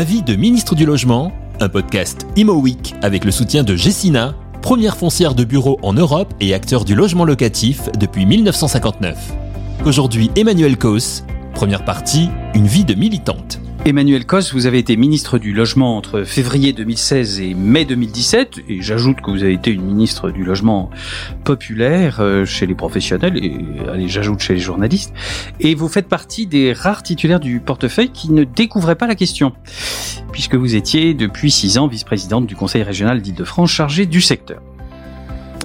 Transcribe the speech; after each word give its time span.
Ma 0.00 0.04
vie 0.04 0.22
de 0.22 0.34
ministre 0.34 0.74
du 0.74 0.86
Logement, 0.86 1.30
un 1.60 1.68
podcast 1.68 2.26
Imo 2.34 2.54
Week 2.54 2.94
avec 3.02 3.26
le 3.26 3.30
soutien 3.30 3.64
de 3.64 3.76
Jessina, 3.76 4.34
première 4.62 4.96
foncière 4.96 5.34
de 5.34 5.44
bureau 5.44 5.78
en 5.82 5.92
Europe 5.92 6.32
et 6.40 6.54
acteur 6.54 6.86
du 6.86 6.94
logement 6.94 7.26
locatif 7.26 7.90
depuis 7.98 8.24
1959. 8.24 9.18
Aujourd'hui, 9.84 10.30
Emmanuel 10.36 10.78
Cos, 10.78 11.22
première 11.52 11.84
partie, 11.84 12.30
une 12.54 12.66
vie 12.66 12.86
de 12.86 12.94
militante. 12.94 13.60
Emmanuel 13.90 14.24
Cos, 14.24 14.52
vous 14.52 14.66
avez 14.66 14.78
été 14.78 14.96
ministre 14.96 15.36
du 15.36 15.52
Logement 15.52 15.96
entre 15.96 16.22
février 16.22 16.72
2016 16.72 17.40
et 17.40 17.54
mai 17.54 17.84
2017, 17.84 18.60
et 18.68 18.82
j'ajoute 18.82 19.20
que 19.20 19.32
vous 19.32 19.42
avez 19.42 19.52
été 19.52 19.72
une 19.72 19.82
ministre 19.82 20.30
du 20.30 20.44
Logement 20.44 20.90
populaire 21.42 22.20
euh, 22.20 22.44
chez 22.44 22.66
les 22.66 22.76
professionnels, 22.76 23.44
et 23.44 23.58
allez, 23.92 24.06
j'ajoute 24.06 24.38
chez 24.38 24.54
les 24.54 24.60
journalistes, 24.60 25.12
et 25.58 25.74
vous 25.74 25.88
faites 25.88 26.06
partie 26.06 26.46
des 26.46 26.72
rares 26.72 27.02
titulaires 27.02 27.40
du 27.40 27.58
portefeuille 27.58 28.10
qui 28.10 28.30
ne 28.30 28.44
découvraient 28.44 28.94
pas 28.94 29.08
la 29.08 29.16
question, 29.16 29.54
puisque 30.30 30.54
vous 30.54 30.76
étiez 30.76 31.12
depuis 31.12 31.50
six 31.50 31.76
ans 31.76 31.88
vice-présidente 31.88 32.46
du 32.46 32.54
Conseil 32.54 32.84
régional 32.84 33.20
d'Île-de-France 33.20 33.72
chargé 33.72 34.06
du 34.06 34.20
secteur. 34.20 34.62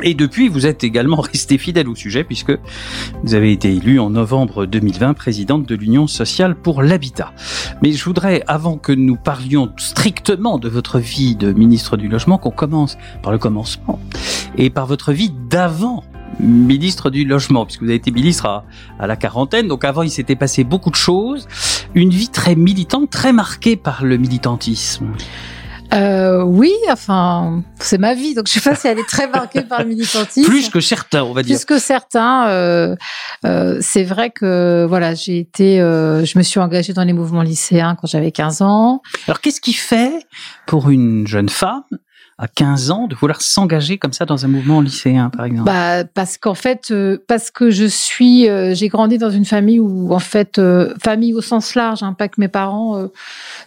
Et 0.04 0.14
depuis, 0.14 0.50
vous 0.50 0.66
êtes 0.66 0.84
également 0.84 1.22
resté 1.22 1.58
fidèle 1.58 1.88
au 1.88 1.96
sujet 1.96 2.24
puisque 2.24 2.54
vous 3.24 3.34
avez 3.34 3.52
été 3.52 3.74
élu 3.74 4.00
en 4.00 4.10
novembre 4.10 4.66
2020 4.66 5.14
présidente 5.14 5.68
de 5.68 5.76
l'Union 5.76 6.08
sociale 6.08 6.56
pour 6.56 6.82
l'habitat. 6.82 7.34
Mais 7.82 7.92
je 7.92 8.04
voudrais, 8.04 8.44
avant 8.48 8.78
que 8.78 8.92
nous 8.92 9.16
parlions 9.16 9.72
strictement 9.78 10.60
de 10.60 10.70
votre 10.70 11.00
vie 11.00 11.36
de 11.36 11.54
ministre 11.54 11.98
du 11.98 12.08
Logement, 12.08 12.38
qu'on 12.38 12.52
commence 12.52 12.98
par 13.24 13.32
le 13.32 13.38
commencement 13.38 14.00
et 14.58 14.70
par 14.70 14.86
votre 14.86 15.14
vie 15.14 15.32
d'avant 15.50 16.04
ministre 16.40 17.10
du 17.10 17.24
Logement, 17.24 17.66
puisque 17.66 17.82
vous 17.82 17.88
avez 17.88 17.96
été 17.96 18.12
ministre 18.12 18.64
à 19.00 19.08
la 19.08 19.16
quarantaine. 19.16 19.68
Donc 19.68 19.86
avant, 19.86 20.04
il 20.04 20.10
s'était 20.10 20.36
passé 20.36 20.64
beaucoup 20.64 20.90
de 20.90 20.96
choses. 20.96 21.48
Une 21.94 22.10
vie 22.10 22.30
très 22.30 22.56
militante, 22.56 23.10
très 23.10 23.32
marquée 23.32 23.78
par 23.78 24.04
le 24.04 24.18
militantisme. 24.18 25.08
Euh, 25.96 26.44
oui, 26.44 26.74
enfin, 26.90 27.64
c'est 27.80 27.98
ma 27.98 28.14
vie, 28.14 28.34
donc 28.34 28.48
je 28.48 28.54
sais 28.54 28.60
pas 28.60 28.76
si 28.76 28.88
elle 28.88 29.00
est 29.00 29.08
très 29.08 29.28
marquée 29.28 29.62
par 29.62 29.82
le 29.82 29.90
militantisme. 29.90 30.50
Plus 30.50 30.70
que 30.70 30.82
certains, 30.82 31.24
on 31.24 31.34
va 31.34 31.42
dire. 31.42 31.56
Plus 31.56 31.66
que 31.66 31.80
certains, 31.80 32.48
euh, 32.50 32.96
euh, 33.46 33.78
c'est 33.82 34.04
vrai 34.04 34.30
que 34.30 34.86
voilà, 34.88 35.14
j'ai 35.14 35.40
été, 35.40 35.80
euh, 35.80 36.26
je 36.26 36.38
me 36.38 36.44
suis 36.44 36.60
engagée 36.60 36.94
dans 36.94 37.04
les 37.04 37.14
mouvements 37.14 37.44
lycéens 37.44 37.96
quand 38.00 38.08
j'avais 38.08 38.32
15 38.32 38.62
ans. 38.62 39.02
Alors 39.28 39.40
qu'est-ce 39.40 39.62
qui 39.62 39.74
fait 39.74 40.26
pour 40.66 40.90
une 40.90 41.28
jeune 41.28 41.50
femme 41.50 41.84
à 42.38 42.50
15 42.50 42.92
ans 42.92 43.08
de 43.08 43.16
vouloir 43.16 43.42
s'engager 43.42 43.98
comme 43.98 44.12
ça 44.12 44.26
dans 44.26 44.44
un 44.44 44.50
mouvement 44.50 44.82
lycéen, 44.82 45.30
par 45.30 45.46
exemple 45.46 45.66
Bah 45.72 46.04
parce 46.04 46.38
qu'en 46.38 46.54
fait, 46.54 46.92
euh, 46.92 47.18
parce 47.28 47.50
que 47.50 47.70
je 47.70 47.86
suis, 47.86 48.50
euh, 48.50 48.74
j'ai 48.74 48.90
grandi 48.90 49.18
dans 49.18 49.30
une 49.30 49.46
famille 49.46 49.80
où 49.80 50.14
en 50.14 50.20
fait, 50.20 50.60
euh, 50.60 50.94
famille 51.02 51.34
au 51.34 51.42
sens 51.42 51.76
large, 51.76 52.04
hein, 52.04 52.14
pas 52.14 52.28
que 52.28 52.36
mes 52.40 52.50
parents, 52.50 52.98
euh, 52.98 53.08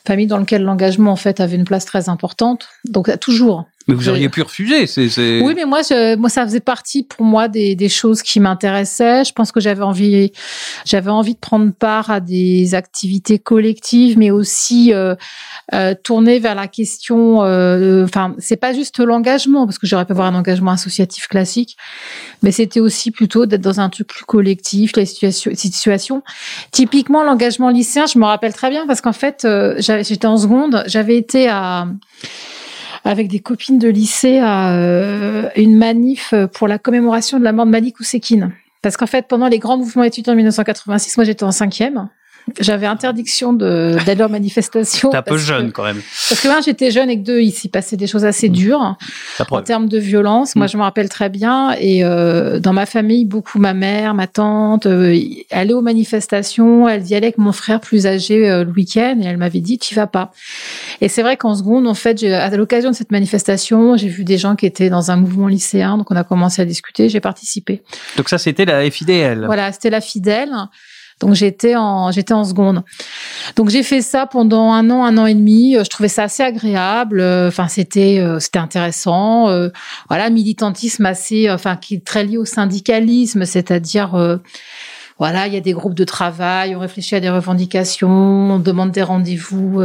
famille 0.06 0.26
dans 0.26 0.38
laquelle 0.38 0.64
l'engagement 0.64 1.12
en 1.12 1.16
fait 1.16 1.40
avait 1.40 1.56
une 1.56 1.64
place 1.64 1.86
très 1.86 2.10
importante. 2.10 2.68
Donc 2.84 3.10
toujours. 3.20 3.66
Mais 3.88 3.94
vous 3.94 4.08
auriez 4.10 4.28
pu 4.28 4.42
refuser. 4.42 4.86
C'est, 4.86 5.08
c'est... 5.08 5.40
Oui, 5.40 5.54
mais 5.56 5.64
moi, 5.64 5.80
je, 5.80 6.14
moi, 6.16 6.28
ça 6.28 6.44
faisait 6.44 6.60
partie 6.60 7.04
pour 7.04 7.24
moi 7.24 7.48
des, 7.48 7.74
des 7.74 7.88
choses 7.88 8.20
qui 8.22 8.38
m'intéressaient. 8.38 9.24
Je 9.24 9.32
pense 9.32 9.50
que 9.50 9.60
j'avais 9.60 9.82
envie, 9.82 10.30
j'avais 10.84 11.10
envie 11.10 11.32
de 11.32 11.38
prendre 11.38 11.72
part 11.72 12.10
à 12.10 12.20
des 12.20 12.74
activités 12.74 13.38
collectives, 13.38 14.18
mais 14.18 14.30
aussi 14.30 14.92
euh, 14.92 15.14
euh, 15.72 15.94
tourner 16.02 16.38
vers 16.38 16.54
la 16.54 16.68
question. 16.68 17.42
euh, 17.42 18.04
Enfin, 18.04 18.34
c'est 18.38 18.56
pas 18.56 18.74
juste 18.74 18.98
l'engagement, 18.98 19.64
parce 19.64 19.78
que 19.78 19.86
j'aurais 19.86 20.04
pu 20.04 20.12
avoir 20.12 20.26
un 20.26 20.34
engagement 20.34 20.72
associatif 20.72 21.26
classique, 21.26 21.76
mais 22.42 22.52
c'était 22.52 22.80
aussi 22.80 23.10
plutôt 23.10 23.46
d'être 23.46 23.62
dans 23.62 23.80
un 23.80 23.88
truc 23.88 24.06
plus 24.06 24.24
collectif, 24.24 24.92
les 24.96 25.06
situations, 25.06 25.50
situations. 25.54 26.22
Typiquement, 26.72 27.24
l'engagement 27.24 27.70
lycéen, 27.70 28.04
je 28.06 28.18
me 28.18 28.26
rappelle 28.26 28.52
très 28.52 28.68
bien 28.68 28.86
parce 28.86 29.00
qu'en 29.00 29.14
fait, 29.14 29.46
euh, 29.46 29.76
j'étais 29.78 30.26
en 30.26 30.36
seconde, 30.36 30.84
j'avais 30.86 31.16
été 31.16 31.48
à 31.48 31.88
avec 33.08 33.28
des 33.28 33.40
copines 33.40 33.78
de 33.78 33.88
lycée 33.88 34.38
à 34.38 34.74
euh, 34.74 35.48
une 35.56 35.78
manif 35.78 36.34
pour 36.52 36.68
la 36.68 36.78
commémoration 36.78 37.38
de 37.38 37.44
la 37.44 37.52
mort 37.52 37.64
de 37.64 37.70
Malik 37.70 37.98
Oussekine. 38.00 38.52
Parce 38.82 38.98
qu'en 38.98 39.06
fait, 39.06 39.26
pendant 39.26 39.48
les 39.48 39.58
grands 39.58 39.78
mouvements 39.78 40.04
étudiants 40.04 40.34
en 40.34 40.36
1986, 40.36 41.16
moi 41.16 41.24
j'étais 41.24 41.44
en 41.44 41.50
cinquième. 41.50 42.10
J'avais 42.60 42.86
interdiction 42.86 43.52
d'aller 43.52 44.22
en 44.22 44.28
manifestation. 44.28 45.10
T'es 45.12 45.16
un 45.16 45.22
peu 45.22 45.36
jeune 45.38 45.68
que- 45.68 45.72
quand 45.72 45.84
même. 45.84 46.00
Parce 46.28 46.40
que 46.40 46.48
un, 46.48 46.60
j'étais 46.60 46.90
jeune 46.90 47.10
et 47.10 47.18
que 47.18 47.24
deux, 47.24 47.40
il 47.40 47.52
s'y 47.52 47.68
passait 47.68 47.96
des 47.96 48.06
choses 48.06 48.24
assez 48.24 48.48
dures 48.48 48.96
La 49.38 49.46
en 49.50 49.62
termes 49.62 49.88
de 49.88 49.98
violence. 49.98 50.56
Moi, 50.56 50.66
Mm. 50.66 50.68
je 50.70 50.76
me 50.76 50.82
rappelle 50.82 51.08
très 51.08 51.28
bien. 51.28 51.72
Et 51.80 52.04
euh, 52.04 52.60
dans 52.60 52.72
ma 52.72 52.86
famille, 52.86 53.24
beaucoup 53.24 53.58
ma 53.58 53.74
mère, 53.74 54.14
ma 54.14 54.26
tante, 54.26 54.86
euh, 54.86 55.18
allaient 55.50 55.72
aux 55.74 55.82
manifestations. 55.82 56.88
Elle 56.88 57.06
y 57.06 57.14
allait 57.14 57.26
avec 57.28 57.38
mon 57.38 57.52
frère 57.52 57.80
plus 57.80 58.06
âgé 58.06 58.48
euh, 58.48 58.64
le 58.64 58.70
week-end. 58.70 59.18
Et 59.22 59.26
elle 59.26 59.36
m'avait 59.36 59.60
dit, 59.60 59.78
tu 59.78 59.94
vas 59.94 60.06
pas. 60.06 60.32
Et 61.00 61.08
c'est 61.08 61.22
vrai 61.22 61.36
qu'en 61.36 61.54
seconde, 61.54 61.86
en 61.86 61.94
fait, 61.94 62.22
à 62.24 62.54
l'occasion 62.56 62.90
de 62.90 62.94
cette 62.96 63.12
manifestation, 63.12 63.96
j'ai 63.96 64.08
vu 64.08 64.24
des 64.24 64.38
gens 64.38 64.56
qui 64.56 64.66
étaient 64.66 64.90
dans 64.90 65.10
un 65.10 65.16
mouvement 65.16 65.48
lycéen. 65.48 65.96
Donc, 65.98 66.10
on 66.10 66.16
a 66.16 66.24
commencé 66.24 66.62
à 66.62 66.64
discuter. 66.64 67.08
J'ai 67.08 67.20
participé. 67.20 67.82
Donc 68.16 68.28
ça, 68.28 68.38
c'était 68.38 68.64
la 68.64 68.88
FIDL. 68.90 69.44
Voilà, 69.46 69.72
c'était 69.72 69.90
la 69.90 70.00
fidèle. 70.00 70.50
Donc 71.20 71.34
j'étais 71.34 71.74
en 71.76 72.10
j'étais 72.10 72.34
en 72.34 72.44
seconde. 72.44 72.82
Donc 73.56 73.70
j'ai 73.70 73.82
fait 73.82 74.02
ça 74.02 74.26
pendant 74.26 74.72
un 74.72 74.88
an, 74.90 75.04
un 75.04 75.18
an 75.18 75.26
et 75.26 75.34
demi. 75.34 75.76
Euh, 75.76 75.84
Je 75.84 75.90
trouvais 75.90 76.08
ça 76.08 76.24
assez 76.24 76.42
agréable. 76.42 77.20
Euh, 77.20 77.48
Enfin 77.48 77.68
c'était 77.68 78.18
euh, 78.20 78.38
c'était 78.38 78.58
intéressant. 78.58 79.48
Voilà, 80.08 80.30
militantisme 80.30 81.06
assez, 81.06 81.50
enfin 81.50 81.76
qui 81.76 81.96
est 81.96 82.04
très 82.04 82.24
lié 82.24 82.36
au 82.36 82.44
syndicalisme, 82.44 83.44
c'est-à-dire 83.44 84.38
voilà, 85.18 85.48
il 85.48 85.54
y 85.54 85.56
a 85.56 85.60
des 85.60 85.72
groupes 85.72 85.94
de 85.94 86.04
travail, 86.04 86.76
on 86.76 86.78
réfléchit 86.78 87.16
à 87.16 87.20
des 87.20 87.30
revendications, 87.30 88.08
on 88.08 88.58
demande 88.58 88.92
des 88.92 89.02
rendez-vous 89.02 89.80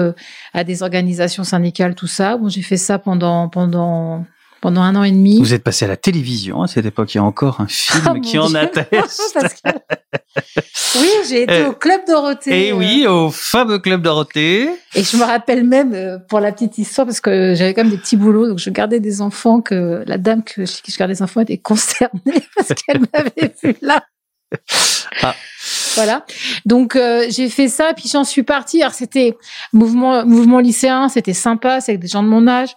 à 0.54 0.64
des 0.64 0.84
organisations 0.84 1.44
syndicales, 1.44 1.96
tout 1.96 2.08
ça. 2.08 2.38
Bon, 2.38 2.50
j'ai 2.50 2.62
fait 2.62 2.78
ça 2.78 3.00
pendant 3.00 3.50
pendant 3.50 4.26
pendant 4.64 4.82
un 4.82 4.96
an 4.96 5.04
et 5.04 5.12
demi. 5.12 5.40
Vous 5.40 5.54
êtes 5.54 5.62
passé 5.64 5.84
à 5.84 5.90
la 5.90 5.98
télévision 5.98 6.62
à 6.62 6.68
cette 6.68 6.86
époque. 6.86 7.14
Il 7.14 7.18
y 7.18 7.20
a 7.20 7.24
encore 7.24 7.60
un 7.60 7.68
film 7.70 8.02
Ah, 8.06 8.20
qui 8.22 8.40
en 8.40 8.48
Dieu. 8.48 8.58
atteste. 8.58 9.38
Que- 9.64 11.00
Oui, 11.00 11.10
j'ai 11.28 11.44
été 11.44 11.54
Euh, 11.54 11.70
au 11.70 11.74
club 11.74 12.02
Dorothée. 12.08 12.68
Et 12.68 12.72
euh, 12.72 12.76
oui, 12.76 13.06
au 13.08 13.30
fameux 13.30 13.80
club 13.80 14.02
Dorothée. 14.02 14.70
Et 14.96 15.04
je 15.04 15.18
me 15.18 15.24
rappelle 15.24 15.64
même, 15.66 15.94
euh, 15.94 16.18
pour 16.30 16.40
la 16.40 16.52
petite 16.54 16.78
histoire, 16.78 17.06
parce 17.06 17.20
que 17.20 17.54
j'avais 17.56 17.74
quand 17.74 17.84
même 17.84 17.92
des 17.92 17.98
petits 17.98 18.16
boulots, 18.16 18.48
donc 18.48 18.60
je 18.60 18.70
gardais 18.70 19.00
des 19.02 19.22
enfants, 19.22 19.60
que 19.62 20.04
la 20.08 20.18
dame 20.18 20.44
que, 20.44 20.62
qui 20.62 20.92
je 20.92 20.98
gardais 20.98 21.14
des 21.16 21.22
enfants 21.22 21.42
était 21.42 21.58
consternée 21.58 22.22
parce 22.56 22.70
qu'elle 22.74 23.02
m'avait 23.14 23.54
vu 23.62 23.76
là. 23.82 24.04
Ah. 25.24 25.36
Voilà. 25.96 26.26
Donc 26.66 26.96
euh, 26.96 27.26
j'ai 27.30 27.50
fait 27.50 27.68
ça, 27.68 27.92
puis 27.96 28.08
j'en 28.12 28.24
suis 28.24 28.44
partie. 28.44 28.82
Alors 28.82 28.94
c'était 28.94 29.36
mouvement 29.74 30.26
mouvement 30.26 30.60
lycéen, 30.60 31.10
c'était 31.10 31.34
sympa, 31.34 31.82
c'est 31.82 31.92
avec 31.92 32.02
des 32.02 32.08
gens 32.08 32.24
de 32.24 32.28
mon 32.30 32.48
âge. 32.48 32.70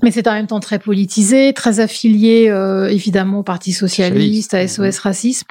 Mais 0.00 0.10
c'était 0.10 0.30
en 0.30 0.34
même 0.34 0.46
temps 0.46 0.60
très 0.60 0.78
politisé, 0.78 1.52
très 1.52 1.80
affilié 1.80 2.48
euh, 2.48 2.88
évidemment 2.88 3.40
au 3.40 3.42
Parti 3.42 3.72
socialiste, 3.72 4.54
à 4.54 4.66
SOS 4.66 4.98
racisme. 4.98 5.46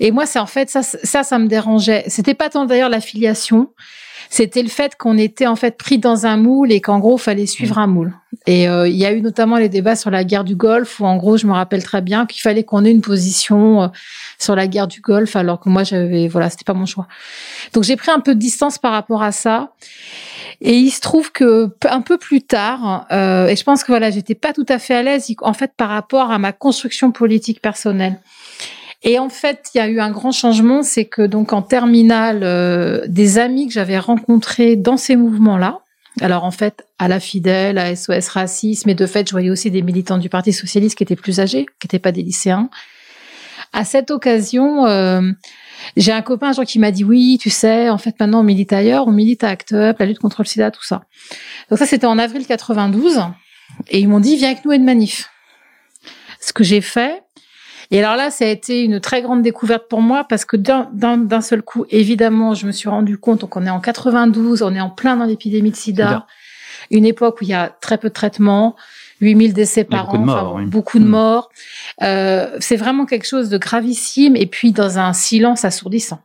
Et 0.00 0.10
moi, 0.10 0.26
c'est 0.26 0.38
en 0.38 0.46
fait 0.46 0.70
ça, 0.70 0.82
ça, 0.82 1.22
ça 1.22 1.38
me 1.38 1.46
dérangeait. 1.46 2.04
C'était 2.08 2.34
pas 2.34 2.48
tant 2.48 2.64
d'ailleurs 2.64 2.88
l'affiliation, 2.88 3.70
c'était 4.30 4.62
le 4.62 4.68
fait 4.68 4.96
qu'on 4.96 5.18
était 5.18 5.46
en 5.46 5.56
fait 5.56 5.76
pris 5.76 5.98
dans 5.98 6.26
un 6.26 6.36
moule 6.36 6.72
et 6.72 6.80
qu'en 6.80 6.98
gros, 6.98 7.18
fallait 7.18 7.46
suivre 7.46 7.78
un 7.78 7.86
moule. 7.86 8.14
Et 8.46 8.68
euh, 8.68 8.88
il 8.88 8.96
y 8.96 9.06
a 9.06 9.12
eu 9.12 9.20
notamment 9.20 9.56
les 9.56 9.68
débats 9.68 9.96
sur 9.96 10.10
la 10.10 10.24
guerre 10.24 10.44
du 10.44 10.56
Golfe 10.56 11.00
où 11.00 11.04
en 11.04 11.16
gros, 11.16 11.36
je 11.36 11.46
me 11.46 11.52
rappelle 11.52 11.82
très 11.82 12.02
bien 12.02 12.26
qu'il 12.26 12.40
fallait 12.40 12.64
qu'on 12.64 12.84
ait 12.84 12.90
une 12.90 13.00
position 13.00 13.82
euh, 13.82 13.88
sur 14.38 14.54
la 14.54 14.66
guerre 14.66 14.88
du 14.88 15.00
Golfe, 15.00 15.36
alors 15.36 15.60
que 15.60 15.68
moi, 15.68 15.84
j'avais 15.84 16.28
voilà, 16.28 16.50
c'était 16.50 16.64
pas 16.64 16.74
mon 16.74 16.86
choix. 16.86 17.08
Donc 17.72 17.84
j'ai 17.84 17.96
pris 17.96 18.10
un 18.10 18.20
peu 18.20 18.34
de 18.34 18.40
distance 18.40 18.78
par 18.78 18.92
rapport 18.92 19.22
à 19.22 19.32
ça. 19.32 19.72
Et 20.60 20.76
il 20.76 20.90
se 20.90 21.00
trouve 21.00 21.32
que 21.32 21.70
un 21.88 22.00
peu 22.00 22.16
plus 22.16 22.40
tard, 22.40 23.06
euh, 23.12 23.46
et 23.48 23.56
je 23.56 23.62
pense 23.62 23.82
que 23.82 23.88
voilà, 23.88 24.10
j'étais 24.10 24.34
pas 24.34 24.54
tout 24.54 24.64
à 24.68 24.78
fait 24.78 24.94
à 24.94 25.02
l'aise 25.02 25.30
en 25.42 25.52
fait 25.52 25.72
par 25.76 25.90
rapport 25.90 26.30
à 26.30 26.38
ma 26.38 26.52
construction 26.52 27.12
politique 27.12 27.60
personnelle. 27.60 28.18
Et 29.02 29.18
en 29.18 29.28
fait, 29.28 29.70
il 29.74 29.78
y 29.78 29.80
a 29.80 29.88
eu 29.88 30.00
un 30.00 30.10
grand 30.10 30.32
changement, 30.32 30.82
c'est 30.82 31.04
que 31.04 31.22
donc 31.22 31.52
en 31.52 31.62
terminale, 31.62 32.40
euh, 32.42 33.02
des 33.06 33.38
amis 33.38 33.66
que 33.66 33.72
j'avais 33.72 33.98
rencontrés 33.98 34.76
dans 34.76 34.96
ces 34.96 35.16
mouvements-là, 35.16 35.80
alors 36.20 36.44
en 36.44 36.50
fait 36.50 36.86
à 36.98 37.08
la 37.08 37.20
Fidèle, 37.20 37.78
à 37.78 37.94
SOS 37.94 38.28
Racisme, 38.28 38.88
et 38.88 38.94
de 38.94 39.06
fait, 39.06 39.26
je 39.28 39.32
voyais 39.32 39.50
aussi 39.50 39.70
des 39.70 39.82
militants 39.82 40.18
du 40.18 40.28
Parti 40.28 40.52
socialiste 40.52 40.96
qui 40.96 41.04
étaient 41.04 41.16
plus 41.16 41.40
âgés, 41.40 41.66
qui 41.78 41.86
n'étaient 41.86 41.98
pas 41.98 42.12
des 42.12 42.22
lycéens. 42.22 42.70
À 43.72 43.84
cette 43.84 44.10
occasion, 44.10 44.86
euh, 44.86 45.20
j'ai 45.96 46.12
un 46.12 46.22
copain 46.22 46.48
un 46.48 46.52
jour 46.52 46.64
qui 46.64 46.78
m'a 46.78 46.90
dit 46.90 47.04
oui, 47.04 47.38
tu 47.40 47.50
sais, 47.50 47.90
en 47.90 47.98
fait 47.98 48.18
maintenant 48.18 48.40
on 48.40 48.44
milite 48.44 48.72
ailleurs, 48.72 49.06
on 49.06 49.12
milite 49.12 49.44
à 49.44 49.50
Act 49.50 49.72
Up, 49.72 49.98
la 49.98 50.06
lutte 50.06 50.18
contre 50.18 50.40
le 50.40 50.46
sida, 50.46 50.70
tout 50.70 50.84
ça. 50.84 51.02
Donc 51.68 51.78
ça 51.78 51.86
c'était 51.86 52.06
en 52.06 52.18
avril 52.18 52.46
92 52.46 53.20
et 53.88 54.00
ils 54.00 54.08
m'ont 54.08 54.20
dit 54.20 54.36
viens 54.36 54.50
avec 54.50 54.64
nous 54.64 54.70
à 54.70 54.76
une 54.76 54.84
manif. 54.84 55.30
Ce 56.40 56.52
que 56.52 56.64
j'ai 56.64 56.80
fait. 56.80 57.22
Et 57.90 57.98
alors 58.02 58.16
là, 58.16 58.30
ça 58.30 58.44
a 58.44 58.48
été 58.48 58.82
une 58.82 59.00
très 59.00 59.22
grande 59.22 59.42
découverte 59.42 59.84
pour 59.88 60.00
moi 60.02 60.24
parce 60.28 60.44
que 60.44 60.56
d'un- 60.56 61.40
seul 61.40 61.62
coup, 61.62 61.84
évidemment, 61.90 62.54
je 62.54 62.66
me 62.66 62.72
suis 62.72 62.88
rendu 62.88 63.16
compte, 63.18 63.40
donc 63.42 63.56
on 63.56 63.64
est 63.66 63.70
en 63.70 63.80
92, 63.80 64.62
on 64.62 64.74
est 64.74 64.80
en 64.80 64.90
plein 64.90 65.16
dans 65.16 65.24
l'épidémie 65.24 65.70
de 65.70 65.76
sida, 65.76 66.26
une 66.90 67.04
époque 67.04 67.40
où 67.40 67.44
il 67.44 67.50
y 67.50 67.54
a 67.54 67.68
très 67.80 67.98
peu 67.98 68.08
de 68.08 68.14
traitements, 68.14 68.74
8000 69.20 69.52
décès 69.54 69.84
par 69.84 70.06
beaucoup 70.06 70.16
an, 70.16 70.26
de 70.26 70.30
enfin, 70.30 70.42
morts, 70.42 70.54
oui. 70.56 70.64
beaucoup 70.66 70.98
de 70.98 71.04
Mm. 71.04 71.08
morts. 71.08 71.50
Euh, 72.02 72.56
c'est 72.60 72.76
vraiment 72.76 73.06
quelque 73.06 73.26
chose 73.26 73.48
de 73.48 73.58
gravissime 73.58 74.36
et 74.36 74.46
puis 74.46 74.72
dans 74.72 74.98
un 74.98 75.12
silence 75.12 75.64
assourdissant. 75.64 76.20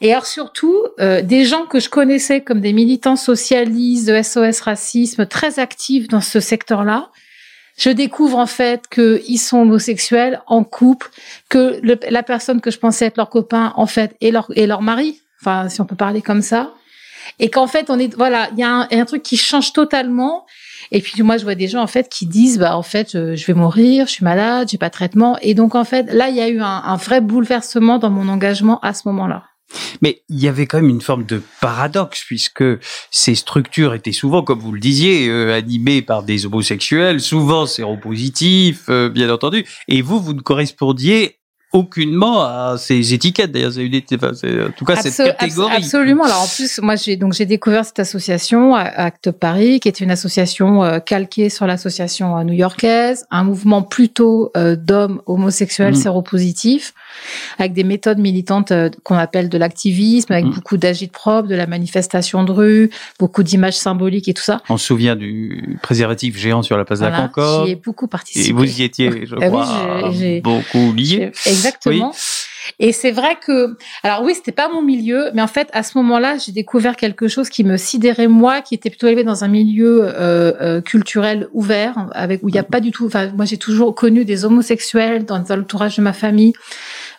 Et 0.00 0.12
alors 0.12 0.26
surtout, 0.26 0.76
euh, 1.00 1.22
des 1.22 1.44
gens 1.44 1.64
que 1.64 1.78
je 1.78 1.88
connaissais 1.88 2.40
comme 2.40 2.60
des 2.60 2.72
militants 2.72 3.14
socialistes 3.16 4.08
de 4.08 4.14
SOS 4.20 4.60
Racisme, 4.60 5.26
très 5.26 5.58
actifs 5.60 6.08
dans 6.08 6.20
ce 6.20 6.40
secteur-là, 6.40 7.08
je 7.76 7.90
découvre 7.90 8.38
en 8.38 8.46
fait 8.46 8.88
qu'ils 8.88 9.38
sont 9.38 9.58
homosexuels 9.58 10.40
en 10.46 10.64
couple, 10.64 11.10
que 11.48 11.80
la 11.82 12.22
personne 12.22 12.60
que 12.60 12.70
je 12.70 12.78
pensais 12.78 13.06
être 13.06 13.16
leur 13.16 13.30
copain 13.30 13.72
en 13.76 13.86
fait 13.86 14.16
est 14.20 14.30
leur, 14.30 14.82
mari, 14.82 15.20
enfin 15.40 15.68
si 15.68 15.80
on 15.80 15.84
peut 15.84 15.96
parler 15.96 16.22
comme 16.22 16.42
ça, 16.42 16.74
et 17.38 17.50
qu'en 17.50 17.66
fait 17.66 17.90
on 17.90 17.98
est 17.98 18.14
voilà, 18.14 18.48
il 18.52 18.58
y 18.58 18.64
a 18.64 18.88
un, 18.90 19.04
truc 19.04 19.22
qui 19.22 19.36
change 19.36 19.72
totalement. 19.72 20.46
Et 20.90 21.00
puis 21.00 21.22
moi 21.22 21.38
je 21.38 21.44
vois 21.44 21.54
des 21.54 21.68
gens 21.68 21.80
en 21.80 21.86
fait 21.86 22.08
qui 22.10 22.26
disent 22.26 22.58
bah 22.58 22.76
en 22.76 22.82
fait 22.82 23.12
je, 23.12 23.46
vais 23.46 23.54
mourir, 23.54 24.06
je 24.06 24.12
suis 24.12 24.24
malade, 24.24 24.68
j'ai 24.70 24.78
pas 24.78 24.88
de 24.88 24.94
traitement, 24.94 25.38
et 25.40 25.54
donc 25.54 25.74
en 25.74 25.84
fait 25.84 26.12
là 26.12 26.28
il 26.28 26.36
y 26.36 26.40
a 26.40 26.48
eu 26.48 26.60
un 26.60 26.96
vrai 26.96 27.20
bouleversement 27.20 27.98
dans 27.98 28.10
mon 28.10 28.28
engagement 28.28 28.78
à 28.80 28.92
ce 28.92 29.08
moment-là. 29.08 29.44
Mais 30.00 30.22
il 30.28 30.40
y 30.40 30.48
avait 30.48 30.66
quand 30.66 30.80
même 30.80 30.90
une 30.90 31.00
forme 31.00 31.24
de 31.24 31.42
paradoxe 31.60 32.24
puisque 32.24 32.64
ces 33.10 33.34
structures 33.34 33.94
étaient 33.94 34.12
souvent, 34.12 34.42
comme 34.42 34.58
vous 34.58 34.72
le 34.72 34.80
disiez, 34.80 35.28
euh, 35.28 35.54
animées 35.54 36.02
par 36.02 36.22
des 36.22 36.46
homosexuels, 36.46 37.20
souvent 37.20 37.66
séropositifs, 37.66 38.84
euh, 38.88 39.08
bien 39.08 39.32
entendu, 39.32 39.64
et 39.88 40.02
vous, 40.02 40.20
vous 40.20 40.34
ne 40.34 40.40
correspondiez 40.40 41.38
aucunement 41.72 42.42
à 42.42 42.76
ces 42.78 43.14
étiquettes. 43.14 43.50
D'ailleurs, 43.50 43.72
c'est 43.72 43.84
une, 43.84 44.00
enfin, 44.14 44.32
en 44.32 44.70
tout 44.72 44.84
cas, 44.84 44.94
Absol 44.94 45.10
cette 45.10 45.38
catégorie. 45.38 45.76
Absolument. 45.76 46.24
Alors 46.24 46.42
en 46.42 46.46
plus, 46.46 46.78
moi, 46.80 46.96
j'ai 46.96 47.16
donc 47.16 47.32
j'ai 47.32 47.46
découvert 47.46 47.84
cette 47.84 47.98
association 47.98 48.74
Acte 48.74 49.30
Paris, 49.30 49.80
qui 49.80 49.88
est 49.88 50.00
une 50.00 50.10
association 50.10 50.84
euh, 50.84 50.98
calquée 50.98 51.48
sur 51.48 51.66
l'association 51.66 52.36
euh, 52.36 52.44
new-yorkaise, 52.44 53.24
un 53.30 53.44
mouvement 53.44 53.82
plutôt 53.82 54.50
euh, 54.56 54.76
d'hommes 54.76 55.22
homosexuels 55.26 55.92
Mmh. 55.92 55.96
séropositifs, 55.96 56.94
avec 57.58 57.72
des 57.72 57.84
méthodes 57.84 58.18
militantes 58.18 58.72
euh, 58.72 58.90
qu'on 59.04 59.16
appelle 59.16 59.48
de 59.48 59.58
l'activisme, 59.58 60.32
avec 60.32 60.44
Mmh. 60.46 60.50
beaucoup 60.54 60.76
d'agite 60.76 61.12
propre, 61.12 61.48
de 61.48 61.54
la 61.54 61.66
manifestation 61.66 62.44
de 62.44 62.52
rue, 62.52 62.90
beaucoup 63.18 63.42
d'images 63.42 63.76
symboliques 63.76 64.28
et 64.28 64.34
tout 64.34 64.42
ça. 64.42 64.60
On 64.68 64.76
se 64.76 64.86
souvient 64.86 65.16
du 65.16 65.78
préservatif 65.82 66.36
géant 66.36 66.62
sur 66.62 66.76
la 66.76 66.84
place 66.84 66.98
de 67.00 67.04
la 67.04 67.10
Voilà. 67.10 67.28
Concorde. 67.28 67.66
J'y 67.66 67.72
ai 67.72 67.76
beaucoup 67.76 68.06
participé. 68.08 68.48
Et 68.48 68.52
vous 68.52 68.80
y 68.80 68.82
étiez, 68.82 69.26
je 69.26 69.34
Ah 69.40 69.44
oui, 69.44 69.48
crois, 69.48 70.10
j'ai- 70.12 70.18
j'ai- 70.18 70.40
beaucoup 70.40 70.92
lié. 70.92 71.30
Exactement. 71.46 72.12
Et 72.78 72.92
c'est 72.92 73.10
vrai 73.10 73.36
que, 73.44 73.76
alors 74.04 74.22
oui, 74.22 74.34
c'était 74.36 74.52
pas 74.52 74.68
mon 74.72 74.82
milieu, 74.82 75.30
mais 75.34 75.42
en 75.42 75.48
fait, 75.48 75.68
à 75.72 75.82
ce 75.82 75.98
moment-là, 75.98 76.36
j'ai 76.38 76.52
découvert 76.52 76.94
quelque 76.96 77.26
chose 77.26 77.48
qui 77.48 77.64
me 77.64 77.76
sidérait 77.76 78.28
moi, 78.28 78.60
qui 78.62 78.74
était 78.76 78.88
plutôt 78.88 79.08
élevé 79.08 79.24
dans 79.24 79.42
un 79.42 79.48
milieu 79.48 80.02
euh, 80.04 80.52
euh, 80.60 80.80
culturel 80.80 81.48
ouvert, 81.52 82.06
avec 82.12 82.40
où 82.44 82.48
il 82.48 82.52
n'y 82.52 82.58
a 82.60 82.62
pas 82.64 82.78
du 82.80 82.92
tout. 82.92 83.06
Enfin, 83.06 83.32
moi, 83.34 83.46
j'ai 83.46 83.56
toujours 83.58 83.94
connu 83.96 84.24
des 84.24 84.44
homosexuels 84.44 85.24
dans 85.24 85.38
l'entourage 85.38 85.96
de 85.96 86.02
ma 86.02 86.12
famille, 86.12 86.52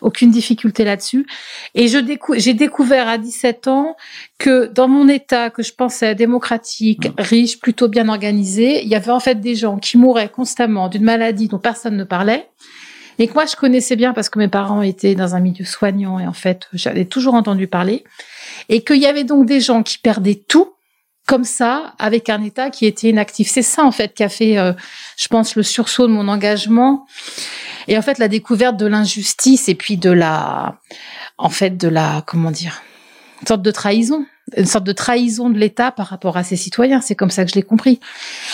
aucune 0.01 0.31
difficulté 0.31 0.83
là-dessus. 0.83 1.25
Et 1.75 1.87
je 1.87 1.97
décou 1.97 2.33
j'ai 2.37 2.53
découvert 2.53 3.07
à 3.07 3.17
17 3.17 3.67
ans 3.67 3.95
que 4.37 4.67
dans 4.67 4.87
mon 4.87 5.07
état 5.07 5.49
que 5.49 5.63
je 5.63 5.73
pensais 5.73 6.15
démocratique, 6.15 7.09
riche, 7.17 7.59
plutôt 7.59 7.87
bien 7.87 8.09
organisé, 8.09 8.83
il 8.83 8.89
y 8.89 8.95
avait 8.95 9.11
en 9.11 9.19
fait 9.19 9.39
des 9.39 9.55
gens 9.55 9.77
qui 9.77 9.97
mouraient 9.97 10.29
constamment 10.29 10.89
d'une 10.89 11.03
maladie 11.03 11.47
dont 11.47 11.59
personne 11.59 11.97
ne 11.97 12.03
parlait 12.03 12.49
et 13.19 13.27
que 13.27 13.33
moi 13.33 13.45
je 13.45 13.55
connaissais 13.55 13.95
bien 13.95 14.13
parce 14.13 14.29
que 14.29 14.39
mes 14.39 14.47
parents 14.47 14.81
étaient 14.81 15.15
dans 15.15 15.35
un 15.35 15.39
milieu 15.39 15.65
soignant 15.65 16.19
et 16.19 16.27
en 16.27 16.33
fait 16.33 16.67
j'avais 16.73 17.05
toujours 17.05 17.35
entendu 17.35 17.67
parler 17.67 18.03
et 18.69 18.83
qu'il 18.83 18.97
y 18.97 19.05
avait 19.05 19.23
donc 19.23 19.45
des 19.45 19.61
gens 19.61 19.83
qui 19.83 19.97
perdaient 19.97 20.41
tout 20.47 20.73
comme 21.25 21.45
ça 21.45 21.93
avec 21.99 22.29
un 22.29 22.43
état 22.43 22.69
qui 22.69 22.85
était 22.85 23.09
inactif. 23.09 23.49
C'est 23.49 23.61
ça 23.61 23.85
en 23.85 23.91
fait 23.91 24.13
qui 24.13 24.23
a 24.23 24.29
fait 24.29 24.57
euh, 24.57 24.73
je 25.17 25.27
pense 25.27 25.55
le 25.55 25.63
sursaut 25.63 26.07
de 26.07 26.11
mon 26.11 26.27
engagement 26.27 27.05
et 27.87 27.97
en 27.97 28.01
fait 28.01 28.17
la 28.17 28.27
découverte 28.27 28.77
de 28.77 28.85
l'injustice 28.85 29.69
et 29.69 29.75
puis 29.75 29.97
de 29.97 30.11
la 30.11 30.77
en 31.37 31.49
fait 31.49 31.77
de 31.77 31.87
la 31.87 32.23
comment 32.25 32.51
dire 32.51 32.81
une 33.41 33.47
sorte 33.47 33.61
de 33.61 33.71
trahison 33.71 34.25
une 34.57 34.65
sorte 34.65 34.83
de 34.83 34.91
trahison 34.91 35.49
de 35.49 35.57
l'État 35.57 35.91
par 35.91 36.07
rapport 36.07 36.37
à 36.37 36.43
ses 36.43 36.55
citoyens. 36.55 37.01
C'est 37.01 37.15
comme 37.15 37.29
ça 37.29 37.45
que 37.45 37.51
je 37.51 37.55
l'ai 37.55 37.63
compris. 37.63 37.99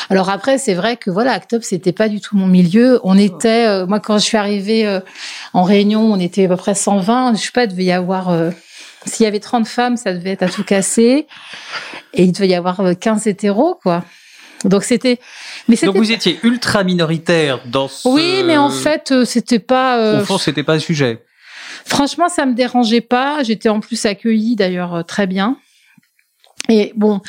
Alors 0.10 0.30
après, 0.30 0.58
c'est 0.58 0.74
vrai 0.74 0.98
que 0.98 1.10
voilà, 1.10 1.34
Actop, 1.34 1.64
c'était 1.64 1.92
pas 1.92 2.10
du 2.10 2.22
tout 2.22 2.38
mon 2.38 2.48
milieu. 2.48 3.00
On 3.04 3.18
était, 3.18 3.68
euh, 3.68 3.86
moi, 3.86 4.00
quand 4.00 4.18
je 4.18 4.24
suis 4.24 4.38
arrivée 4.38 4.88
euh, 4.88 5.00
en 5.54 5.64
réunion, 5.64 6.02
on 6.02 6.20
était 6.20 6.46
à 6.46 6.48
peu 6.48 6.58
près 6.58 6.76
120. 6.76 7.36
Je 7.36 7.42
sais 7.42 7.52
pas, 7.52 7.64
il 7.64 7.70
devait 7.70 7.86
y 7.86 7.92
avoir, 7.92 8.30
euh, 8.30 8.52
s'il 9.06 9.24
y 9.24 9.28
avait 9.28 9.40
30 9.40 9.68
femmes, 9.68 9.98
ça 9.98 10.14
devait 10.14 10.32
être 10.32 10.44
à 10.44 10.50
tout 10.50 10.64
casser. 10.64 11.28
Et 12.14 12.24
il 12.24 12.32
devait 12.32 12.48
y 12.48 12.56
avoir 12.56 12.80
euh, 12.82 12.94
15 12.94 13.28
hétéros, 13.28 13.76
quoi. 13.82 14.04
Donc 14.66 14.84
c'était, 14.84 15.20
mais 15.70 15.76
Donc 15.78 15.96
vous 15.96 16.12
étiez 16.12 16.40
ultra 16.44 16.84
minoritaire 16.84 17.62
dans 17.66 17.88
ce... 17.88 18.08
Oui, 18.08 18.44
mais 18.46 18.58
en 18.58 18.70
fait, 18.72 19.12
euh, 19.12 19.24
c'était 19.24 19.60
pas. 19.60 19.98
euh, 20.00 20.22
Au 20.22 20.26
fond, 20.26 20.38
c'était 20.38 20.64
pas 20.64 20.74
le 20.74 20.80
sujet. 20.80 21.24
Franchement, 21.86 22.28
ça 22.28 22.46
me 22.46 22.54
dérangeait 22.54 23.02
pas. 23.02 23.44
J'étais 23.44 23.70
en 23.70 23.80
plus 23.80 24.06
accueillie 24.06 24.56
d'ailleurs 24.56 24.96
euh, 24.96 25.04
très 25.04 25.28
bien. 25.28 25.58
Et 26.68 26.92
bon, 26.96 27.22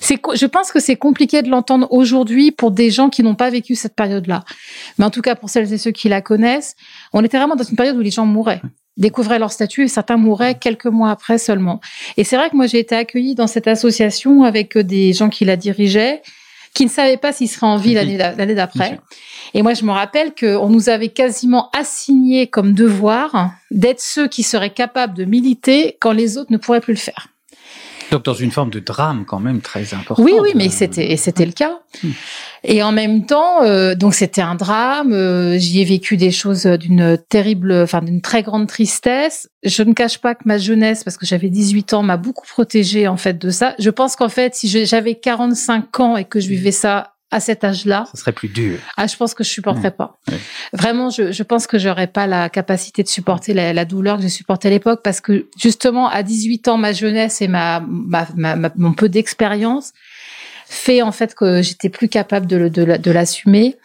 c'est, 0.00 0.18
je 0.34 0.46
pense 0.46 0.72
que 0.72 0.80
c'est 0.80 0.96
compliqué 0.96 1.42
de 1.42 1.50
l'entendre 1.50 1.86
aujourd'hui 1.90 2.52
pour 2.52 2.70
des 2.70 2.90
gens 2.90 3.10
qui 3.10 3.22
n'ont 3.22 3.34
pas 3.34 3.50
vécu 3.50 3.74
cette 3.74 3.94
période-là. 3.94 4.44
Mais 4.98 5.04
en 5.04 5.10
tout 5.10 5.20
cas, 5.20 5.34
pour 5.34 5.50
celles 5.50 5.70
et 5.72 5.78
ceux 5.78 5.90
qui 5.90 6.08
la 6.08 6.22
connaissent, 6.22 6.74
on 7.12 7.22
était 7.22 7.36
vraiment 7.36 7.56
dans 7.56 7.64
une 7.64 7.76
période 7.76 7.96
où 7.96 8.00
les 8.00 8.10
gens 8.10 8.24
mouraient, 8.24 8.62
découvraient 8.96 9.38
leur 9.38 9.52
statut 9.52 9.84
et 9.84 9.88
certains 9.88 10.16
mouraient 10.16 10.54
quelques 10.54 10.86
mois 10.86 11.10
après 11.10 11.36
seulement. 11.36 11.80
Et 12.16 12.24
c'est 12.24 12.36
vrai 12.36 12.48
que 12.48 12.56
moi, 12.56 12.66
j'ai 12.66 12.78
été 12.78 12.94
accueillie 12.94 13.34
dans 13.34 13.46
cette 13.46 13.68
association 13.68 14.44
avec 14.44 14.78
des 14.78 15.12
gens 15.12 15.28
qui 15.28 15.44
la 15.44 15.56
dirigeaient, 15.56 16.22
qui 16.78 16.84
ne 16.84 16.90
savaient 16.90 17.16
pas 17.16 17.32
s'ils 17.32 17.48
seraient 17.48 17.66
en 17.66 17.76
vie 17.76 17.92
l'année 17.92 18.54
d'après. 18.54 19.00
Et 19.52 19.62
moi, 19.62 19.74
je 19.74 19.84
me 19.84 19.90
rappelle 19.90 20.32
qu'on 20.32 20.68
nous 20.68 20.88
avait 20.88 21.08
quasiment 21.08 21.70
assigné 21.76 22.46
comme 22.46 22.72
devoir 22.72 23.50
d'être 23.72 24.00
ceux 24.00 24.28
qui 24.28 24.44
seraient 24.44 24.72
capables 24.72 25.14
de 25.14 25.24
militer 25.24 25.96
quand 26.00 26.12
les 26.12 26.38
autres 26.38 26.52
ne 26.52 26.56
pourraient 26.56 26.80
plus 26.80 26.92
le 26.92 27.00
faire. 27.00 27.26
Donc 28.10 28.24
dans 28.24 28.34
une 28.34 28.50
forme 28.50 28.70
de 28.70 28.80
drame 28.80 29.24
quand 29.26 29.40
même 29.40 29.60
très 29.60 29.94
important. 29.94 30.22
Oui, 30.22 30.34
oui, 30.40 30.52
mais 30.54 30.68
c'était 30.68 31.10
et 31.12 31.16
c'était 31.16 31.46
le 31.46 31.52
cas. 31.52 31.78
Hmm. 32.02 32.10
Et 32.64 32.82
en 32.82 32.92
même 32.92 33.26
temps, 33.26 33.62
euh, 33.62 33.94
donc 33.94 34.14
c'était 34.14 34.40
un 34.40 34.54
drame. 34.54 35.12
euh, 35.12 35.58
J'y 35.58 35.80
ai 35.80 35.84
vécu 35.84 36.16
des 36.16 36.30
choses 36.30 36.64
d'une 36.64 37.18
terrible, 37.28 37.72
enfin 37.72 38.00
d'une 38.00 38.20
très 38.20 38.42
grande 38.42 38.66
tristesse. 38.66 39.48
Je 39.62 39.82
ne 39.82 39.92
cache 39.92 40.18
pas 40.18 40.34
que 40.34 40.42
ma 40.44 40.58
jeunesse, 40.58 41.04
parce 41.04 41.16
que 41.16 41.26
j'avais 41.26 41.50
18 41.50 41.94
ans, 41.94 42.02
m'a 42.02 42.16
beaucoup 42.16 42.46
protégée 42.46 43.08
en 43.08 43.16
fait 43.16 43.38
de 43.38 43.50
ça. 43.50 43.74
Je 43.78 43.90
pense 43.90 44.16
qu'en 44.16 44.28
fait, 44.28 44.54
si 44.54 44.68
j'avais 44.86 45.14
45 45.14 46.00
ans 46.00 46.16
et 46.16 46.24
que 46.24 46.40
je 46.40 46.48
vivais 46.48 46.72
ça 46.72 47.14
à 47.30 47.40
cet 47.40 47.62
âge-là, 47.62 48.06
Ça 48.12 48.18
serait 48.20 48.32
plus 48.32 48.48
dur. 48.48 48.78
ah, 48.96 49.06
je 49.06 49.14
pense 49.16 49.34
que 49.34 49.44
je 49.44 49.50
supporterais 49.50 49.90
pas. 49.90 50.18
Ouais. 50.30 50.38
Vraiment, 50.72 51.10
je, 51.10 51.30
je 51.30 51.42
pense 51.42 51.66
que 51.66 51.78
j'aurais 51.78 52.06
pas 52.06 52.26
la 52.26 52.48
capacité 52.48 53.02
de 53.02 53.08
supporter 53.08 53.52
la, 53.52 53.72
la 53.74 53.84
douleur 53.84 54.16
que 54.16 54.22
j'ai 54.22 54.28
supportée 54.30 54.68
à 54.68 54.70
l'époque 54.70 55.00
parce 55.04 55.20
que 55.20 55.46
justement, 55.58 56.08
à 56.08 56.22
18 56.22 56.68
ans, 56.68 56.78
ma 56.78 56.92
jeunesse 56.92 57.42
et 57.42 57.48
ma, 57.48 57.80
ma, 57.86 58.26
ma- 58.34 58.56
ma- 58.56 58.72
mon 58.76 58.94
peu 58.94 59.08
d'expérience 59.10 59.92
fait 60.66 61.02
en 61.02 61.12
fait 61.12 61.34
que 61.34 61.60
j'étais 61.62 61.88
plus 61.90 62.08
capable 62.08 62.46
de, 62.46 62.68
de, 62.68 62.96
de 62.96 63.10
l'assumer. 63.10 63.76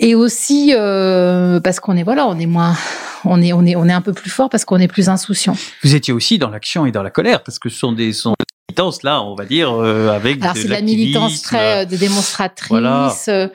Et 0.00 0.14
aussi 0.14 0.74
euh, 0.76 1.60
parce 1.60 1.80
qu'on 1.80 1.96
est 1.96 2.02
voilà, 2.04 2.26
on 2.28 2.38
est 2.38 2.46
moins, 2.46 2.76
on 3.24 3.42
est 3.42 3.52
on 3.52 3.64
est 3.64 3.76
on 3.76 3.88
est 3.88 3.92
un 3.92 4.00
peu 4.00 4.12
plus 4.12 4.30
fort 4.30 4.48
parce 4.50 4.64
qu'on 4.64 4.78
est 4.78 4.88
plus 4.88 5.08
insouciant. 5.08 5.56
Vous 5.82 5.94
étiez 5.94 6.12
aussi 6.12 6.38
dans 6.38 6.50
l'action 6.50 6.86
et 6.86 6.92
dans 6.92 7.02
la 7.02 7.10
colère 7.10 7.42
parce 7.42 7.58
que 7.58 7.68
ce 7.68 7.78
sont 7.78 7.92
des 7.92 8.12
sont 8.12 8.30
des 8.38 8.44
militances 8.70 9.02
là, 9.02 9.22
on 9.22 9.34
va 9.34 9.44
dire 9.44 9.72
euh, 9.72 10.10
avec 10.10 10.42
Alors 10.42 10.54
de 10.54 10.58
c'est 10.60 10.66
de 10.66 10.72
la 10.72 10.80
militance 10.82 11.42
très 11.42 11.82
euh, 11.82 11.84
de 11.84 11.96
démonstratrice. 11.96 12.68
Voilà. 12.68 13.14
euh, 13.28 13.48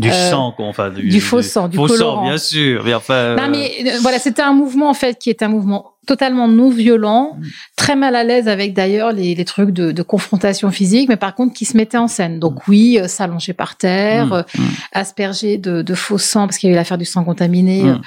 du 0.00 0.10
euh, 0.10 0.30
sang 0.30 0.52
quoi, 0.52 0.66
enfin 0.66 0.90
du, 0.90 1.08
du 1.08 1.20
faux 1.20 1.42
sang, 1.42 1.68
du 1.68 1.76
faux 1.76 1.88
sang 1.88 1.94
colorant. 1.94 2.24
bien 2.24 2.38
sûr, 2.38 2.82
mais 2.84 2.94
enfin 2.94 3.36
Non, 3.36 3.44
euh, 3.44 3.48
mais 3.50 3.72
euh, 3.86 3.98
voilà, 4.02 4.18
c'était 4.18 4.42
un 4.42 4.52
mouvement 4.52 4.90
en 4.90 4.94
fait 4.94 5.16
qui 5.18 5.30
était 5.30 5.44
un 5.44 5.48
mouvement 5.48 5.92
totalement 6.06 6.48
non 6.48 6.70
violent, 6.70 7.36
Mm. 7.38 7.44
très 7.76 7.96
mal 7.96 8.14
à 8.16 8.24
l'aise 8.24 8.48
avec 8.48 8.72
d'ailleurs 8.72 9.12
les, 9.12 9.34
les 9.34 9.44
trucs 9.44 9.70
de, 9.70 9.92
de 9.92 10.02
confrontation 10.02 10.70
physique, 10.70 11.08
mais 11.08 11.16
par 11.16 11.34
contre 11.34 11.52
qui 11.54 11.64
se 11.64 11.76
mettait 11.76 11.98
en 11.98 12.08
scène. 12.08 12.38
Donc 12.38 12.66
oui, 12.68 12.98
euh, 13.00 13.08
s'allonger 13.08 13.52
par 13.52 13.76
terre, 13.76 14.26
Mm, 14.26 14.32
euh, 14.32 14.42
mm. 14.58 14.62
asperger 14.92 15.58
de, 15.58 15.82
de 15.82 15.94
faux 15.94 16.18
sang 16.18 16.46
parce 16.46 16.58
qu'il 16.58 16.68
y 16.68 16.72
a 16.72 16.74
eu 16.74 16.76
l'affaire 16.76 16.98
du 16.98 17.04
sang 17.04 17.24
contaminé, 17.24 17.82
Mm. 17.82 18.00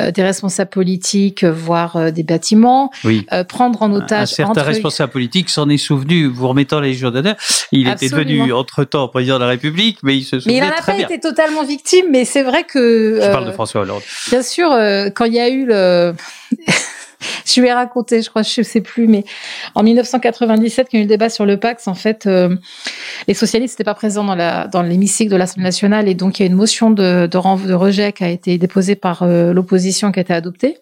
euh, 0.00 0.10
des 0.10 0.22
responsables 0.22 0.70
politiques, 0.70 1.44
voire 1.44 2.12
des 2.12 2.22
bâtiments, 2.24 2.90
oui. 3.04 3.26
prendre 3.48 3.80
en 3.82 3.90
Un 3.92 3.96
otage 3.98 4.28
certain 4.28 4.50
entre- 4.52 4.62
responsable 4.64 5.12
politique 5.12 5.48
s'en 5.48 5.68
est 5.68 5.76
souvenu, 5.78 6.26
vous 6.26 6.48
remettant 6.48 6.80
les 6.80 6.88
Légion 6.88 7.10
d'honneur. 7.10 7.36
Il 7.70 7.86
était 7.86 8.08
devenu 8.08 8.50
entre-temps 8.52 9.08
président 9.08 9.36
de 9.36 9.40
la 9.44 9.48
République, 9.50 9.98
mais 10.02 10.16
il 10.16 10.24
se 10.24 10.36
Mais 10.36 10.40
souvenait 10.40 10.56
il 10.56 10.60
n'en 10.62 10.68
a 10.68 10.72
très 10.80 10.92
pas 10.92 10.98
bien. 10.98 11.06
été 11.06 11.20
totalement 11.20 11.64
victime, 11.64 12.06
mais 12.10 12.24
c'est 12.24 12.42
vrai 12.42 12.64
que 12.64 13.20
Je 13.22 13.30
parle 13.30 13.46
de 13.46 13.52
François 13.52 13.82
Hollande. 13.82 14.02
Bien 14.30 14.42
sûr, 14.42 14.68
quand 15.14 15.26
il 15.26 15.34
y 15.34 15.38
a 15.40 15.48
eu 15.48 15.66
le... 15.66 16.14
je 17.46 17.60
lui 17.60 17.68
ai 17.68 17.72
raconté, 17.72 18.22
je 18.22 18.30
crois, 18.30 18.42
je 18.42 18.62
sais 18.62 18.80
plus, 18.80 19.08
mais 19.08 19.24
en 19.74 19.82
1997, 19.82 20.86
quand 20.86 20.90
il 20.92 20.96
y 20.96 20.98
a 20.98 21.00
eu 21.00 21.04
le 21.04 21.08
débat 21.08 21.28
sur 21.30 21.46
le 21.46 21.56
Pax, 21.58 21.88
en 21.88 21.94
fait, 21.94 22.26
euh, 22.26 22.56
les 23.26 23.34
socialistes 23.34 23.74
n'étaient 23.74 23.84
pas 23.84 23.94
présents 23.94 24.24
dans 24.24 24.34
la 24.34 24.66
dans 24.66 24.82
l'hémicycle 24.82 25.30
de 25.30 25.36
l'Assemblée 25.36 25.64
nationale, 25.64 26.08
et 26.08 26.14
donc 26.14 26.38
il 26.38 26.42
y 26.42 26.46
a 26.46 26.48
une 26.48 26.56
motion 26.56 26.90
de, 26.90 27.26
de, 27.26 27.38
renv- 27.38 27.66
de 27.66 27.74
rejet 27.74 28.12
qui 28.12 28.24
a 28.24 28.28
été 28.28 28.58
déposée 28.58 28.94
par 28.96 29.22
euh, 29.22 29.52
l'opposition, 29.52 30.12
qui 30.12 30.20
a 30.20 30.22
été 30.22 30.32
adoptée. 30.32 30.78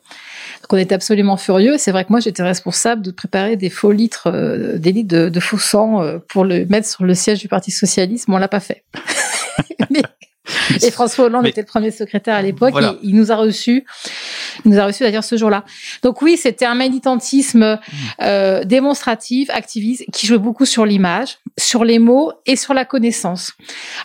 Donc 0.63 0.73
on 0.73 0.77
était 0.77 0.95
absolument 0.95 1.37
furieux. 1.37 1.77
C'est 1.79 1.93
vrai 1.93 2.05
que 2.05 2.11
moi, 2.11 2.21
j'étais 2.21 2.43
responsable 2.43 3.03
de 3.03 3.11
préparer 3.11 3.57
des 3.57 3.71
faux 3.71 3.93
litres, 3.93 4.29
euh, 4.33 4.79
des 4.79 4.93
litres 4.93 5.15
de, 5.15 5.29
de 5.29 5.41
faux 5.41 5.59
sang 5.59 6.03
pour 6.29 6.45
le 6.45 6.65
mettre 6.67 6.89
sur 6.89 7.05
le 7.05 7.15
siège 7.15 7.41
du 7.41 7.49
Parti 7.49 7.71
socialiste, 7.71 8.29
mais 8.29 8.35
on 8.35 8.39
l'a 8.39 8.49
pas 8.49 8.61
fait. 8.61 8.85
mais 9.91 10.03
Et 10.83 10.91
François 10.91 11.27
Hollande 11.27 11.47
était 11.47 11.61
le 11.63 11.67
premier 11.67 11.91
secrétaire 11.91 12.35
à 12.35 12.43
l'époque. 12.43 12.75
et 12.81 12.99
Il 13.03 13.17
nous 13.17 13.33
a 13.33 13.37
reçus. 13.37 13.85
Il 14.65 14.73
nous 14.73 14.79
a 14.79 14.87
reçus 14.87 15.03
d'ailleurs 15.03 15.25
ce 15.25 15.37
jour-là. 15.37 15.65
Donc 16.03 16.23
oui, 16.23 16.37
c'était 16.37 16.67
un 16.67 16.75
militantisme 16.75 17.79
euh, 18.21 18.65
démonstratif, 18.65 19.51
activiste, 19.51 20.05
qui 20.13 20.27
jouait 20.27 20.39
beaucoup 20.39 20.65
sur 20.65 20.87
l'image, 20.87 21.39
sur 21.59 21.85
les 21.85 21.99
mots 21.99 22.33
et 22.47 22.57
sur 22.57 22.75
la 22.75 22.85
connaissance. 22.85 23.53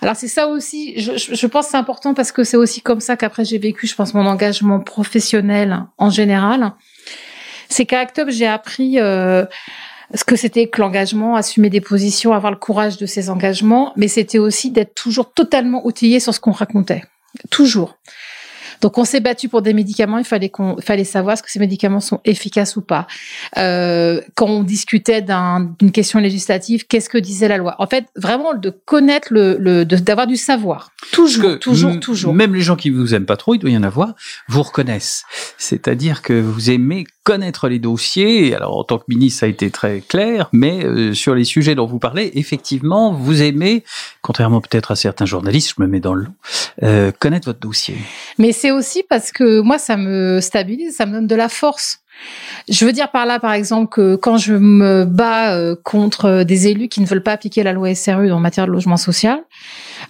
Alors 0.01 0.15
c'est 0.15 0.27
ça 0.27 0.47
aussi. 0.47 0.99
Je, 0.99 1.13
je 1.15 1.47
pense 1.47 1.67
c'est 1.67 1.77
important 1.77 2.13
parce 2.13 2.31
que 2.31 2.43
c'est 2.43 2.57
aussi 2.57 2.81
comme 2.81 2.99
ça 2.99 3.17
qu'après 3.17 3.45
j'ai 3.45 3.57
vécu, 3.57 3.87
je 3.87 3.95
pense, 3.95 4.13
mon 4.13 4.25
engagement 4.25 4.79
professionnel 4.79 5.85
en 5.97 6.09
général. 6.09 6.73
C'est 7.69 7.85
qu'à 7.85 7.99
Act 7.99 8.29
j'ai 8.29 8.47
appris. 8.47 8.99
Euh, 8.99 9.45
ce 10.13 10.23
que 10.23 10.35
c'était 10.35 10.67
que 10.67 10.81
l'engagement, 10.81 11.35
assumer 11.35 11.69
des 11.69 11.81
positions, 11.81 12.33
avoir 12.33 12.51
le 12.51 12.57
courage 12.57 12.97
de 12.97 13.05
ses 13.05 13.29
engagements, 13.29 13.93
mais 13.95 14.07
c'était 14.07 14.39
aussi 14.39 14.71
d'être 14.71 14.93
toujours 14.93 15.33
totalement 15.33 15.85
outillé 15.85 16.19
sur 16.19 16.33
ce 16.33 16.39
qu'on 16.39 16.51
racontait. 16.51 17.03
Toujours. 17.49 17.97
Donc 18.81 18.97
on 18.97 19.05
s'est 19.05 19.19
battu 19.19 19.47
pour 19.47 19.61
des 19.61 19.73
médicaments, 19.73 20.17
il 20.17 20.25
fallait 20.25 20.49
qu'on 20.49 20.77
fallait 20.81 21.03
savoir 21.03 21.37
ce 21.37 21.43
que 21.43 21.51
ces 21.51 21.59
médicaments 21.59 21.99
sont 21.99 22.19
efficaces 22.25 22.75
ou 22.75 22.81
pas. 22.81 23.07
Euh, 23.57 24.21
quand 24.35 24.47
on 24.47 24.63
discutait 24.63 25.21
d'une 25.21 25.91
question 25.91 26.19
législative, 26.19 26.87
qu'est-ce 26.87 27.09
que 27.09 27.17
disait 27.17 27.47
la 27.47 27.57
loi? 27.57 27.75
En 27.79 27.87
fait, 27.87 28.05
vraiment 28.15 28.53
de 28.53 28.69
connaître 28.69 29.27
le, 29.31 29.57
le 29.59 29.85
d'avoir 29.85 30.27
du 30.27 30.35
savoir. 30.35 30.91
Toujours, 31.11 31.59
toujours, 31.59 31.99
toujours. 31.99 32.33
Même 32.33 32.55
les 32.55 32.61
gens 32.61 32.75
qui 32.75 32.89
vous 32.89 33.13
aiment 33.13 33.25
pas 33.25 33.37
trop, 33.37 33.53
il 33.55 33.59
doit 33.59 33.69
y 33.69 33.77
en 33.77 33.83
avoir, 33.83 34.15
vous 34.47 34.63
reconnaissent. 34.63 35.23
C'est-à-dire 35.57 36.21
que 36.21 36.33
vous 36.33 36.71
aimez 36.71 37.05
connaître 37.23 37.69
les 37.69 37.79
dossiers. 37.79 38.55
Alors, 38.55 38.77
en 38.77 38.83
tant 38.83 38.97
que 38.97 39.03
ministre, 39.07 39.41
ça 39.41 39.45
a 39.45 39.49
été 39.49 39.69
très 39.69 40.01
clair, 40.01 40.49
mais 40.53 40.83
euh, 40.83 41.13
sur 41.13 41.35
les 41.35 41.43
sujets 41.43 41.75
dont 41.75 41.85
vous 41.85 41.99
parlez, 41.99 42.31
effectivement, 42.35 43.13
vous 43.13 43.41
aimez, 43.43 43.83
contrairement 44.21 44.61
peut-être 44.61 44.91
à 44.91 44.95
certains 44.95 45.25
journalistes, 45.25 45.75
je 45.77 45.83
me 45.83 45.87
mets 45.87 45.99
dans 45.99 46.13
le 46.13 46.23
lot, 46.23 46.31
euh, 46.83 47.11
connaître 47.19 47.47
votre 47.47 47.59
dossier. 47.59 47.95
Mais 48.37 48.51
c'est 48.51 48.70
aussi 48.71 49.03
parce 49.07 49.31
que 49.31 49.61
moi, 49.61 49.77
ça 49.77 49.97
me 49.97 50.39
stabilise, 50.41 50.95
ça 50.95 51.05
me 51.05 51.13
donne 51.13 51.27
de 51.27 51.35
la 51.35 51.49
force. 51.49 51.99
Je 52.69 52.85
veux 52.85 52.91
dire 52.91 53.09
par 53.09 53.25
là, 53.25 53.39
par 53.39 53.53
exemple, 53.53 53.89
que 53.89 54.15
quand 54.15 54.37
je 54.37 54.53
me 54.53 55.05
bats 55.05 55.55
euh, 55.55 55.75
contre 55.83 56.43
des 56.43 56.67
élus 56.67 56.87
qui 56.87 57.01
ne 57.01 57.05
veulent 57.05 57.23
pas 57.23 57.31
appliquer 57.31 57.63
la 57.63 57.73
loi 57.73 57.93
SRU 57.95 58.31
en 58.31 58.39
matière 58.39 58.67
de 58.67 58.71
logement 58.71 58.97
social, 58.97 59.39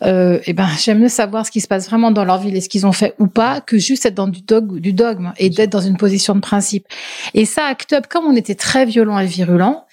euh, 0.04 0.40
eh 0.46 0.54
ben 0.54 0.68
j'aime 0.80 1.00
mieux 1.00 1.10
savoir 1.10 1.46
ce 1.46 1.52
qui 1.52 1.62
se 1.62 1.68
passe 1.68 1.88
vraiment 1.88 2.12
dans 2.12 2.26
leur 2.26 2.40
ville 2.40 2.56
et 2.56 2.62
ce 2.62 2.70
qu'ils 2.70 2.86
ont 2.86 2.92
fait 2.92 3.16
ou 3.20 3.28
pas 3.28 3.62
que 3.62 3.78
juste 3.78 4.06
être 4.06 4.16
dans 4.16 4.28
du, 4.28 4.42
dogme, 4.42 4.80
du 4.80 4.94
dogme 4.94 5.34
et 5.38 5.50
d'être 5.50 5.72
dans 5.72 5.82
une 5.82 5.98
position 5.98 6.36
de 6.36 6.42
principe. 6.42 6.86
Et 7.34 7.46
ça, 7.46 7.66
Act 7.66 7.94
Up, 7.94 8.08
comme 8.10 8.26
on 8.26 8.36
était 8.36 8.56
très 8.56 8.86
violent 8.86 9.18
et 9.20 9.26
virulent, 9.26 9.86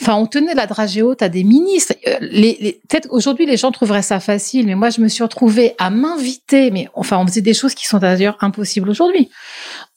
Enfin, 0.00 0.14
on 0.14 0.26
tenait 0.26 0.54
la 0.54 0.66
dragée 0.66 1.02
haute 1.02 1.22
à 1.22 1.28
des 1.28 1.44
ministres. 1.44 1.94
Euh, 2.06 2.16
les, 2.20 2.56
les, 2.60 2.80
Peut-être 2.88 3.08
aujourd'hui, 3.10 3.46
les 3.46 3.56
gens 3.56 3.72
trouveraient 3.72 4.02
ça 4.02 4.20
facile, 4.20 4.66
mais 4.66 4.74
moi, 4.74 4.90
je 4.90 5.00
me 5.00 5.08
suis 5.08 5.22
retrouvée 5.22 5.74
à 5.78 5.90
m'inviter. 5.90 6.70
Mais 6.70 6.88
enfin, 6.94 7.18
on 7.18 7.26
faisait 7.26 7.40
des 7.40 7.54
choses 7.54 7.74
qui 7.74 7.86
sont 7.86 7.98
d'ailleurs 7.98 8.36
impossibles 8.40 8.88
aujourd'hui. 8.88 9.30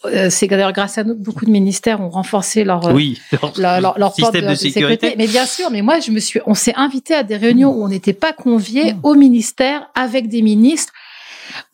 Euh, 0.06 0.30
c'est 0.30 0.48
d'ailleurs 0.48 0.74
grâce 0.74 0.98
à 0.98 1.04
nous 1.04 1.16
beaucoup 1.16 1.46
de 1.46 1.52
ministères 1.52 2.02
ont 2.02 2.10
renforcé 2.10 2.64
leur 2.64 2.88
euh, 2.88 2.94
oui, 2.94 3.20
leur, 3.58 3.82
leur, 3.82 3.98
leur 3.98 4.14
système 4.14 4.46
de, 4.46 4.50
de, 4.52 4.56
sécurité. 4.56 5.16
Mais 5.18 5.28
bien 5.28 5.46
sûr, 5.46 5.72
mais 5.72 5.82
moi, 5.82 6.00
je 6.00 6.12
me 6.12 6.20
suis, 6.20 6.40
on 6.46 6.54
s'est 6.54 6.76
invité 6.76 7.16
à 7.16 7.24
des 7.24 7.36
réunions 7.36 7.72
où 7.72 7.84
on 7.84 7.90
n'était 7.90 8.14
pas 8.14 8.34
conviés 8.34 8.94
mmh. 8.94 9.00
au 9.04 9.16
ministère 9.16 9.90
avec 9.96 10.28
des 10.28 10.42
ministres 10.42 10.94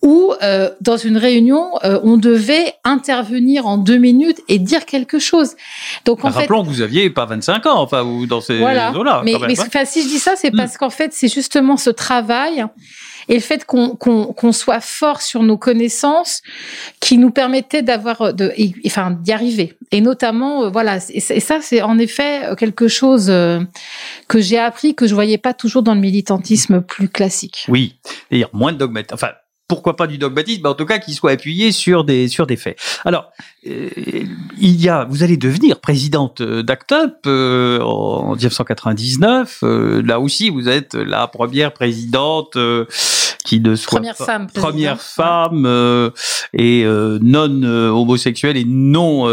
où 0.02 0.34
euh, 0.42 0.70
dans 0.82 0.98
une 0.98 1.18
réunion, 1.18 1.72
euh, 1.84 2.00
on 2.04 2.18
devait 2.18 2.74
intervenir 2.84 3.66
en 3.66 3.78
deux 3.78 3.98
minutes 3.98 4.42
et 4.50 4.60
dire 4.60 4.86
quelque 4.86 5.20
chose. 5.20 5.56
Donc 6.06 6.24
en 6.24 6.30
bah, 6.30 6.36
rappelons 6.36 6.64
que 6.64 6.70
vous 6.70 6.82
aviez 6.82 7.10
pas 7.10 7.26
25 7.26 7.66
ans, 7.66 7.82
enfin 7.82 8.04
ou 8.04 8.26
dans 8.26 8.42
ces 8.42 8.60
voilà. 8.60 8.92
là 8.92 9.22
Mais, 9.24 9.36
mais 9.48 9.56
si 9.86 10.04
je 10.04 10.08
dis 10.08 10.20
ça, 10.20 10.36
c'est 10.36 10.54
hmm. 10.54 10.58
parce 10.58 10.78
qu'en 10.78 10.90
fait, 10.90 11.14
c'est 11.14 11.34
justement 11.34 11.78
ce 11.78 11.90
travail 11.90 12.66
et 13.30 13.36
le 13.36 13.40
fait 13.40 13.64
qu'on 13.66 13.96
qu'on 13.96 14.52
soit 14.52 14.82
fort 14.82 15.22
sur 15.22 15.44
nos 15.44 15.58
connaissances 15.58 16.42
qui 17.00 17.18
nous 17.18 17.32
permettait 17.32 17.82
d'avoir 17.82 18.34
de 18.34 18.52
enfin 18.86 19.12
d'y 19.12 19.32
arriver 19.32 19.78
et 19.92 20.02
notamment 20.02 20.66
euh, 20.66 20.70
voilà 20.70 20.98
et, 21.10 21.22
ça 21.22 21.60
c'est 21.62 21.82
en 21.82 21.98
effet 22.00 22.42
quelque 22.58 22.90
chose 22.90 23.28
que 24.28 24.42
j'ai 24.42 24.58
appris 24.58 24.94
que 24.94 25.08
je 25.08 25.16
voyais 25.16 25.38
pas 25.38 25.54
toujours 25.54 25.84
dans 25.84 25.96
le 25.96 26.02
militantisme 26.02 26.82
plus 26.82 27.08
classique. 27.08 27.66
Oui, 27.70 27.96
c'est-à-dire 28.04 28.50
moins 28.52 28.74
de 28.74 28.78
dogmatisme 28.78 29.14
enfin 29.14 29.30
pourquoi 29.74 29.96
pas 29.96 30.06
du 30.06 30.20
dogmatisme, 30.20 30.62
mais 30.64 30.70
en 30.70 30.76
tout 30.76 30.86
cas 30.86 31.00
qu'il 31.00 31.16
soit 31.16 31.32
appuyé 31.32 31.72
sur 31.72 32.04
des 32.04 32.28
sur 32.28 32.46
des 32.46 32.58
faits. 32.58 32.78
Alors, 33.06 33.32
euh, 33.66 33.90
il 34.60 34.80
y 34.80 34.88
a, 34.88 35.06
vous 35.10 35.24
allez 35.24 35.36
devenir 35.36 35.80
présidente 35.80 36.44
d'ACTUP 36.44 37.26
euh, 37.26 37.80
en 37.80 38.36
1999. 38.36 39.62
Euh, 39.64 40.04
là 40.04 40.20
aussi, 40.20 40.52
vous 40.52 40.70
êtes 40.70 40.94
la 40.94 41.26
première 41.26 41.74
présidente 41.74 42.56
qui 43.44 43.62
ne 43.62 43.76
soit 43.76 43.98
première 43.98 44.16
femme, 44.16 44.48
première 44.54 45.02
femme 45.02 46.12
et 46.54 46.86
non 46.86 47.64
homosexuelle 47.64 48.58
et 48.58 48.66
non 48.66 49.28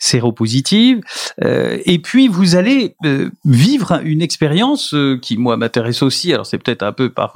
séropositive. 0.00 1.00
et 1.40 1.98
puis 2.00 2.28
vous 2.28 2.56
allez 2.56 2.96
vivre 3.44 4.00
une 4.04 4.22
expérience 4.22 4.94
qui 5.22 5.38
moi 5.38 5.56
m'intéresse 5.56 6.02
aussi. 6.02 6.32
Alors 6.32 6.46
c'est 6.46 6.58
peut-être 6.58 6.82
un 6.82 6.92
peu 6.92 7.08
par 7.10 7.34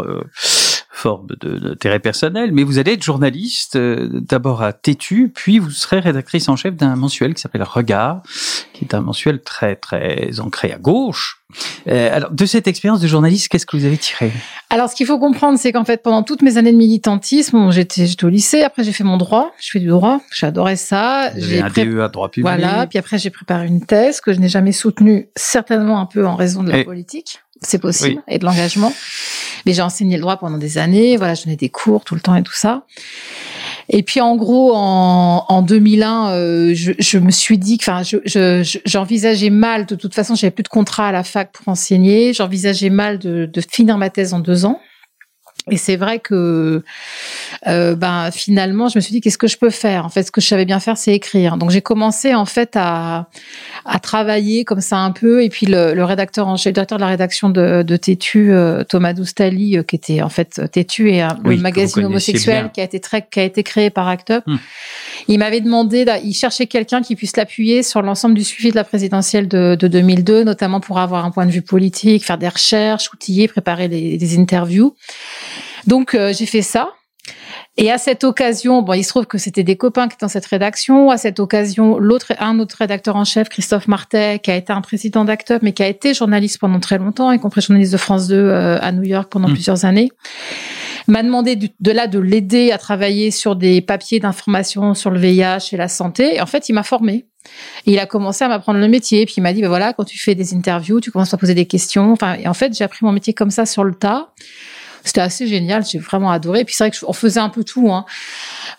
forme 0.96 1.26
d'intérêt 1.42 2.00
personnel, 2.00 2.52
mais 2.52 2.62
vous 2.62 2.78
allez 2.78 2.92
être 2.92 3.02
journaliste 3.02 3.76
euh, 3.76 4.08
d'abord 4.12 4.62
à 4.62 4.72
Tétu, 4.72 5.30
puis 5.34 5.58
vous 5.58 5.70
serez 5.70 6.00
rédactrice 6.00 6.48
en 6.48 6.56
chef 6.56 6.74
d'un 6.74 6.96
mensuel 6.96 7.34
qui 7.34 7.42
s'appelle 7.42 7.64
Regard, 7.64 8.22
qui 8.72 8.84
est 8.84 8.94
un 8.94 9.02
mensuel 9.02 9.42
très 9.42 9.76
très 9.76 10.40
ancré 10.40 10.72
à 10.72 10.78
gauche. 10.78 11.42
Euh, 11.88 12.14
alors, 12.14 12.30
de 12.30 12.46
cette 12.46 12.66
expérience 12.66 13.00
de 13.00 13.06
journaliste, 13.06 13.48
qu'est-ce 13.48 13.66
que 13.66 13.76
vous 13.76 13.84
avez 13.84 13.96
tiré? 13.96 14.32
Alors, 14.70 14.90
ce 14.90 14.96
qu'il 14.96 15.06
faut 15.06 15.18
comprendre, 15.18 15.58
c'est 15.58 15.72
qu'en 15.72 15.84
fait, 15.84 16.02
pendant 16.02 16.22
toutes 16.22 16.42
mes 16.42 16.56
années 16.56 16.72
de 16.72 16.76
militantisme, 16.76 17.70
j'étais 17.70 18.24
au 18.24 18.28
lycée, 18.28 18.62
après 18.62 18.84
j'ai 18.84 18.92
fait 18.92 19.04
mon 19.04 19.16
droit, 19.16 19.52
je 19.60 19.70
fais 19.70 19.80
du 19.80 19.88
droit, 19.88 20.20
j'adorais 20.32 20.76
ça. 20.76 21.30
J'ai 21.36 21.60
un 21.60 21.70
pré... 21.70 21.84
DE 21.84 22.08
droit 22.08 22.28
public. 22.28 22.46
Voilà, 22.46 22.86
puis 22.86 22.98
après 22.98 23.18
j'ai 23.18 23.30
préparé 23.30 23.66
une 23.66 23.84
thèse 23.84 24.20
que 24.20 24.32
je 24.32 24.40
n'ai 24.40 24.48
jamais 24.48 24.72
soutenue, 24.72 25.28
certainement 25.36 26.00
un 26.00 26.06
peu 26.06 26.26
en 26.26 26.34
raison 26.34 26.62
de 26.62 26.70
la 26.70 26.84
politique, 26.84 27.40
c'est 27.60 27.78
possible, 27.78 28.22
et 28.28 28.38
de 28.38 28.44
l'engagement. 28.44 28.92
Mais 29.64 29.72
j'ai 29.72 29.82
enseigné 29.82 30.16
le 30.16 30.22
droit 30.22 30.36
pendant 30.36 30.58
des 30.58 30.78
années, 30.78 31.16
voilà, 31.16 31.34
je 31.34 31.44
donnais 31.44 31.56
des 31.56 31.70
cours 31.70 32.04
tout 32.04 32.14
le 32.14 32.20
temps 32.20 32.34
et 32.34 32.42
tout 32.42 32.54
ça. 32.54 32.84
Et 33.88 34.02
puis 34.02 34.20
en 34.20 34.36
gros, 34.36 34.72
en, 34.74 35.44
en 35.48 35.62
2001, 35.62 36.30
euh, 36.30 36.74
je, 36.74 36.92
je, 36.98 37.18
me 37.18 37.30
suis 37.30 37.58
dit, 37.58 37.78
enfin, 37.80 38.02
j'envisageais 38.02 39.46
je, 39.46 39.52
mal. 39.52 39.86
De 39.86 39.94
toute 39.94 40.14
façon, 40.14 40.34
j'avais 40.34 40.50
plus 40.50 40.64
de 40.64 40.68
contrat 40.68 41.08
à 41.08 41.12
la 41.12 41.22
fac 41.22 41.52
pour 41.52 41.68
enseigner. 41.68 42.32
J'envisageais 42.32 42.90
mal 42.90 43.18
de, 43.18 43.46
de 43.46 43.60
finir 43.60 43.96
ma 43.98 44.10
thèse 44.10 44.34
en 44.34 44.40
deux 44.40 44.64
ans. 44.64 44.80
Et 45.68 45.76
c'est 45.76 45.96
vrai 45.96 46.20
que 46.20 46.84
euh, 47.66 47.96
ben 47.96 48.30
finalement, 48.30 48.88
je 48.88 48.98
me 48.98 49.00
suis 49.00 49.10
dit 49.12 49.20
qu'est-ce 49.20 49.38
que 49.38 49.48
je 49.48 49.56
peux 49.56 49.70
faire? 49.70 50.06
En 50.06 50.08
fait, 50.08 50.22
ce 50.22 50.30
que 50.30 50.40
je 50.40 50.46
savais 50.46 50.64
bien 50.64 50.78
faire, 50.78 50.96
c'est 50.96 51.12
écrire. 51.12 51.56
Donc 51.56 51.70
j'ai 51.70 51.80
commencé 51.80 52.34
en 52.36 52.44
fait 52.44 52.76
à, 52.76 53.26
à 53.84 53.98
travailler 53.98 54.64
comme 54.64 54.80
ça 54.80 54.98
un 54.98 55.10
peu. 55.10 55.42
Et 55.42 55.48
puis 55.48 55.66
le, 55.66 55.92
le 55.92 56.04
rédacteur 56.04 56.46
en 56.46 56.56
chef, 56.56 56.72
directeur 56.72 56.98
de 56.98 57.02
la 57.02 57.08
rédaction 57.08 57.50
de, 57.50 57.82
de 57.82 57.96
Tétu, 57.96 58.52
euh, 58.52 58.84
Thomas 58.84 59.12
Doustali, 59.12 59.76
euh, 59.76 59.82
qui 59.82 59.96
était 59.96 60.22
en 60.22 60.28
fait 60.28 60.60
Tétu 60.70 61.10
et 61.10 61.22
un 61.22 61.36
magazine 61.44 62.04
homosexuel 62.04 62.70
qui 62.72 62.80
a 62.80 62.84
été 62.84 63.00
très, 63.00 63.26
qui 63.28 63.40
a 63.40 63.44
été 63.44 63.64
créé 63.64 63.90
par 63.90 64.06
Act 64.06 64.30
Up. 64.30 64.44
Hmm. 64.46 64.56
Il 65.28 65.38
m'avait 65.38 65.60
demandé, 65.60 66.04
il 66.22 66.34
cherchait 66.34 66.66
quelqu'un 66.66 67.02
qui 67.02 67.16
puisse 67.16 67.36
l'appuyer 67.36 67.82
sur 67.82 68.02
l'ensemble 68.02 68.34
du 68.34 68.44
suivi 68.44 68.70
de 68.70 68.76
la 68.76 68.84
présidentielle 68.84 69.48
de, 69.48 69.76
de, 69.78 69.88
2002, 69.88 70.44
notamment 70.44 70.80
pour 70.80 70.98
avoir 70.98 71.24
un 71.24 71.30
point 71.30 71.46
de 71.46 71.50
vue 71.50 71.62
politique, 71.62 72.24
faire 72.24 72.38
des 72.38 72.48
recherches, 72.48 73.10
outiller, 73.12 73.48
préparer 73.48 73.88
des, 73.88 74.16
des 74.16 74.38
interviews. 74.38 74.94
Donc 75.86 76.14
euh, 76.14 76.32
j'ai 76.32 76.46
fait 76.46 76.62
ça. 76.62 76.92
Et 77.78 77.90
à 77.90 77.98
cette 77.98 78.24
occasion, 78.24 78.80
bon, 78.80 78.94
il 78.94 79.04
se 79.04 79.10
trouve 79.10 79.26
que 79.26 79.36
c'était 79.36 79.62
des 79.62 79.76
copains 79.76 80.08
qui 80.08 80.14
étaient 80.14 80.24
dans 80.24 80.30
cette 80.30 80.46
rédaction. 80.46 81.10
À 81.10 81.18
cette 81.18 81.40
occasion, 81.40 81.98
l'autre, 81.98 82.32
un 82.38 82.58
autre 82.58 82.76
rédacteur 82.78 83.16
en 83.16 83.24
chef, 83.24 83.50
Christophe 83.50 83.86
Martet, 83.86 84.38
qui 84.38 84.50
a 84.50 84.56
été 84.56 84.72
un 84.72 84.80
président 84.80 85.26
d'Actup, 85.26 85.58
mais 85.60 85.72
qui 85.72 85.82
a 85.82 85.86
été 85.86 86.14
journaliste 86.14 86.58
pendant 86.58 86.80
très 86.80 86.96
longtemps, 86.96 87.32
y 87.32 87.38
compris 87.38 87.60
journaliste 87.60 87.92
de 87.92 87.98
France 87.98 88.28
2 88.28 88.34
euh, 88.34 88.78
à 88.80 88.92
New 88.92 89.02
York 89.02 89.30
pendant 89.30 89.48
mmh. 89.48 89.52
plusieurs 89.52 89.84
années, 89.84 90.10
m'a 91.08 91.22
demandé 91.22 91.56
de 91.56 91.90
là 91.90 92.06
de 92.06 92.18
l'aider 92.18 92.72
à 92.72 92.78
travailler 92.78 93.30
sur 93.30 93.56
des 93.56 93.80
papiers 93.80 94.20
d'information 94.20 94.94
sur 94.94 95.10
le 95.10 95.18
VIH 95.18 95.68
et 95.72 95.76
la 95.76 95.88
santé. 95.88 96.36
Et 96.36 96.40
en 96.40 96.46
fait, 96.46 96.68
il 96.68 96.72
m'a 96.72 96.82
formé. 96.82 97.26
il 97.86 97.98
a 97.98 98.06
commencé 98.06 98.44
à 98.44 98.48
m'apprendre 98.48 98.80
le 98.80 98.88
métier. 98.88 99.24
Puis 99.26 99.34
il 99.38 99.42
m'a 99.42 99.52
dit, 99.52 99.62
ben 99.62 99.68
voilà, 99.68 99.92
quand 99.92 100.04
tu 100.04 100.18
fais 100.18 100.34
des 100.34 100.54
interviews, 100.54 101.00
tu 101.00 101.10
commences 101.10 101.32
à 101.32 101.36
poser 101.36 101.54
des 101.54 101.66
questions. 101.66 102.12
Enfin, 102.12 102.34
et 102.34 102.48
en 102.48 102.54
fait, 102.54 102.76
j'ai 102.76 102.84
appris 102.84 103.04
mon 103.04 103.12
métier 103.12 103.32
comme 103.34 103.50
ça 103.50 103.66
sur 103.66 103.84
le 103.84 103.94
tas. 103.94 104.32
C'était 105.06 105.20
assez 105.20 105.46
génial, 105.46 105.84
j'ai 105.84 105.98
vraiment 105.98 106.30
adoré. 106.30 106.64
Puis 106.64 106.74
c'est 106.74 106.88
vrai 106.88 106.96
qu'on 106.98 107.12
faisait 107.12 107.40
un 107.40 107.48
peu 107.48 107.64
tout. 107.64 107.92
Hein. 107.92 108.04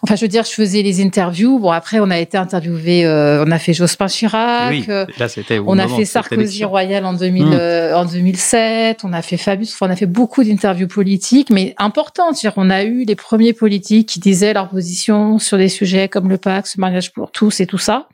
Enfin, 0.02 0.16
je 0.16 0.22
veux 0.22 0.28
dire, 0.28 0.44
je 0.44 0.52
faisais 0.52 0.82
les 0.82 1.02
interviews. 1.02 1.60
Bon, 1.60 1.72
après, 1.72 2.00
on 2.00 2.10
a 2.10 2.20
été 2.20 2.38
interviewé, 2.38 3.06
euh, 3.06 3.46
on 3.48 3.52
a 3.52 3.60
fait 3.60 3.74
Jospin 3.74 4.08
Chirac. 4.08 4.72
Oui, 4.72 4.86
euh, 4.90 5.06
là, 5.18 5.30
c'était 5.30 5.60
on 5.60 5.78
a 5.80 5.88
fait 5.88 6.06
Sarkozy 6.06 6.66
Royal 6.66 7.06
en, 7.06 7.14
2000, 7.14 7.46
mmh. 7.46 7.54
euh, 7.54 7.98
en 7.98 8.06
2007. 8.06 9.02
On 9.04 9.14
a 9.14 9.22
fait 9.22 9.38
Fabius. 9.38 9.74
Enfin, 9.74 9.88
on 9.88 9.94
a 9.94 9.96
fait 9.96 10.06
beaucoup 10.06 10.44
d'interviews 10.44 10.88
politiques, 10.88 11.50
mais 11.50 11.74
importantes. 11.78 12.36
dire 12.36 12.54
on 12.58 12.70
a 12.70 12.84
eu 12.84 13.06
les 13.06 13.16
premiers 13.16 13.54
politiques 13.54 14.10
qui 14.10 14.20
disaient 14.20 14.54
leur 14.54 14.70
position 14.70 15.40
sur 15.40 15.58
des 15.58 15.70
sujets 15.70 16.10
comme 16.10 16.30
le 16.30 16.38
Pax, 16.38 16.76
le 16.78 16.82
mariage 16.82 17.14
pour 17.14 17.32
tous 17.32 17.60
et 17.60 17.66
tout 17.66 17.78
ça. 17.78 18.08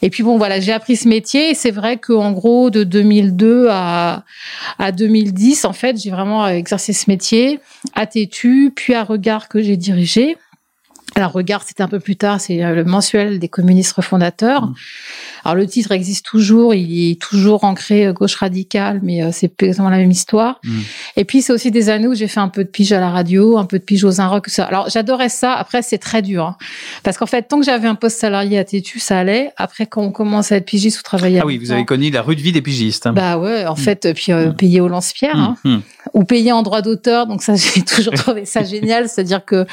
Et 0.00 0.10
puis 0.10 0.22
bon, 0.22 0.38
voilà, 0.38 0.60
j'ai 0.60 0.72
appris 0.72 0.96
ce 0.96 1.08
métier 1.08 1.50
et 1.50 1.54
c'est 1.54 1.70
vrai 1.70 1.98
qu'en 1.98 2.32
gros, 2.32 2.70
de 2.70 2.84
2002 2.84 3.68
à, 3.70 4.24
à 4.78 4.92
2010, 4.92 5.64
en 5.64 5.72
fait, 5.72 6.00
j'ai 6.00 6.10
vraiment 6.10 6.46
exercé 6.46 6.92
ce 6.92 7.10
métier. 7.10 7.60
à 7.94 8.06
Tétu, 8.06 8.72
puis 8.74 8.94
à 8.94 9.04
Regard 9.04 9.48
que 9.48 9.62
j'ai 9.62 9.76
dirigé. 9.76 10.36
Alors 11.14 11.32
Regard, 11.32 11.62
c'était 11.62 11.82
un 11.82 11.88
peu 11.88 12.00
plus 12.00 12.16
tard, 12.16 12.40
c'est 12.40 12.56
le 12.56 12.84
mensuel 12.84 13.38
des 13.38 13.48
communistes 13.48 13.92
refondateurs. 13.92 14.68
Mmh. 14.68 14.74
Alors 15.44 15.56
le 15.56 15.66
titre 15.66 15.92
existe 15.92 16.24
toujours, 16.24 16.74
il 16.74 17.12
est 17.12 17.20
toujours 17.20 17.64
ancré 17.64 18.06
euh, 18.06 18.12
gauche 18.12 18.36
radicale, 18.36 19.00
mais 19.02 19.22
euh, 19.22 19.30
c'est 19.32 19.52
exactement 19.62 19.90
la 19.90 19.98
même 19.98 20.10
histoire. 20.10 20.60
Mmh. 20.64 20.78
Et 21.16 21.24
puis 21.24 21.42
c'est 21.42 21.52
aussi 21.52 21.70
des 21.70 21.88
années 21.88 22.06
où 22.06 22.14
j'ai 22.14 22.28
fait 22.28 22.40
un 22.40 22.48
peu 22.48 22.64
de 22.64 22.68
pige 22.68 22.92
à 22.92 23.00
la 23.00 23.10
radio, 23.10 23.58
un 23.58 23.64
peu 23.64 23.78
de 23.78 23.84
pige 23.84 24.04
aux 24.04 24.20
Inrock. 24.20 24.48
Ça. 24.48 24.64
Alors 24.64 24.88
j'adorais 24.88 25.28
ça. 25.28 25.54
Après 25.54 25.82
c'est 25.82 25.98
très 25.98 26.22
dur, 26.22 26.44
hein. 26.44 26.56
parce 27.02 27.16
qu'en 27.16 27.26
fait 27.26 27.42
tant 27.42 27.58
que 27.58 27.64
j'avais 27.64 27.88
un 27.88 27.94
poste 27.94 28.18
salarié 28.18 28.58
à 28.58 28.64
Tétu, 28.64 28.98
ça 28.98 29.18
allait. 29.18 29.50
Après 29.56 29.86
quand 29.86 30.02
on 30.02 30.12
commence 30.12 30.52
à 30.52 30.56
être 30.56 30.66
pigiste 30.66 31.00
ou 31.00 31.02
travailler 31.02 31.40
ah 31.40 31.46
oui, 31.46 31.58
vous 31.58 31.72
avez 31.72 31.84
connu 31.84 32.10
la 32.10 32.22
rude 32.22 32.40
vie 32.40 32.52
des 32.52 32.62
pigistes. 32.62 33.06
Hein. 33.06 33.12
Bah 33.12 33.38
ouais, 33.38 33.66
en 33.66 33.74
mmh. 33.74 33.76
fait 33.76 34.12
puis 34.14 34.32
euh, 34.32 34.50
payer 34.50 34.80
au 34.80 34.88
lance-pierre 34.88 35.36
hein. 35.36 35.82
ou 36.14 36.24
payer 36.24 36.52
en 36.52 36.62
droit 36.62 36.82
d'auteur. 36.82 37.26
Donc 37.26 37.42
ça 37.42 37.54
j'ai 37.74 37.82
toujours 37.82 38.14
trouvé 38.14 38.44
ça 38.44 38.62
génial, 38.62 39.08
c'est-à-dire 39.08 39.44
que 39.44 39.66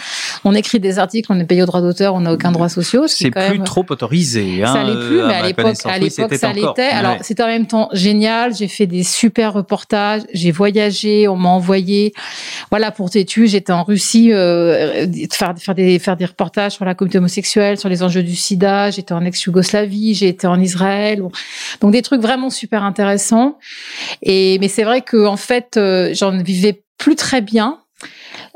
on 0.44 0.54
écrit 0.56 0.80
des 0.80 1.00
articles, 1.00 1.32
on 1.32 1.40
est 1.40 1.46
payé 1.46 1.64
au 1.64 1.66
droit 1.66 1.82
d'auteur, 1.82 2.16
on 2.16 2.22
n'a 2.22 2.34
aucun 2.34 2.52
droit 2.52 2.70
social. 2.70 3.04
C'est 3.08 3.32
plus 3.32 3.60
trop 3.64 3.86
autorisé. 3.90 4.64
Hein, 4.64 4.74
ça 4.74 4.84
l'est 4.84 5.08
plus, 5.08 5.22
mais 5.24 5.34
à 5.34 5.46
l'époque, 5.46 5.59
à 5.66 5.98
l'époque, 6.00 6.36
ça 6.36 6.54
l'était. 6.54 6.82
Alors, 6.84 7.18
c'était 7.22 7.44
en 7.44 7.48
même 7.48 7.68
temps 7.68 7.90
génial. 7.94 8.56
J'ai 8.56 8.68
fait 8.68 8.88
des 8.88 9.04
super 9.04 9.54
reportages. 9.54 10.22
J'ai 10.34 10.52
voyagé. 10.52 11.28
On 11.28 11.36
m'a 11.36 11.50
envoyé. 11.50 12.14
Voilà, 12.70 12.92
pour 12.92 13.10
Tétu, 13.10 13.48
j'étais 13.48 13.74
en 13.74 13.84
Russie, 13.84 14.32
euh, 14.32 15.08
faire, 15.32 15.54
faire 15.58 15.76
des, 15.76 16.00
faire 16.00 16.16
des 16.16 16.26
reportages 16.26 16.74
sur 16.74 16.86
la 16.86 16.96
communauté 16.96 17.18
homosexuelle, 17.18 17.78
sur 17.78 17.90
les 17.90 18.04
enjeux 18.04 18.24
du 18.24 18.36
sida. 18.36 18.92
J'étais 18.92 19.14
en 19.14 19.26
ex-Yougoslavie. 19.26 20.14
J'ai 20.14 20.28
été 20.28 20.48
en 20.48 20.60
Israël. 20.60 21.22
Donc, 21.82 21.92
des 21.92 22.02
trucs 22.02 22.22
vraiment 22.22 22.50
super 22.50 22.84
intéressants. 22.84 23.58
Et, 24.22 24.58
mais 24.60 24.68
c'est 24.68 24.84
vrai 24.84 25.02
que, 25.02 25.26
en 25.26 25.38
fait, 25.38 25.78
euh, 25.78 26.12
j'en 26.14 26.38
vivais 26.42 26.82
plus 26.98 27.16
très 27.16 27.42
bien 27.42 27.80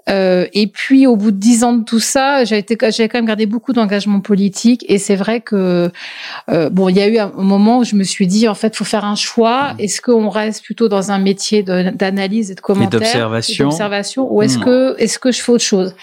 euh, 0.09 0.47
et 0.53 0.67
puis, 0.67 1.07
au 1.07 1.15
bout 1.15 1.31
de 1.31 1.37
dix 1.37 1.63
ans 1.63 1.73
de 1.73 1.83
tout 1.83 1.99
ça, 1.99 2.43
j'ai 2.43 2.63
quand 2.63 3.13
même 3.13 3.25
gardé 3.25 3.45
beaucoup 3.45 3.73
d'engagement 3.73 4.19
politique. 4.19 4.85
Et 4.89 4.97
c'est 4.97 5.15
vrai 5.15 5.41
que 5.41 5.91
euh, 6.49 6.69
bon, 6.69 6.89
il 6.89 6.97
y 6.97 7.01
a 7.01 7.07
eu 7.07 7.17
un 7.17 7.31
moment 7.35 7.79
où 7.79 7.83
je 7.83 7.95
me 7.95 8.03
suis 8.03 8.27
dit, 8.27 8.47
en 8.47 8.55
fait, 8.55 8.75
faut 8.75 8.83
faire 8.83 9.05
un 9.05 9.15
choix. 9.15 9.73
Mmh. 9.73 9.79
Est-ce 9.79 10.01
qu'on 10.01 10.29
reste 10.29 10.63
plutôt 10.63 10.89
dans 10.89 11.11
un 11.11 11.19
métier 11.19 11.63
d'analyse 11.63 12.51
et 12.51 12.55
de 12.55 12.61
commentaire, 12.61 12.99
d'observation, 12.99 14.33
ou 14.33 14.41
est-ce 14.41 14.59
mmh. 14.59 14.63
que 14.63 14.95
est-ce 14.99 15.19
que 15.19 15.31
je 15.31 15.41
fais 15.41 15.51
autre 15.51 15.63
chose? 15.63 15.95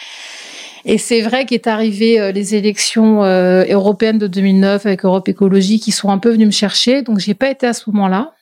Et 0.87 0.97
c'est 0.97 1.21
vrai 1.21 1.45
qu'est 1.45 1.67
arrivé 1.67 2.19
euh, 2.19 2.33
les 2.33 2.55
élections 2.55 3.23
européennes 3.23 4.19
de 4.19 4.27
2009 4.27 4.87
avec 4.87 5.05
Europe 5.05 5.29
Écologie 5.29 5.79
qui 5.79 5.93
sont 5.93 6.09
un 6.09 6.17
peu 6.17 6.31
venues 6.31 6.47
me 6.47 6.51
chercher. 6.51 7.03
Donc 7.03 7.19
j'ai 7.19 7.35
pas 7.35 7.51
été 7.51 7.67
à 7.67 7.75
ce 7.75 7.91
moment-là. 7.91 8.33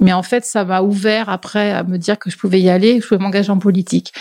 Mais 0.00 0.12
en 0.12 0.22
fait, 0.22 0.44
ça 0.44 0.64
m'a 0.64 0.82
ouvert 0.82 1.28
après 1.28 1.72
à 1.72 1.82
me 1.82 1.98
dire 1.98 2.18
que 2.18 2.30
je 2.30 2.36
pouvais 2.36 2.60
y 2.60 2.70
aller, 2.70 2.96
que 2.96 3.02
je 3.02 3.08
pouvais 3.08 3.22
m'engager 3.22 3.50
en 3.50 3.58
politique. 3.58 4.12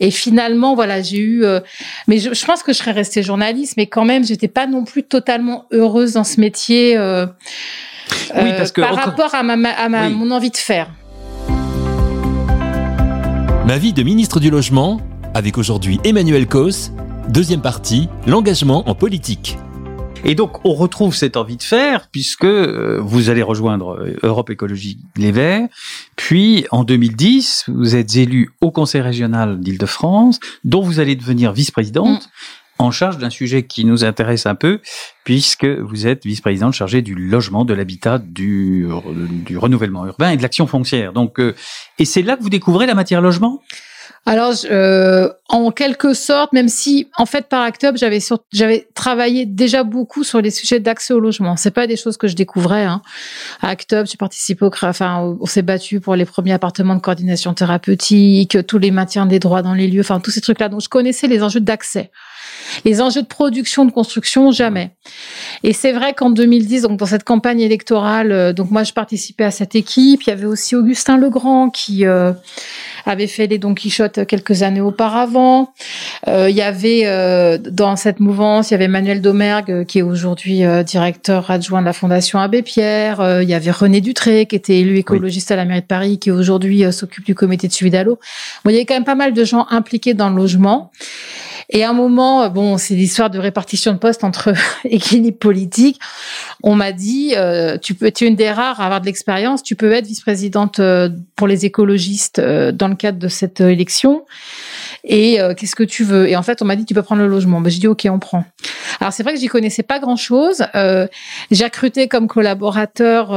Et 0.00 0.10
finalement, 0.10 0.74
voilà, 0.74 1.02
j'ai 1.02 1.18
eu. 1.18 1.44
Euh, 1.44 1.60
mais 2.08 2.18
je, 2.18 2.44
pense 2.44 2.62
que 2.62 2.72
je 2.72 2.78
serais 2.78 2.92
restée 2.92 3.22
journaliste, 3.22 3.74
mais 3.76 3.86
quand 3.86 4.04
même, 4.04 4.24
j'étais 4.24 4.48
pas 4.48 4.66
non 4.66 4.84
plus 4.84 5.02
totalement 5.02 5.66
heureuse 5.72 6.14
dans 6.14 6.24
ce 6.24 6.40
métier. 6.40 6.96
Euh, 6.96 7.26
oui, 8.36 8.50
parce 8.56 8.72
que 8.72 8.80
par 8.80 8.94
rapport 8.96 9.34
à, 9.34 9.42
ma, 9.42 9.70
à 9.70 9.88
ma, 9.88 10.08
mon 10.08 10.30
envie 10.30 10.50
de 10.50 10.56
faire. 10.56 10.90
Ma 13.66 13.78
vie 13.78 13.92
de 13.92 14.02
ministre 14.02 14.40
du 14.40 14.50
logement, 14.50 15.00
avec 15.32 15.56
aujourd'hui 15.56 15.98
Emmanuel 16.04 16.46
Cos, 16.46 16.90
deuxième 17.28 17.62
partie, 17.62 18.08
l'engagement 18.26 18.88
en 18.88 18.94
politique. 18.94 19.56
Et 20.26 20.34
donc, 20.34 20.64
on 20.64 20.72
retrouve 20.72 21.14
cette 21.14 21.36
envie 21.36 21.58
de 21.58 21.62
faire 21.62 22.08
puisque 22.10 22.44
euh, 22.44 22.98
vous 23.02 23.28
allez 23.28 23.42
rejoindre 23.42 24.00
euh, 24.00 24.16
Europe 24.22 24.48
Écologie 24.48 24.98
Les 25.16 25.32
Verts. 25.32 25.68
Puis, 26.16 26.66
en 26.70 26.82
2010, 26.82 27.66
vous 27.68 27.94
êtes 27.94 28.16
élu 28.16 28.50
au 28.62 28.70
Conseil 28.70 29.02
régional 29.02 29.60
d'Île-de-France, 29.60 30.40
dont 30.64 30.80
vous 30.80 30.98
allez 30.98 31.14
devenir 31.14 31.52
vice-présidente. 31.52 32.24
Mm. 32.24 32.82
en 32.82 32.90
charge 32.90 33.18
d'un 33.18 33.30
sujet 33.30 33.62
qui 33.62 33.84
nous 33.84 34.02
intéresse 34.02 34.46
un 34.46 34.56
peu, 34.56 34.80
puisque 35.24 35.66
vous 35.66 36.08
êtes 36.08 36.24
vice-présidente 36.24 36.72
chargée 36.72 37.02
du 37.02 37.14
logement, 37.14 37.64
de 37.64 37.72
l'habitat, 37.72 38.18
du, 38.18 38.88
du 39.46 39.56
renouvellement 39.58 40.06
urbain 40.06 40.30
et 40.30 40.36
de 40.36 40.42
l'action 40.42 40.66
foncière. 40.66 41.12
Donc, 41.12 41.38
euh, 41.38 41.54
et 42.00 42.04
c'est 42.04 42.22
là 42.22 42.36
que 42.36 42.42
vous 42.42 42.50
découvrez 42.50 42.86
la 42.86 42.94
matière 42.94 43.20
logement? 43.20 43.60
Alors, 44.26 44.54
euh, 44.70 45.28
en 45.50 45.70
quelque 45.70 46.14
sorte, 46.14 46.54
même 46.54 46.68
si, 46.68 47.08
en 47.18 47.26
fait, 47.26 47.46
par 47.46 47.62
Act 47.62 47.84
Up, 47.84 47.96
j'avais 47.98 48.20
j'avais 48.52 48.88
travaillé 48.94 49.44
déjà 49.44 49.84
beaucoup 49.84 50.24
sur 50.24 50.40
les 50.40 50.50
sujets 50.50 50.80
d'accès 50.80 51.12
au 51.12 51.20
logement. 51.20 51.56
C'est 51.56 51.70
pas 51.70 51.86
des 51.86 51.96
choses 51.96 52.16
que 52.16 52.26
je 52.26 52.34
découvrais. 52.34 52.84
Hein. 52.84 53.02
À 53.60 53.68
Act 53.68 53.92
Up, 53.92 54.06
j'ai 54.10 54.16
participé 54.16 54.64
au, 54.64 54.70
enfin, 54.82 55.36
on 55.40 55.44
s'est 55.44 55.62
battu 55.62 56.00
pour 56.00 56.16
les 56.16 56.24
premiers 56.24 56.52
appartements 56.52 56.94
de 56.94 57.00
coordination 57.00 57.52
thérapeutique, 57.52 58.56
tous 58.66 58.78
les 58.78 58.90
maintiens 58.90 59.26
des 59.26 59.38
droits 59.38 59.60
dans 59.60 59.74
les 59.74 59.88
lieux, 59.88 60.00
enfin, 60.00 60.20
tous 60.20 60.30
ces 60.30 60.40
trucs-là. 60.40 60.70
Donc, 60.70 60.80
je 60.80 60.88
connaissais 60.88 61.26
les 61.26 61.42
enjeux 61.42 61.60
d'accès. 61.60 62.10
Les 62.84 63.00
enjeux 63.00 63.22
de 63.22 63.26
production, 63.26 63.84
de 63.84 63.92
construction, 63.92 64.50
jamais. 64.50 64.90
Et 65.62 65.72
c'est 65.72 65.92
vrai 65.92 66.14
qu'en 66.14 66.30
2010, 66.30 66.82
donc 66.82 66.98
dans 66.98 67.06
cette 67.06 67.24
campagne 67.24 67.60
électorale, 67.60 68.32
euh, 68.32 68.52
donc 68.52 68.70
moi 68.70 68.84
je 68.84 68.92
participais 68.92 69.44
à 69.44 69.50
cette 69.50 69.74
équipe. 69.74 70.22
Il 70.22 70.30
y 70.30 70.32
avait 70.32 70.46
aussi 70.46 70.76
Augustin 70.76 71.16
Legrand 71.16 71.70
qui 71.70 72.06
euh, 72.06 72.32
avait 73.06 73.26
fait 73.26 73.46
les 73.46 73.58
Don 73.58 73.74
Quichotte 73.74 74.26
quelques 74.26 74.62
années 74.62 74.80
auparavant. 74.80 75.72
Euh, 76.28 76.48
il 76.50 76.56
y 76.56 76.62
avait 76.62 77.02
euh, 77.04 77.58
dans 77.58 77.96
cette 77.96 78.20
mouvance, 78.20 78.70
il 78.70 78.74
y 78.74 78.76
avait 78.76 78.88
Manuel 78.88 79.20
Domergue 79.20 79.84
qui 79.86 79.98
est 79.98 80.02
aujourd'hui 80.02 80.62
directeur 80.84 81.50
adjoint 81.50 81.80
de 81.80 81.86
la 81.86 81.92
Fondation 81.92 82.38
Abbé 82.38 82.62
Pierre. 82.62 83.40
il 83.42 83.48
y 83.48 83.54
avait 83.54 83.70
René 83.70 84.00
Dutré 84.00 84.46
qui 84.46 84.56
était 84.56 84.78
élu 84.78 84.98
écologiste 84.98 85.50
à 85.50 85.56
la 85.56 85.64
mairie 85.64 85.80
de 85.80 85.86
Paris, 85.86 86.18
qui 86.18 86.30
aujourd'hui 86.30 86.84
s'occupe 86.92 87.24
du 87.24 87.34
comité 87.34 87.68
de 87.68 87.72
suivi 87.72 87.90
d'Allo. 87.90 88.18
Bon, 88.64 88.70
il 88.70 88.74
y 88.74 88.76
avait 88.76 88.86
quand 88.86 88.94
même 88.94 89.04
pas 89.04 89.14
mal 89.14 89.32
de 89.32 89.44
gens 89.44 89.66
impliqués 89.70 90.14
dans 90.14 90.30
le 90.30 90.36
logement. 90.36 90.90
Et 91.70 91.84
à 91.84 91.90
un 91.90 91.92
moment, 91.92 92.48
bon, 92.50 92.78
c'est 92.78 92.94
l'histoire 92.94 93.30
de 93.30 93.38
répartition 93.38 93.92
de 93.92 93.98
postes 93.98 94.24
entre 94.24 94.52
équilibre 94.84 95.38
politique. 95.38 96.00
On 96.62 96.74
m'a 96.74 96.92
dit, 96.92 97.34
euh, 97.36 97.78
tu 97.78 97.94
peux, 97.94 98.10
tu 98.10 98.24
es 98.24 98.28
une 98.28 98.36
des 98.36 98.50
rares 98.50 98.80
à 98.80 98.84
avoir 98.84 99.00
de 99.00 99.06
l'expérience, 99.06 99.62
tu 99.62 99.76
peux 99.76 99.92
être 99.92 100.06
vice-présidente 100.06 100.80
euh, 100.80 101.08
pour 101.36 101.46
les 101.46 101.64
écologistes 101.64 102.38
euh, 102.38 102.72
dans 102.72 102.88
le 102.88 102.96
cadre 102.96 103.18
de 103.18 103.28
cette 103.28 103.60
élection. 103.60 104.24
Et 105.06 105.38
qu'est-ce 105.56 105.76
que 105.76 105.82
tu 105.82 106.02
veux? 106.02 106.28
Et 106.28 106.36
en 106.36 106.42
fait, 106.42 106.62
on 106.62 106.64
m'a 106.64 106.76
dit, 106.76 106.86
tu 106.86 106.94
peux 106.94 107.02
prendre 107.02 107.20
le 107.20 107.28
logement. 107.28 107.60
Ben, 107.60 107.70
j'ai 107.70 107.78
dit, 107.78 107.88
ok, 107.88 108.06
on 108.10 108.18
prend. 108.18 108.44
Alors 109.00 109.12
c'est 109.12 109.22
vrai 109.22 109.34
que 109.34 109.40
j'y 109.40 109.48
connaissais 109.48 109.82
pas 109.82 109.98
grand-chose. 109.98 110.64
j'ai 111.50 111.64
recruté 111.64 112.08
comme 112.08 112.26
collaborateur 112.26 113.32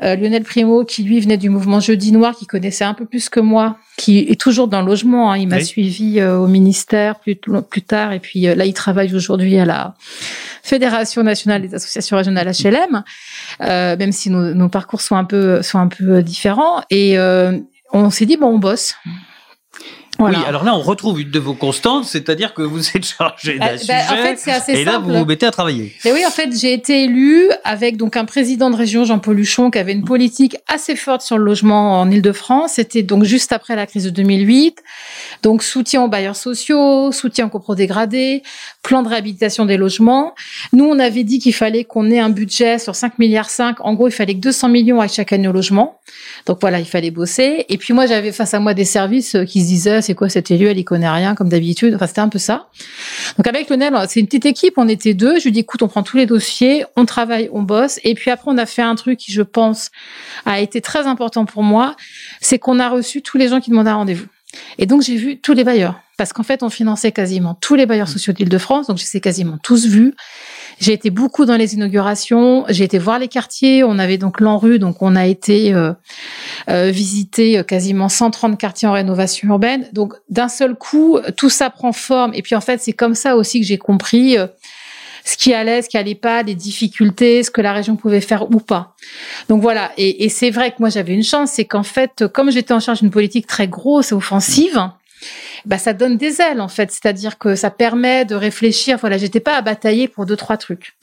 Lionel 0.00 0.44
Primo, 0.44 0.84
qui 0.84 1.02
lui 1.02 1.20
venait 1.20 1.38
du 1.38 1.48
mouvement 1.48 1.80
Jeudi 1.80 2.12
Noir, 2.12 2.36
qui 2.36 2.46
connaissait 2.46 2.84
un 2.84 2.94
peu 2.94 3.04
plus 3.04 3.28
que 3.28 3.40
moi 3.40 3.78
qui 3.96 4.20
est 4.20 4.40
toujours 4.40 4.68
dans 4.68 4.80
le 4.80 4.86
logement. 4.86 5.32
Hein. 5.32 5.38
Il 5.38 5.48
m'a 5.48 5.60
suivi 5.60 6.18
euh, 6.18 6.38
au 6.38 6.46
ministère 6.46 7.20
plus, 7.20 7.36
plus 7.36 7.82
tard, 7.82 8.12
et 8.12 8.20
puis 8.20 8.48
euh, 8.48 8.54
là, 8.54 8.64
il 8.64 8.74
travaille 8.74 9.14
aujourd'hui 9.14 9.58
à 9.58 9.64
la 9.64 9.94
Fédération 10.62 11.22
nationale 11.22 11.62
des 11.62 11.74
associations 11.74 12.16
régionales 12.16 12.50
HLM, 12.50 13.02
euh, 13.62 13.96
même 13.96 14.12
si 14.12 14.30
nos, 14.30 14.54
nos, 14.54 14.68
parcours 14.68 15.00
sont 15.00 15.16
un 15.16 15.24
peu 15.24 15.62
sont 15.62 15.78
un 15.78 15.88
peu 15.88 16.22
différents. 16.22 16.82
Et 16.90 17.16
on 17.92 18.10
s'est 18.10 18.26
dit 18.26 18.36
bon, 18.36 18.48
on 18.48 18.58
bosse. 18.58 18.94
Oui, 20.30 20.36
alors 20.46 20.64
là, 20.64 20.74
on 20.74 20.80
retrouve 20.80 21.20
une 21.20 21.30
de 21.30 21.38
vos 21.38 21.54
constantes, 21.54 22.04
c'est-à-dire 22.04 22.54
que 22.54 22.62
vous 22.62 22.88
êtes 22.96 23.04
chargé 23.04 23.58
d'un 23.58 23.66
bah, 23.66 23.78
sujet, 23.78 23.92
en 23.92 24.16
fait, 24.16 24.38
c'est 24.38 24.52
assez 24.52 24.72
et 24.72 24.84
là, 24.84 24.98
vous 24.98 25.12
vous 25.12 25.24
mettez 25.24 25.46
à 25.46 25.50
travailler. 25.50 25.92
Mais 26.04 26.12
oui, 26.12 26.24
en 26.26 26.30
fait, 26.30 26.50
j'ai 26.58 26.72
été 26.72 27.04
élue 27.04 27.50
avec 27.64 27.96
donc 27.96 28.16
un 28.16 28.24
président 28.24 28.70
de 28.70 28.76
région, 28.76 29.04
Jean-Paul 29.04 29.36
Luchon, 29.36 29.70
qui 29.70 29.78
avait 29.78 29.92
une 29.92 30.04
politique 30.04 30.56
assez 30.68 30.96
forte 30.96 31.22
sur 31.22 31.38
le 31.38 31.44
logement 31.44 32.00
en 32.00 32.10
Ile-de-France. 32.10 32.72
C'était 32.74 33.02
donc 33.02 33.24
juste 33.24 33.52
après 33.52 33.76
la 33.76 33.86
crise 33.86 34.04
de 34.04 34.10
2008. 34.10 34.82
Donc, 35.42 35.62
soutien 35.62 36.02
aux 36.02 36.08
bailleurs 36.08 36.36
sociaux, 36.36 37.12
soutien 37.12 37.46
aux 37.46 37.50
coprodégradés, 37.50 38.42
plan 38.82 39.02
de 39.02 39.08
réhabilitation 39.08 39.66
des 39.66 39.76
logements. 39.76 40.34
Nous, 40.72 40.84
on 40.84 40.98
avait 40.98 41.24
dit 41.24 41.38
qu'il 41.38 41.54
fallait 41.54 41.84
qu'on 41.84 42.10
ait 42.10 42.20
un 42.20 42.30
budget 42.30 42.78
sur 42.78 42.94
5 42.94 43.18
milliards 43.18 43.50
5. 43.50 43.76
En 43.80 43.94
gros, 43.94 44.08
il 44.08 44.12
fallait 44.12 44.34
que 44.34 44.40
200 44.40 44.68
millions 44.68 45.00
à 45.00 45.08
chaque 45.08 45.32
année 45.32 45.48
au 45.48 45.52
logement. 45.52 46.00
Donc 46.46 46.58
voilà, 46.60 46.80
il 46.80 46.86
fallait 46.86 47.10
bosser. 47.10 47.66
Et 47.68 47.78
puis 47.78 47.94
moi, 47.94 48.06
j'avais 48.06 48.32
face 48.32 48.54
à 48.54 48.60
moi 48.60 48.74
des 48.74 48.84
services 48.84 49.36
qui 49.48 49.62
se 49.62 49.66
disaient, 49.66 50.02
c'est 50.12 50.16
quoi 50.16 50.28
cet 50.28 50.50
élu 50.50 50.66
Elle 50.66 50.78
y 50.78 50.84
connaît 50.84 51.08
rien, 51.08 51.34
comme 51.34 51.48
d'habitude. 51.48 51.94
Enfin, 51.94 52.06
c'était 52.06 52.20
un 52.20 52.28
peu 52.28 52.38
ça. 52.38 52.68
Donc 53.38 53.46
avec 53.46 53.70
Lionel, 53.70 53.94
c'est 54.10 54.20
une 54.20 54.26
petite 54.26 54.44
équipe, 54.44 54.74
on 54.76 54.86
était 54.88 55.14
deux. 55.14 55.38
Je 55.38 55.44
lui 55.44 55.52
dis, 55.52 55.60
écoute, 55.60 55.80
on 55.80 55.88
prend 55.88 56.02
tous 56.02 56.18
les 56.18 56.26
dossiers, 56.26 56.84
on 56.96 57.06
travaille, 57.06 57.48
on 57.50 57.62
bosse. 57.62 57.98
Et 58.04 58.14
puis 58.14 58.30
après, 58.30 58.50
on 58.50 58.58
a 58.58 58.66
fait 58.66 58.82
un 58.82 58.94
truc 58.94 59.18
qui, 59.18 59.32
je 59.32 59.40
pense, 59.40 59.90
a 60.44 60.60
été 60.60 60.82
très 60.82 61.06
important 61.06 61.46
pour 61.46 61.62
moi. 61.62 61.96
C'est 62.42 62.58
qu'on 62.58 62.78
a 62.78 62.90
reçu 62.90 63.22
tous 63.22 63.38
les 63.38 63.48
gens 63.48 63.60
qui 63.60 63.70
demandaient 63.70 63.88
un 63.88 63.96
rendez-vous. 63.96 64.26
Et 64.76 64.84
donc, 64.84 65.00
j'ai 65.00 65.16
vu 65.16 65.40
tous 65.40 65.54
les 65.54 65.64
bailleurs. 65.64 65.98
Parce 66.18 66.34
qu'en 66.34 66.42
fait, 66.42 66.62
on 66.62 66.68
finançait 66.68 67.10
quasiment 67.10 67.54
tous 67.54 67.74
les 67.74 67.86
bailleurs 67.86 68.08
sociaux 68.08 68.34
d'Île-de-France. 68.34 68.88
Donc, 68.88 68.98
je 68.98 69.04
les 69.04 69.16
ai 69.16 69.20
quasiment 69.20 69.56
tous 69.62 69.86
vus. 69.86 70.14
J'ai 70.80 70.92
été 70.92 71.10
beaucoup 71.10 71.44
dans 71.44 71.56
les 71.56 71.74
inaugurations. 71.74 72.64
J'ai 72.68 72.84
été 72.84 72.98
voir 72.98 73.18
les 73.18 73.28
quartiers. 73.28 73.84
On 73.84 73.98
avait 73.98 74.18
donc 74.18 74.40
l'ANRU. 74.40 74.78
Donc, 74.78 75.02
on 75.02 75.16
a 75.16 75.26
été 75.26 75.74
euh, 75.74 75.92
euh, 76.68 76.90
visiter 76.90 77.58
euh, 77.58 77.62
quasiment 77.62 78.08
130 78.08 78.58
quartiers 78.58 78.88
en 78.88 78.92
rénovation 78.92 79.48
urbaine. 79.48 79.88
Donc, 79.92 80.14
d'un 80.28 80.48
seul 80.48 80.74
coup, 80.74 81.18
tout 81.36 81.50
ça 81.50 81.70
prend 81.70 81.92
forme. 81.92 82.32
Et 82.34 82.42
puis, 82.42 82.54
en 82.54 82.60
fait, 82.60 82.80
c'est 82.80 82.92
comme 82.92 83.14
ça 83.14 83.36
aussi 83.36 83.60
que 83.60 83.66
j'ai 83.66 83.78
compris 83.78 84.36
ce 85.24 85.36
qui 85.36 85.54
allait, 85.54 85.82
ce 85.82 85.88
qui 85.88 85.96
allait 85.96 86.16
pas, 86.16 86.42
les 86.42 86.54
difficultés, 86.54 87.42
ce 87.44 87.50
que 87.50 87.60
la 87.60 87.72
région 87.72 87.94
pouvait 87.96 88.20
faire 88.20 88.50
ou 88.50 88.58
pas. 88.58 88.96
Donc 89.48 89.62
voilà. 89.62 89.92
Et, 89.96 90.24
et 90.24 90.28
c'est 90.28 90.50
vrai 90.50 90.72
que 90.72 90.76
moi 90.80 90.88
j'avais 90.88 91.14
une 91.14 91.22
chance, 91.22 91.52
c'est 91.52 91.64
qu'en 91.64 91.84
fait, 91.84 92.26
comme 92.26 92.50
j'étais 92.50 92.74
en 92.74 92.80
charge 92.80 93.00
d'une 93.00 93.10
politique 93.12 93.46
très 93.46 93.68
grosse 93.68 94.10
et 94.10 94.14
offensive, 94.14 94.90
bah 95.64 95.78
ça 95.78 95.92
donne 95.92 96.16
des 96.16 96.40
ailes 96.40 96.60
en 96.60 96.68
fait, 96.68 96.90
c'est-à-dire 96.90 97.38
que 97.38 97.54
ça 97.54 97.70
permet 97.70 98.24
de 98.24 98.34
réfléchir. 98.34 98.98
Voilà, 99.00 99.18
j'étais 99.18 99.40
pas 99.40 99.56
à 99.56 99.62
batailler 99.62 100.08
pour 100.08 100.26
deux 100.26 100.36
trois 100.36 100.56
trucs. 100.56 100.94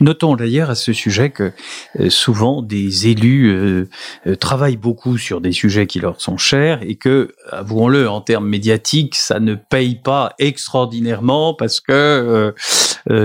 Notons 0.00 0.34
d'ailleurs 0.34 0.70
à 0.70 0.74
ce 0.74 0.92
sujet 0.92 1.30
que 1.30 1.52
euh, 2.00 2.10
souvent 2.10 2.62
des 2.62 3.08
élus 3.08 3.50
euh, 3.50 3.88
euh, 4.26 4.36
travaillent 4.36 4.76
beaucoup 4.76 5.18
sur 5.18 5.40
des 5.40 5.52
sujets 5.52 5.86
qui 5.86 6.00
leur 6.00 6.20
sont 6.20 6.36
chers 6.36 6.82
et 6.82 6.96
que, 6.96 7.32
avouons-le, 7.50 8.08
en 8.08 8.20
termes 8.20 8.48
médiatiques, 8.48 9.14
ça 9.14 9.38
ne 9.38 9.54
paye 9.54 9.96
pas 9.96 10.34
extraordinairement 10.38 11.54
parce 11.54 11.80
que 11.80 12.54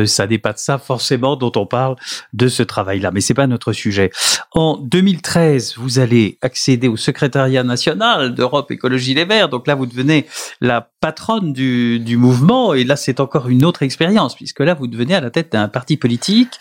ça 0.06 0.28
n'est 0.28 0.38
pas 0.38 0.54
de 0.54 0.58
ça 0.58 0.78
forcément 0.78 1.36
dont 1.36 1.52
on 1.56 1.66
parle 1.66 1.96
de 2.34 2.48
ce 2.48 2.64
travail-là. 2.64 3.12
Mais 3.12 3.22
c'est 3.22 3.34
pas 3.34 3.48
notre 3.48 3.74
sujet. 3.74 4.12
En 4.52 4.78
2013, 4.78 5.76
vous 5.78 6.00
allez 6.00 6.38
accéder 6.42 6.88
au 6.88 6.98
secrétariat 6.98 7.64
national 7.64 8.34
d'Europe 8.34 8.72
Écologie 8.72 9.14
Les 9.14 9.26
Verts. 9.26 9.50
Donc 9.50 9.68
là, 9.68 9.76
vous 9.76 9.86
devenez 9.86 10.26
la 10.62 10.90
patronne 11.00 11.54
du, 11.54 12.00
du 12.00 12.18
mouvement 12.18 12.74
et 12.74 12.84
là, 12.84 12.96
c'est 12.96 13.20
encore 13.20 13.50
une 13.50 13.66
autre 13.66 13.84
expérience 13.84 14.36
puisque 14.36 14.60
là, 14.60 14.74
vous 14.74 14.88
devenez 14.88 15.16
à 15.16 15.22
la 15.22 15.30
tête 15.30 15.52
d'un 15.52 15.68
parti 15.68 15.98
politique 15.98 16.60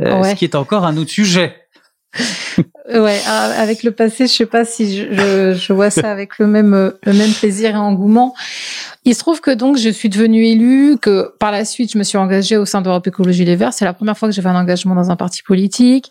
euh, 0.00 0.22
ce 0.24 0.34
qui 0.34 0.44
est 0.44 0.54
encore 0.54 0.84
un 0.84 0.96
autre 0.96 1.10
sujet. 1.10 1.54
ouais, 2.88 3.20
ah, 3.26 3.50
avec 3.56 3.82
le 3.82 3.90
passé, 3.90 4.26
je 4.26 4.32
sais 4.32 4.46
pas 4.46 4.64
si 4.64 4.98
je, 4.98 5.54
je, 5.54 5.72
vois 5.72 5.90
ça 5.90 6.10
avec 6.10 6.38
le 6.38 6.46
même 6.46 6.92
le 7.02 7.12
même 7.12 7.32
plaisir 7.32 7.70
et 7.70 7.78
engouement. 7.78 8.34
Il 9.06 9.14
se 9.14 9.18
trouve 9.18 9.40
que 9.42 9.50
donc 9.50 9.76
je 9.76 9.90
suis 9.90 10.08
devenue 10.08 10.46
élue, 10.46 10.96
que 10.96 11.32
par 11.38 11.52
la 11.52 11.64
suite 11.64 11.92
je 11.92 11.98
me 11.98 12.04
suis 12.04 12.16
engagée 12.16 12.56
au 12.56 12.64
sein 12.64 12.80
d'Europe 12.80 13.06
Écologie 13.06 13.44
Les 13.44 13.54
Verts. 13.54 13.74
C'est 13.74 13.84
la 13.84 13.92
première 13.92 14.16
fois 14.16 14.28
que 14.28 14.34
j'ai 14.34 14.40
fait 14.40 14.48
un 14.48 14.58
engagement 14.58 14.94
dans 14.94 15.10
un 15.10 15.16
parti 15.16 15.42
politique. 15.42 16.10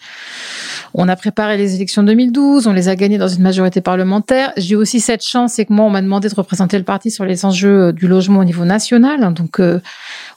On 0.94 1.10
a 1.10 1.16
préparé 1.16 1.58
les 1.58 1.74
élections 1.74 2.04
2012, 2.04 2.68
on 2.68 2.74
les 2.74 2.90
a 2.90 2.96
gagnées 2.96 3.18
dans 3.18 3.28
une 3.28 3.42
majorité 3.42 3.82
parlementaire. 3.82 4.54
J'ai 4.58 4.76
aussi 4.76 5.00
cette 5.00 5.26
chance, 5.26 5.54
c'est 5.54 5.66
que 5.66 5.74
moi, 5.74 5.86
on 5.86 5.90
m'a 5.90 6.04
demandé 6.04 6.30
de 6.30 6.36
représenter 6.36 6.78
le 6.78 6.84
parti 6.84 7.10
sur 7.10 7.26
les 7.26 7.46
enjeux 7.46 7.88
euh, 7.88 7.92
du 7.92 8.08
logement 8.08 8.42
au 8.42 8.44
niveau 8.44 8.66
national. 8.66 9.34
Donc 9.34 9.60
euh, 9.60 9.80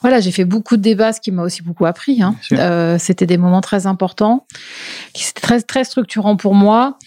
voilà, 0.01 0.19
j'ai 0.19 0.31
fait 0.31 0.45
beaucoup 0.45 0.77
de 0.77 0.81
débats, 0.81 1.13
ce 1.13 1.21
qui 1.21 1.31
m'a 1.31 1.43
aussi 1.43 1.61
beaucoup 1.61 1.85
appris. 1.85 2.21
Hein. 2.21 2.35
Euh, 2.53 2.97
C'était 2.99 3.25
des 3.25 3.37
moments 3.37 3.61
très 3.61 3.85
importants, 3.85 4.45
qui 5.13 5.27
étaient 5.29 5.41
très 5.41 5.61
très 5.61 5.83
structurants 5.83 6.37
pour 6.37 6.53
moi. 6.53 6.97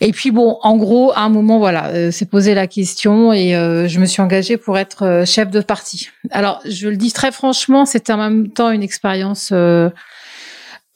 Et 0.00 0.12
puis 0.12 0.30
bon, 0.30 0.58
en 0.62 0.76
gros, 0.76 1.12
à 1.12 1.22
un 1.22 1.28
moment, 1.28 1.58
voilà, 1.58 1.86
euh, 1.88 2.10
c'est 2.10 2.28
posé 2.28 2.54
la 2.54 2.66
question 2.66 3.32
et 3.32 3.56
euh, 3.56 3.88
je 3.88 3.98
me 3.98 4.06
suis 4.06 4.22
engagée 4.22 4.56
pour 4.56 4.67
être 4.76 5.22
chef 5.26 5.50
de 5.50 5.60
parti. 5.60 6.10
Alors, 6.30 6.60
je 6.66 6.88
le 6.88 6.96
dis 6.96 7.12
très 7.12 7.32
franchement, 7.32 7.86
c'était 7.86 8.12
en 8.12 8.18
même 8.18 8.50
temps 8.50 8.70
une 8.70 8.82
expérience 8.82 9.52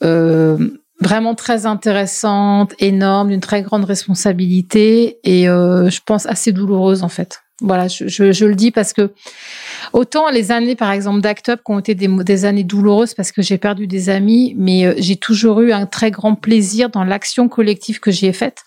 euh, 0.03 0.57
vraiment 1.01 1.35
très 1.35 1.67
intéressante, 1.67 2.75
énorme, 2.79 3.31
d'une 3.31 3.41
très 3.41 3.63
grande 3.63 3.85
responsabilité 3.85 5.19
et 5.25 5.49
euh, 5.49 5.91
je 5.91 6.01
pense 6.05 6.27
assez 6.27 6.53
douloureuse 6.53 7.03
en 7.03 7.09
fait. 7.09 7.41
Voilà, 7.61 7.87
je, 7.87 8.45
le 8.45 8.55
dis 8.57 8.73
parce 8.73 8.93
que 8.93 9.13
autant 9.93 10.31
les 10.31 10.51
années, 10.51 10.75
par 10.75 10.91
exemple, 10.91 11.21
d'Act 11.21 11.49
Up 11.49 11.61
qui 11.65 11.73
ont 11.73 11.79
été 11.79 11.95
des, 11.95 12.45
années 12.45 12.65
douloureuses 12.65 13.15
parce 13.15 13.31
que 13.31 13.41
j'ai 13.41 13.57
perdu 13.57 13.87
des 13.87 14.09
amis, 14.09 14.55
mais 14.59 14.85
euh, 14.85 14.95
j'ai 14.99 15.17
toujours 15.17 15.61
eu 15.61 15.73
un 15.73 15.87
très 15.87 16.11
grand 16.11 16.35
plaisir 16.35 16.89
dans 16.89 17.05
l'action 17.05 17.49
collective 17.49 18.01
que 18.01 18.11
j'y 18.11 18.27
ai 18.27 18.33
faite. 18.33 18.65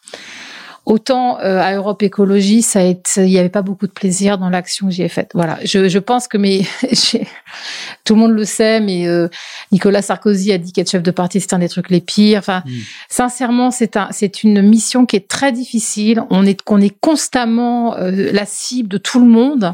Autant 0.86 1.40
euh, 1.40 1.60
à 1.60 1.74
Europe 1.74 2.04
Écologie, 2.04 2.62
ça 2.62 2.84
il 2.84 3.00
n'y 3.18 3.40
avait 3.40 3.50
pas 3.50 3.64
beaucoup 3.64 3.88
de 3.88 3.92
plaisir 3.92 4.38
dans 4.38 4.50
l'action 4.50 4.88
que 4.88 4.94
j'y 4.94 5.02
ai 5.02 5.10
faite. 5.10 5.32
Voilà, 5.34 5.58
je, 5.64 5.90
je 5.90 6.00
pense 6.00 6.28
que 6.28 6.38
mais 6.38 6.62
tout 8.04 8.14
le 8.14 8.20
monde 8.20 8.34
le 8.34 8.46
sait, 8.46 8.80
mais 8.82 9.08
euh, 9.08 9.28
Nicolas 9.72 10.04
Sarkozy 10.04 10.52
a 10.52 10.60
dit 10.60 10.74
qu'être 10.74 10.92
chef 10.92 11.02
de 11.02 11.10
parti 11.10 11.42
c'est 11.42 11.54
un 11.54 11.60
des 11.60 11.70
trucs 11.70 11.90
les 11.90 12.02
pires. 12.02 12.38
Enfin, 12.38 12.62
mm. 12.66 12.72
sincèrement, 13.10 13.72
c'est 13.72 13.98
un 13.98 14.10
c'est 14.12 14.44
une 14.44 14.62
mission 14.62 15.08
qui 15.08 15.16
est 15.16 15.28
très 15.28 15.52
difficile. 15.52 16.22
On 16.30 16.46
est 16.46 16.62
qu'on 16.62 16.80
est 16.80 16.96
constamment 17.00 17.98
euh, 17.98 18.32
la 18.32 18.46
cible 18.46 18.88
de 18.88 19.00
tout 19.00 19.20
le 19.20 19.28
monde. 19.28 19.74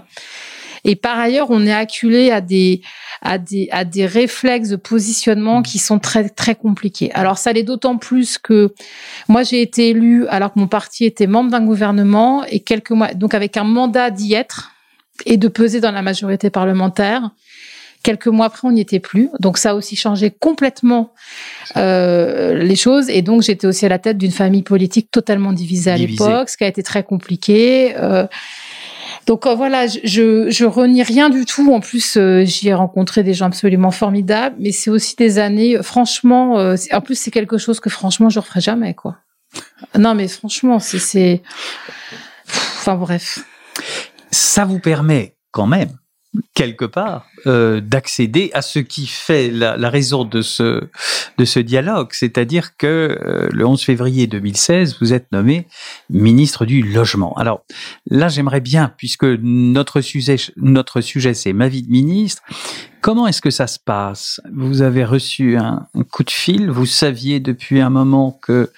Et 0.84 0.96
par 0.96 1.20
ailleurs, 1.20 1.48
on 1.50 1.66
est 1.66 1.74
acculé 1.74 2.32
à 2.32 2.42
des, 2.42 2.82
à 3.22 3.38
des, 3.38 3.70
à 3.72 3.86
des 3.86 4.06
réflexes 4.06 4.70
de 4.70 4.76
positionnement 4.76 5.62
qui 5.62 5.80
sont 5.80 6.00
très, 6.00 6.30
très 6.30 6.56
compliqués. 6.56 7.12
Alors, 7.14 7.38
ça 7.38 7.54
l'est 7.54 7.64
d'autant 7.64 7.98
plus 7.98 8.38
que 8.38 8.74
moi, 9.28 9.44
j'ai 9.44 9.62
été 9.62 9.90
élue 9.90 10.28
alors 10.28 10.54
que 10.54 10.60
mon 10.60 10.68
parti 10.68 11.06
était 11.06 11.28
membre 11.28 11.52
d'un 11.52 11.64
gouvernement 11.64 12.44
et 12.46 12.60
quelques 12.60 12.92
mois, 12.92 13.14
donc 13.14 13.34
avec 13.34 13.58
un 13.58 13.64
mandat 13.64 14.10
d'y 14.10 14.34
être 14.34 14.72
et 15.26 15.38
de 15.38 15.48
peser 15.48 15.80
dans 15.80 15.92
la 15.92 16.02
majorité 16.02 16.50
parlementaire. 16.50 17.32
Quelques 18.04 18.28
mois 18.28 18.48
après, 18.48 18.68
on 18.68 18.72
n'y 18.72 18.82
était 18.82 19.00
plus. 19.00 19.30
Donc, 19.40 19.60
ça 19.60 19.72
a 19.72 19.74
aussi 19.76 19.96
changé 19.96 20.32
complètement 20.32 21.14
euh, 21.78 22.56
les 22.56 22.76
choses. 22.76 23.10
Et 23.10 23.22
donc, 23.22 23.44
j'étais 23.44 23.68
aussi 23.68 23.86
à 23.86 23.90
la 23.90 24.00
tête 24.00 24.18
d'une 24.18 24.32
famille 24.32 24.64
politique 24.64 25.12
totalement 25.12 25.54
divisée 25.54 25.92
à 25.92 25.98
l'époque, 25.98 26.50
ce 26.50 26.58
qui 26.58 26.64
a 26.64 26.68
été 26.68 26.82
très 26.82 27.04
compliqué. 27.04 27.94
Euh, 27.98 28.26
donc 29.28 29.46
euh, 29.46 29.56
voilà, 29.56 29.88
je, 29.88 30.50
je 30.50 30.66
renie 30.66 31.04
rien 31.04 31.30
du 31.30 31.46
tout. 31.46 31.74
En 31.74 31.80
plus, 31.80 32.18
euh, 32.18 32.44
j'y 32.44 32.70
ai 32.70 32.74
rencontré 32.74 33.24
des 33.24 33.34
gens 33.34 33.46
absolument 33.46 33.92
formidables, 33.92 34.56
mais 34.60 34.72
c'est 34.72 34.90
aussi 34.90 35.16
des 35.16 35.40
années, 35.40 35.78
euh, 35.78 35.84
franchement, 35.84 36.56
en 36.92 37.02
plus 37.02 37.16
c'est 37.16 37.32
quelque 37.32 37.58
chose 37.58 37.80
que 37.80 37.90
franchement 37.90 38.30
je 38.30 38.40
referai 38.40 38.62
jamais, 38.62 38.94
quoi. 38.94 39.18
Non, 39.98 40.16
mais 40.16 40.28
franchement, 40.28 40.80
c'est, 40.80 41.42
enfin 42.48 42.96
bref. 42.96 43.40
Ça 44.32 44.66
vous 44.66 44.80
permet 44.80 45.36
quand 45.52 45.68
même 45.68 45.98
quelque 46.54 46.86
part 46.86 47.26
euh, 47.46 47.82
d'accéder 47.82 48.52
à 48.54 48.62
ce 48.62 48.80
qui 48.80 49.06
fait 49.06 49.50
la, 49.50 49.76
la, 49.76 49.90
raison 49.90 50.24
de 50.24 50.42
ce 50.42 50.90
de 51.38 51.46
ce 51.46 51.60
dialogue, 51.60 52.10
c'est-à-dire 52.12 52.78
que 52.78 52.88
euh, 53.22 53.50
le 53.52 53.66
11 53.66 53.82
février 53.82 54.28
2016, 54.28 54.98
vous 55.02 55.14
êtes 55.14 55.32
nommé 55.32 55.68
ministre 56.10 56.66
du 56.66 56.84
logement. 56.84 57.34
Alors 57.34 57.64
là, 58.10 58.30
j'aimerais 58.30 58.62
bien, 58.62 58.94
puisque 58.98 59.26
notre 59.26 60.00
sujet 60.02 60.38
notre 60.56 61.02
sujet 61.02 61.34
c'est 61.34 61.54
ma 61.54 61.68
vie 61.68 61.84
de 61.84 61.92
ministre, 61.92 62.44
comment 63.02 63.28
est-ce 63.28 63.42
que 63.42 63.52
ça 63.52 63.68
se 63.68 63.80
passe? 63.80 64.40
Vous 64.54 64.82
avez 64.82 65.04
reçu 65.04 65.58
un, 65.58 65.88
un, 65.94 66.04
coup 66.04 66.24
de 66.24 66.32
fil, 66.32 66.70
vous 66.70 66.86
saviez 66.86 67.42
depuis 67.42 67.82
un 67.82 67.90
moment 67.90 68.40
que 68.42 68.72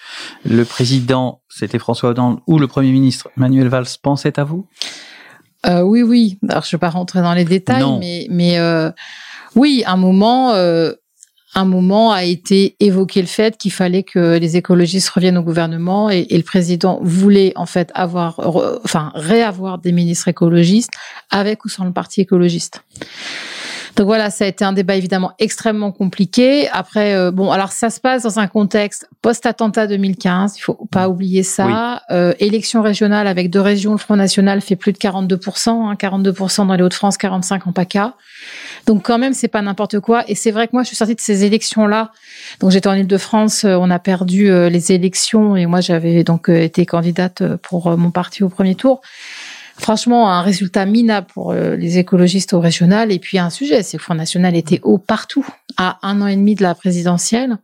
le 0.46 0.63
président, 0.66 1.42
c'était 1.50 1.80
François 1.80 2.12
Hollande, 2.12 2.39
ou 2.48 2.58
le 2.58 2.68
premier 2.68 2.92
ministre 2.92 3.30
Manuel 3.36 3.68
Valls 3.68 3.86
pensait 4.02 4.39
à 4.39 4.44
vous? 4.44 4.68
Euh, 5.65 5.82
oui, 5.82 6.02
oui. 6.02 6.38
Alors, 6.49 6.63
je 6.63 6.69
ne 6.69 6.71
vais 6.71 6.80
pas 6.80 6.89
rentrer 6.89 7.21
dans 7.21 7.34
les 7.34 7.45
détails, 7.45 7.82
non. 7.82 7.99
mais, 7.99 8.28
mais 8.30 8.60
euh, 8.60 8.91
oui, 9.56 9.84
un 9.86 9.97
moment, 9.97 10.54
euh, 10.54 10.91
un 11.56 11.65
moment 11.65 12.12
a 12.12 12.23
été 12.23 12.76
évoqué 12.80 13.21
le 13.21 13.28
fait 13.28 13.58
qu'il 13.58 13.71
fallait 13.71 14.04
que 14.04 14.38
les 14.38 14.58
écologistes 14.58 15.10
reviennent 15.10 15.38
au 15.38 15.43
gouvernement 15.43 16.10
et, 16.10 16.26
et 16.30 16.38
le 16.38 16.43
président 16.43 16.99
voulait 17.02 17.54
en 17.56 17.65
fait 17.65 17.91
avoir, 17.95 18.36
re, 18.38 18.80
enfin, 18.84 19.12
réavoir 19.15 19.78
des 19.78 19.91
ministres 19.91 20.28
écologistes 20.28 20.91
avec 21.30 21.63
ou 21.65 21.69
sans 21.69 21.86
le 21.86 21.93
parti 21.93 22.21
écologiste. 22.21 22.84
Donc 23.96 24.08
voilà, 24.08 24.32
ça 24.32 24.46
a 24.46 24.48
été 24.48 24.66
un 24.66 24.74
débat 24.74 24.96
évidemment 24.96 25.34
extrêmement 25.38 25.92
compliqué. 25.92 26.68
Après, 26.70 27.14
euh, 27.14 27.32
bon, 27.32 27.52
alors 27.52 27.72
ça 27.72 27.90
se 27.92 28.00
passe 28.00 28.24
dans 28.24 28.40
un 28.40 28.48
contexte 28.48 29.08
post-attentat 29.22 29.86
2015, 29.88 30.58
il 30.58 30.62
faut 30.62 30.88
pas 30.92 31.10
oublier 31.10 31.44
ça. 31.44 31.66
Oui. 31.66 31.74
Euh, 32.16 32.34
élection 32.40 32.82
régionale 32.82 33.28
avec 33.28 33.50
deux 33.52 33.62
régions, 33.62 33.92
le 33.92 33.98
Front 34.00 34.16
National 34.16 34.62
fait 34.62 34.76
plus 34.76 34.94
de 34.94 34.98
42%, 34.98 35.70
hein, 35.70 35.96
42% 35.96 36.68
dans 36.68 36.74
les 36.74 36.84
Hauts-de-France, 36.84 37.18
45% 37.18 37.62
en 37.66 37.72
PACA. 37.72 38.16
Donc 38.88 39.04
quand 39.06 39.20
même, 39.20 39.34
c'est 39.34 39.48
pas 39.48 39.62
n'importe 39.62 40.00
quoi. 40.00 40.24
Et 40.28 40.36
c'est 40.36 40.52
vrai 40.52 40.68
que 40.68 40.74
moi, 40.74 40.82
je 40.82 40.88
suis 40.88 40.98
sortie 40.98 41.16
de 41.16 41.22
ces 41.22 41.46
élections-là. 41.46 42.12
Donc 42.60 42.72
j'étais 42.72 42.88
en 42.88 42.94
Ile-de-France, 42.94 43.64
euh, 43.64 43.76
on 43.76 43.92
a 43.92 44.00
perdu 44.00 44.50
euh, 44.50 44.70
les 44.70 44.92
élections 44.92 45.56
et 45.56 45.68
moi 45.68 45.82
j'avais 45.82 46.24
donc 46.24 46.50
été 46.50 46.86
candidate 46.86 47.44
pour 47.58 47.96
mon 47.98 48.12
parti 48.12 48.44
au 48.44 48.50
premier 48.50 48.76
tour 48.76 49.02
franchement 49.78 50.32
un 50.32 50.42
résultat 50.42 50.86
minable 50.86 51.28
pour 51.34 51.52
euh, 51.52 51.76
les 51.76 51.98
écologistes 51.98 52.54
au 52.54 52.60
régional. 52.60 53.12
Et 53.12 53.20
puis 53.20 53.38
un 53.38 53.50
sujet, 53.50 53.84
c'est 53.84 53.98
que 53.98 54.02
le 54.02 54.06
Front 54.06 54.16
National 54.16 54.56
était 54.56 54.80
haut 54.84 54.98
partout, 54.98 55.46
à 55.78 55.98
un 56.02 56.22
an 56.22 56.28
et 56.28 56.36
demi 56.36 56.56
de 56.56 56.64
la 56.64 56.76
présidentielle. 56.76 57.58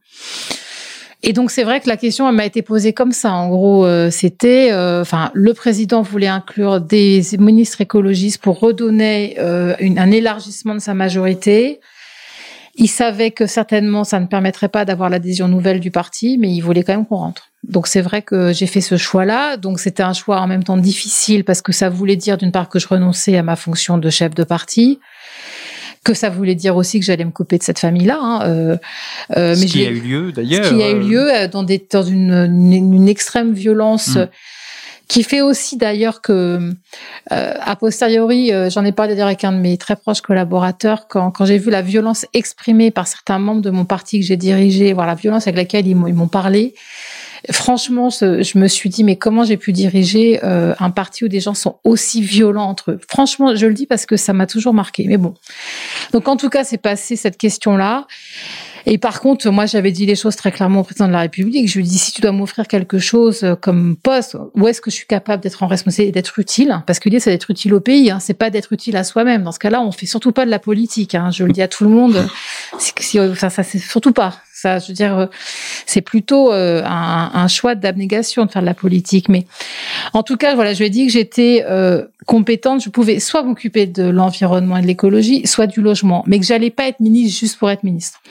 Et 1.21 1.33
donc 1.33 1.51
c'est 1.51 1.63
vrai 1.63 1.81
que 1.81 1.89
la 1.89 1.97
question 1.97 2.31
m'a 2.31 2.45
été 2.45 2.61
posée 2.61 2.93
comme 2.93 3.11
ça. 3.11 3.33
En 3.33 3.49
gros, 3.49 3.85
euh, 3.85 4.09
c'était, 4.09 4.71
euh, 4.71 5.01
enfin, 5.01 5.31
le 5.33 5.53
président 5.53 6.01
voulait 6.01 6.27
inclure 6.27 6.79
des 6.79 7.21
ministres 7.37 7.81
écologistes 7.81 8.41
pour 8.41 8.59
redonner 8.59 9.35
euh, 9.39 9.75
une, 9.79 9.99
un 9.99 10.11
élargissement 10.11 10.75
de 10.75 10.79
sa 10.79 10.93
majorité. 10.93 11.81
Il 12.75 12.87
savait 12.87 13.31
que 13.31 13.45
certainement 13.45 14.03
ça 14.03 14.19
ne 14.19 14.25
permettrait 14.25 14.69
pas 14.69 14.85
d'avoir 14.85 15.09
l'adhésion 15.09 15.47
nouvelle 15.47 15.79
du 15.79 15.91
parti, 15.91 16.37
mais 16.37 16.49
il 16.49 16.61
voulait 16.61 16.83
quand 16.83 16.93
même 16.93 17.05
qu'on 17.05 17.17
rentre. 17.17 17.49
Donc 17.67 17.87
c'est 17.87 18.01
vrai 18.01 18.21
que 18.21 18.53
j'ai 18.53 18.67
fait 18.67 18.81
ce 18.81 18.97
choix-là. 18.97 19.57
Donc 19.57 19.79
c'était 19.79 20.03
un 20.03 20.13
choix 20.13 20.39
en 20.39 20.47
même 20.47 20.63
temps 20.63 20.77
difficile 20.77 21.43
parce 21.43 21.61
que 21.61 21.71
ça 21.71 21.89
voulait 21.89 22.15
dire 22.15 22.37
d'une 22.37 22.51
part 22.51 22.69
que 22.69 22.79
je 22.79 22.87
renonçais 22.87 23.37
à 23.37 23.43
ma 23.43 23.55
fonction 23.55 23.97
de 23.97 24.09
chef 24.09 24.33
de 24.33 24.43
parti, 24.43 24.99
que 26.03 26.13
ça 26.13 26.29
voulait 26.29 26.55
dire 26.55 26.77
aussi 26.77 26.99
que 26.99 27.05
j'allais 27.05 27.25
me 27.25 27.31
couper 27.31 27.57
de 27.57 27.63
cette 27.63 27.79
famille-là. 27.79 28.19
Hein. 28.21 28.41
Euh, 28.43 28.77
euh, 29.35 29.55
ce 29.55 29.61
mais 29.61 29.65
qui 29.65 29.85
a 29.85 29.89
eu 29.89 29.99
lieu 29.99 30.31
d'ailleurs. 30.31 30.65
Ce 30.65 30.73
qui 30.73 30.81
a 30.81 30.91
eu 30.91 30.99
lieu 30.99 31.33
euh, 31.33 31.47
dans, 31.47 31.63
des, 31.63 31.85
dans 31.91 32.03
une, 32.03 32.31
une, 32.33 32.93
une 32.93 33.09
extrême 33.09 33.53
violence. 33.53 34.15
Mmh 34.15 34.27
qui 35.09 35.23
fait 35.23 35.41
aussi 35.41 35.75
d'ailleurs 35.75 36.21
que, 36.21 36.71
euh, 37.31 37.53
a 37.59 37.75
posteriori, 37.75 38.53
euh, 38.53 38.69
j'en 38.69 38.85
ai 38.85 38.91
parlé 38.91 39.13
d'ailleurs 39.13 39.27
avec 39.27 39.43
un 39.43 39.51
de 39.51 39.57
mes 39.57 39.75
très 39.77 39.95
proches 39.95 40.21
collaborateurs, 40.21 41.07
quand, 41.09 41.31
quand 41.31 41.45
j'ai 41.45 41.57
vu 41.57 41.71
la 41.71 41.81
violence 41.81 42.27
exprimée 42.33 42.91
par 42.91 43.07
certains 43.07 43.39
membres 43.39 43.61
de 43.61 43.71
mon 43.71 43.85
parti 43.85 44.19
que 44.19 44.25
j'ai 44.25 44.37
dirigé, 44.37 44.93
voir 44.93 45.07
la 45.07 45.15
violence 45.15 45.47
avec 45.47 45.57
laquelle 45.57 45.87
ils 45.87 45.95
m'ont 45.95 46.27
parlé, 46.27 46.75
franchement, 47.51 48.09
je 48.09 48.57
me 48.57 48.67
suis 48.67 48.89
dit, 48.89 49.03
mais 49.03 49.15
comment 49.15 49.43
j'ai 49.43 49.57
pu 49.57 49.71
diriger 49.71 50.39
euh, 50.43 50.75
un 50.79 50.91
parti 50.91 51.25
où 51.25 51.27
des 51.27 51.39
gens 51.39 51.53
sont 51.53 51.79
aussi 51.83 52.21
violents 52.21 52.67
entre 52.67 52.91
eux? 52.91 52.99
Franchement, 53.09 53.55
je 53.55 53.65
le 53.65 53.73
dis 53.73 53.85
parce 53.85 54.05
que 54.05 54.17
ça 54.17 54.33
m'a 54.33 54.45
toujours 54.45 54.73
marqué. 54.73 55.05
Mais 55.07 55.17
bon. 55.17 55.33
Donc, 56.11 56.27
en 56.27 56.37
tout 56.37 56.49
cas, 56.49 56.63
c'est 56.63 56.77
passé 56.77 57.15
cette 57.15 57.37
question-là. 57.37 58.07
Et 58.91 58.97
par 58.97 59.21
contre, 59.21 59.47
moi, 59.51 59.67
j'avais 59.67 59.91
dit 59.91 60.07
les 60.07 60.15
choses 60.15 60.35
très 60.35 60.51
clairement 60.51 60.79
au 60.79 60.83
président 60.83 61.07
de 61.07 61.13
la 61.13 61.19
République. 61.19 61.67
Je 61.67 61.77
lui 61.77 61.85
ai 61.85 61.87
dit, 61.87 61.99
si 61.99 62.11
tu 62.11 62.21
dois 62.21 62.31
m'offrir 62.31 62.67
quelque 62.67 62.97
chose 62.97 63.43
euh, 63.43 63.53
comme 63.53 63.95
poste, 63.95 64.35
où 64.55 64.67
est-ce 64.67 64.81
que 64.81 64.89
je 64.89 64.95
suis 64.95 65.05
capable 65.05 65.43
d'être 65.43 65.61
en 65.61 65.67
responsabilité 65.67 66.09
et 66.09 66.11
d'être 66.11 66.39
utile? 66.39 66.81
Parce 66.87 66.97
que 66.97 67.07
l'idée, 67.07 67.19
c'est 67.19 67.29
d'être 67.29 67.51
utile 67.51 67.75
au 67.75 67.81
pays, 67.81 68.09
hein, 68.09 68.19
c'est 68.19 68.33
pas 68.33 68.49
d'être 68.49 68.73
utile 68.73 68.97
à 68.97 69.03
soi-même. 69.03 69.43
Dans 69.43 69.51
ce 69.51 69.59
cas-là, 69.59 69.79
on 69.81 69.91
fait 69.91 70.07
surtout 70.07 70.31
pas 70.31 70.43
de 70.43 70.49
la 70.49 70.57
politique. 70.57 71.13
Hein, 71.13 71.29
je 71.31 71.43
le 71.43 71.51
dis 71.51 71.61
à 71.61 71.67
tout 71.67 71.83
le 71.83 71.91
monde. 71.91 72.27
C'est, 72.79 73.35
ça, 73.35 73.49
ça 73.49 73.63
c'est 73.63 73.79
surtout 73.79 74.13
pas. 74.13 74.35
Ça, 74.53 74.77
je 74.79 74.89
veux 74.89 74.93
dire, 74.93 75.17
euh, 75.17 75.25
c'est 75.85 76.01
plutôt 76.01 76.51
euh, 76.51 76.83
un, 76.83 77.31
un, 77.33 77.47
choix 77.47 77.75
d'abnégation 77.75 78.45
de 78.45 78.51
faire 78.51 78.61
de 78.61 78.65
la 78.65 78.73
politique. 78.73 79.29
Mais 79.29 79.45
en 80.11 80.21
tout 80.21 80.35
cas, 80.35 80.53
voilà, 80.53 80.73
je 80.73 80.79
lui 80.79 80.85
ai 80.85 80.89
dit 80.89 81.07
que 81.07 81.13
j'étais 81.13 81.65
euh, 81.67 82.03
compétente. 82.25 82.83
Je 82.83 82.89
pouvais 82.89 83.19
soit 83.19 83.41
m'occuper 83.41 83.85
de 83.85 84.03
l'environnement 84.03 84.75
et 84.75 84.81
de 84.81 84.87
l'écologie, 84.87 85.47
soit 85.47 85.65
du 85.65 85.81
logement, 85.81 86.23
mais 86.27 86.39
que 86.39 86.45
j'allais 86.45 86.71
pas 86.71 86.87
être 86.89 86.99
ministre 86.99 87.39
juste 87.39 87.57
pour 87.57 87.69
être 87.71 87.83
ministre. 87.83 88.21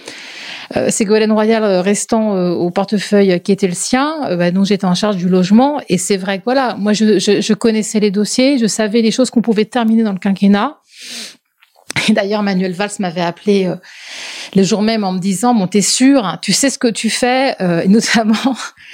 Euh, 0.76 0.90
Ségolène 0.90 1.32
Royal 1.32 1.64
restant 1.80 2.34
au 2.52 2.70
portefeuille 2.70 3.40
qui 3.40 3.52
était 3.52 3.66
le 3.66 3.74
sien, 3.74 4.36
bah, 4.36 4.50
donc 4.50 4.66
j'étais 4.66 4.84
en 4.84 4.94
charge 4.94 5.16
du 5.16 5.28
logement. 5.28 5.80
Et 5.88 5.98
c'est 5.98 6.16
vrai 6.16 6.38
que 6.38 6.44
voilà, 6.44 6.74
moi 6.78 6.92
je, 6.92 7.54
connaissais 7.54 8.00
les 8.00 8.10
dossiers, 8.10 8.58
je 8.58 8.66
savais 8.66 9.00
les 9.02 9.10
choses 9.10 9.30
qu'on 9.30 9.42
pouvait 9.42 9.64
terminer 9.64 10.02
dans 10.02 10.12
le 10.12 10.18
quinquennat. 10.18 10.78
Et 12.08 12.12
d'ailleurs, 12.12 12.42
Manuel 12.42 12.72
Valls 12.72 12.90
m'avait 12.98 13.22
appelé 13.22 13.66
euh, 13.66 13.76
le 14.54 14.62
jour 14.62 14.82
même 14.82 15.04
en 15.04 15.12
me 15.12 15.18
disant, 15.18 15.54
bon, 15.54 15.66
t'es 15.66 15.80
sûr, 15.80 16.24
hein, 16.24 16.38
tu 16.40 16.52
sais 16.52 16.70
ce 16.70 16.78
que 16.78 16.88
tu 16.88 17.10
fais, 17.10 17.60
euh, 17.60 17.82
et 17.82 17.88
notamment, 17.88 18.34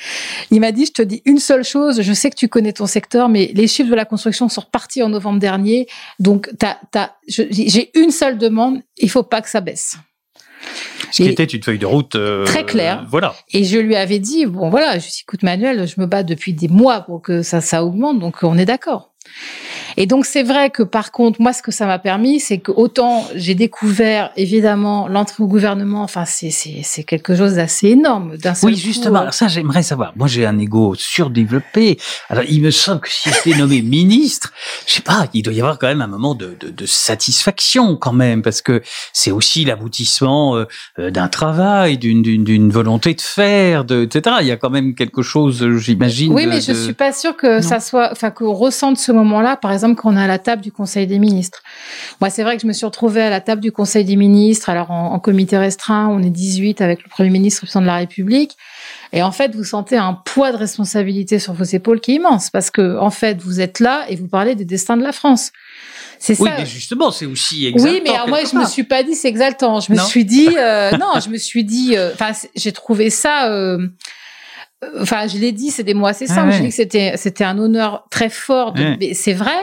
il 0.50 0.60
m'a 0.60 0.72
dit, 0.72 0.86
je 0.86 0.92
te 0.92 1.02
dis 1.02 1.22
une 1.24 1.38
seule 1.38 1.64
chose, 1.64 2.02
je 2.02 2.12
sais 2.12 2.30
que 2.30 2.36
tu 2.36 2.48
connais 2.48 2.72
ton 2.72 2.86
secteur, 2.86 3.28
mais 3.28 3.50
les 3.54 3.68
chiffres 3.68 3.90
de 3.90 3.94
la 3.94 4.04
construction 4.04 4.48
sont 4.48 4.62
repartis 4.62 5.02
en 5.02 5.08
novembre 5.08 5.38
dernier, 5.38 5.86
donc 6.18 6.50
t'as, 6.58 6.76
t'as, 6.90 7.10
j'ai 7.28 7.90
une 7.98 8.10
seule 8.10 8.38
demande, 8.38 8.80
il 8.96 9.10
faut 9.10 9.22
pas 9.22 9.42
que 9.42 9.50
ça 9.50 9.60
baisse. 9.60 9.96
Ce 11.10 11.22
qui 11.22 11.28
était 11.28 11.44
une 11.44 11.62
feuille 11.62 11.78
de 11.78 11.86
route 11.86 12.16
euh, 12.16 12.44
très 12.44 12.64
claire. 12.64 13.06
voilà. 13.08 13.34
Et 13.52 13.64
je 13.64 13.78
lui 13.78 13.94
avais 13.94 14.18
dit 14.18 14.46
bon 14.46 14.68
voilà, 14.70 14.98
je 14.98 15.08
dis 15.08 15.22
écoute 15.22 15.42
Manuel, 15.42 15.86
je 15.86 16.00
me 16.00 16.06
bats 16.06 16.24
depuis 16.24 16.52
des 16.54 16.68
mois 16.68 17.02
pour 17.02 17.22
que 17.22 17.42
ça 17.42 17.60
ça 17.60 17.84
augmente, 17.84 18.18
donc 18.18 18.42
on 18.42 18.58
est 18.58 18.64
d'accord. 18.64 19.14
Et 19.96 20.06
donc 20.06 20.26
c'est 20.26 20.42
vrai 20.42 20.70
que 20.70 20.82
par 20.82 21.12
contre, 21.12 21.40
moi, 21.40 21.52
ce 21.52 21.62
que 21.62 21.70
ça 21.70 21.86
m'a 21.86 21.98
permis, 21.98 22.40
c'est 22.40 22.58
que 22.58 22.72
autant 22.72 23.26
j'ai 23.34 23.54
découvert 23.54 24.30
évidemment 24.36 25.08
l'entrée 25.08 25.42
au 25.42 25.46
gouvernement. 25.46 26.02
Enfin, 26.02 26.24
c'est 26.24 26.50
c'est 26.50 26.80
c'est 26.82 27.04
quelque 27.04 27.36
chose 27.36 27.54
d'assez 27.54 27.88
énorme. 27.88 28.36
D'un 28.36 28.54
oui, 28.62 28.76
justement. 28.76 29.22
Euh, 29.22 29.30
ça, 29.30 29.48
j'aimerais 29.48 29.82
savoir. 29.82 30.12
Moi, 30.16 30.26
j'ai 30.26 30.46
un 30.46 30.58
ego 30.58 30.94
surdéveloppé. 30.96 31.98
Alors, 32.28 32.44
il 32.48 32.62
me 32.62 32.70
semble 32.70 33.00
que 33.00 33.10
si 33.10 33.30
j'étais 33.30 33.58
nommé 33.58 33.82
ministre, 33.98 34.52
je 34.86 34.94
sais 34.94 35.02
pas, 35.02 35.26
il 35.32 35.42
doit 35.42 35.52
y 35.52 35.60
avoir 35.60 35.78
quand 35.78 35.86
même 35.86 36.02
un 36.02 36.06
moment 36.06 36.34
de, 36.34 36.56
de, 36.58 36.70
de 36.70 36.86
satisfaction 36.86 37.96
quand 37.96 38.12
même, 38.12 38.42
parce 38.42 38.62
que 38.62 38.82
c'est 39.12 39.30
aussi 39.30 39.64
l'aboutissement 39.64 40.56
euh, 40.56 40.64
euh, 40.98 41.10
d'un 41.10 41.28
travail, 41.28 41.98
d'une 41.98 42.22
d'une 42.22 42.70
volonté 42.70 43.14
de 43.14 43.20
faire, 43.20 43.84
de 43.84 44.04
etc. 44.04 44.36
Il 44.40 44.46
y 44.46 44.52
a 44.52 44.56
quand 44.56 44.70
même 44.70 44.94
quelque 44.94 45.22
chose, 45.22 45.66
j'imagine. 45.78 46.32
Oui, 46.32 46.46
mais 46.46 46.60
je 46.60 46.72
suis 46.72 46.94
pas 46.94 47.12
sûre 47.12 47.36
que 47.36 47.60
ça 47.60 47.80
soit, 47.80 48.10
enfin, 48.12 48.30
qu'on 48.30 48.52
ressente 48.52 48.98
ce 48.98 49.12
moment-là, 49.12 49.56
par 49.56 49.72
exemple 49.72 49.83
quand 49.92 50.12
on 50.12 50.16
est 50.16 50.22
à 50.22 50.26
la 50.26 50.38
table 50.38 50.62
du 50.62 50.72
Conseil 50.72 51.06
des 51.06 51.18
ministres. 51.18 51.62
Moi, 52.20 52.30
c'est 52.30 52.42
vrai 52.42 52.56
que 52.56 52.62
je 52.62 52.66
me 52.66 52.72
suis 52.72 52.86
retrouvée 52.86 53.22
à 53.22 53.30
la 53.30 53.40
table 53.40 53.60
du 53.60 53.72
Conseil 53.72 54.04
des 54.04 54.16
ministres, 54.16 54.70
alors 54.70 54.90
en, 54.90 55.18
comité 55.18 55.58
restreint, 55.58 56.08
on 56.08 56.22
est 56.22 56.30
18 56.30 56.80
avec 56.80 57.02
le 57.02 57.10
Premier 57.10 57.30
ministre, 57.30 57.60
le 57.62 57.66
président 57.66 57.82
de 57.82 57.86
la 57.86 57.96
République. 57.96 58.56
Et 59.12 59.22
en 59.22 59.32
fait, 59.32 59.54
vous 59.54 59.64
sentez 59.64 59.96
un 59.96 60.14
poids 60.14 60.50
de 60.50 60.56
responsabilité 60.56 61.38
sur 61.38 61.52
vos 61.52 61.64
épaules 61.64 62.00
qui 62.00 62.12
est 62.12 62.14
immense, 62.16 62.50
parce 62.50 62.70
que 62.70 62.98
en 62.98 63.10
fait, 63.10 63.40
vous 63.40 63.60
êtes 63.60 63.80
là 63.80 64.06
et 64.08 64.16
vous 64.16 64.28
parlez 64.28 64.54
des 64.54 64.64
destins 64.64 64.96
de 64.96 65.02
la 65.02 65.12
France. 65.12 65.52
C'est 66.18 66.40
oui, 66.40 66.50
mais 66.56 66.64
justement, 66.64 67.10
c'est 67.10 67.26
aussi 67.26 67.66
exaltant. 67.66 67.92
Oui, 67.92 68.02
mais 68.02 68.12
moi, 68.28 68.40
je 68.50 68.56
me 68.56 68.64
suis 68.64 68.84
pas 68.84 69.02
dit 69.02 69.14
c'est 69.14 69.28
exaltant. 69.28 69.80
Je 69.80 69.92
me 69.92 69.98
suis 69.98 70.24
dit, 70.24 70.48
euh, 70.56 70.90
non, 70.98 71.20
je 71.22 71.28
me 71.28 71.36
suis 71.36 71.64
dit, 71.64 71.96
euh, 71.96 72.12
enfin, 72.14 72.32
j'ai 72.54 72.72
trouvé 72.72 73.10
ça. 73.10 73.50
Euh, 73.50 73.86
enfin, 75.00 75.26
je 75.26 75.38
l'ai 75.38 75.52
dit, 75.52 75.70
c'est 75.70 75.82
des 75.82 75.94
mots 75.94 76.06
assez 76.06 76.26
simples. 76.26 76.50
Ah 76.52 76.56
je 76.56 76.62
dis 76.62 76.68
que 76.68 76.74
c'était 76.74 77.14
c'était 77.16 77.44
un 77.44 77.58
honneur 77.58 78.06
très 78.10 78.28
fort. 78.28 78.72
De, 78.72 78.96
C'est 79.12 79.32
vrai. 79.32 79.58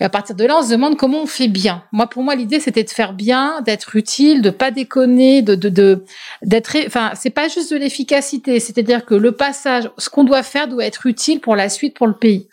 Et 0.00 0.04
à 0.04 0.08
partir 0.08 0.34
de 0.34 0.44
là, 0.44 0.58
on 0.58 0.62
se 0.62 0.70
demande 0.70 0.96
comment 0.96 1.22
on 1.22 1.26
fait 1.26 1.48
bien. 1.48 1.82
Moi, 1.92 2.06
pour 2.08 2.22
moi, 2.22 2.34
l'idée 2.34 2.60
c'était 2.60 2.84
de 2.84 2.90
faire 2.90 3.12
bien, 3.12 3.60
d'être 3.64 3.96
utile, 3.96 4.42
de 4.42 4.50
pas 4.50 4.70
déconner, 4.70 5.42
de 5.42 5.54
de 5.54 6.04
d'être. 6.42 6.76
Enfin, 6.86 7.12
c'est 7.14 7.30
pas 7.30 7.48
juste 7.48 7.72
de 7.72 7.76
l'efficacité. 7.76 8.60
C'est-à-dire 8.60 9.04
que 9.04 9.14
le 9.14 9.32
passage, 9.32 9.90
ce 9.98 10.08
qu'on 10.08 10.24
doit 10.24 10.42
faire, 10.42 10.68
doit 10.68 10.84
être 10.84 11.06
utile 11.06 11.40
pour 11.40 11.56
la 11.56 11.68
suite, 11.68 11.94
pour 11.94 12.06
le 12.06 12.14
pays. 12.14 12.48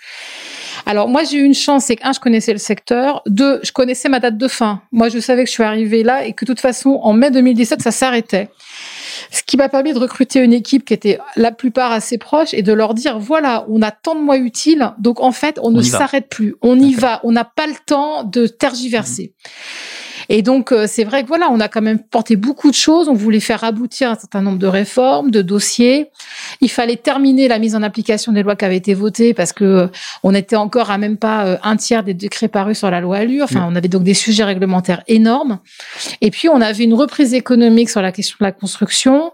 Alors 0.85 1.07
moi 1.07 1.23
j'ai 1.23 1.37
eu 1.37 1.43
une 1.43 1.53
chance, 1.53 1.85
c'est 1.85 1.95
qu'un 1.95 2.13
je 2.13 2.19
connaissais 2.19 2.53
le 2.53 2.57
secteur, 2.57 3.21
deux 3.27 3.59
je 3.63 3.71
connaissais 3.71 4.09
ma 4.09 4.19
date 4.19 4.37
de 4.37 4.47
fin. 4.47 4.81
Moi 4.91 5.09
je 5.09 5.19
savais 5.19 5.43
que 5.43 5.49
je 5.49 5.53
suis 5.53 5.63
arrivée 5.63 6.03
là 6.03 6.25
et 6.25 6.33
que 6.33 6.45
de 6.45 6.51
toute 6.51 6.59
façon 6.59 6.99
en 7.01 7.13
mai 7.13 7.31
2017 7.31 7.81
ça 7.81 7.91
s'arrêtait. 7.91 8.49
Ce 9.29 9.43
qui 9.43 9.57
m'a 9.57 9.69
permis 9.69 9.93
de 9.93 9.99
recruter 9.99 10.39
une 10.39 10.53
équipe 10.53 10.85
qui 10.85 10.93
était 10.93 11.19
la 11.35 11.51
plupart 11.51 11.91
assez 11.91 12.17
proche 12.17 12.53
et 12.53 12.61
de 12.61 12.73
leur 12.73 12.93
dire 12.93 13.19
voilà, 13.19 13.65
on 13.69 13.81
a 13.81 13.91
tant 13.91 14.15
de 14.15 14.21
mois 14.21 14.37
utiles, 14.37 14.91
donc 14.97 15.19
en 15.21 15.31
fait, 15.31 15.59
on, 15.61 15.71
ne 15.71 15.81
s'arrête 15.81 16.27
plus, 16.29 16.55
on 16.61 16.79
y 16.79 16.93
va, 16.93 17.19
on 17.23 17.31
n'a 17.31 17.45
pas 17.45 17.67
le 17.67 17.75
temps 17.85 18.23
de 18.23 18.47
tergiverser. 18.47 19.33
Et 20.33 20.43
donc, 20.43 20.71
euh, 20.71 20.85
c'est 20.87 21.03
vrai 21.03 21.23
que 21.23 21.27
voilà, 21.27 21.49
on 21.51 21.59
a 21.59 21.67
quand 21.67 21.81
même 21.81 21.99
porté 21.99 22.37
beaucoup 22.37 22.69
de 22.69 22.75
choses. 22.75 23.09
On 23.09 23.13
voulait 23.13 23.41
faire 23.41 23.65
aboutir 23.65 24.11
un 24.11 24.15
certain 24.15 24.41
nombre 24.41 24.59
de 24.59 24.65
réformes, 24.65 25.29
de 25.29 25.41
dossiers. 25.41 26.07
Il 26.61 26.71
fallait 26.71 26.95
terminer 26.95 27.49
la 27.49 27.59
mise 27.59 27.75
en 27.75 27.83
application 27.83 28.31
des 28.31 28.41
lois 28.41 28.55
qui 28.55 28.63
avaient 28.63 28.77
été 28.77 28.93
votées 28.93 29.33
parce 29.33 29.51
que 29.51 29.65
euh, 29.65 29.87
on 30.23 30.33
était 30.33 30.55
encore 30.55 30.89
à 30.89 30.97
même 30.97 31.17
pas 31.17 31.45
euh, 31.45 31.57
un 31.63 31.75
tiers 31.75 32.05
des 32.05 32.13
décrets 32.13 32.47
parus 32.47 32.77
sur 32.77 32.89
la 32.89 33.01
loi 33.01 33.17
Allure. 33.17 33.43
Enfin, 33.43 33.67
on 33.69 33.75
avait 33.75 33.89
donc 33.89 34.03
des 34.03 34.13
sujets 34.13 34.45
réglementaires 34.45 35.03
énormes. 35.09 35.59
Et 36.21 36.31
puis, 36.31 36.47
on 36.47 36.61
avait 36.61 36.85
une 36.85 36.93
reprise 36.93 37.33
économique 37.33 37.89
sur 37.89 38.01
la 38.01 38.13
question 38.13 38.37
de 38.39 38.45
la 38.45 38.53
construction 38.53 39.33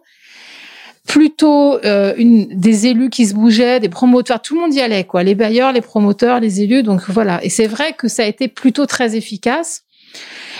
plutôt 1.07 1.79
une 1.83 2.47
des 2.47 2.88
élus 2.88 3.10
qui 3.10 3.27
se 3.27 3.33
bougeaient, 3.33 3.79
des 3.79 3.88
promoteurs, 3.88 4.41
tout 4.41 4.55
le 4.55 4.60
monde 4.60 4.73
y 4.73 4.81
allait 4.81 5.05
quoi, 5.05 5.23
les 5.23 5.36
bailleurs, 5.36 5.71
les 5.71 5.79
promoteurs, 5.79 6.41
les 6.41 6.60
élus. 6.60 6.83
Donc 6.83 7.01
voilà, 7.07 7.41
et 7.45 7.49
c'est 7.49 7.65
vrai 7.67 7.93
que 7.93 8.10
ça 8.10 8.23
a 8.23 8.25
été 8.25 8.49
plutôt 8.49 8.86
très 8.86 9.15
efficace. 9.15 9.87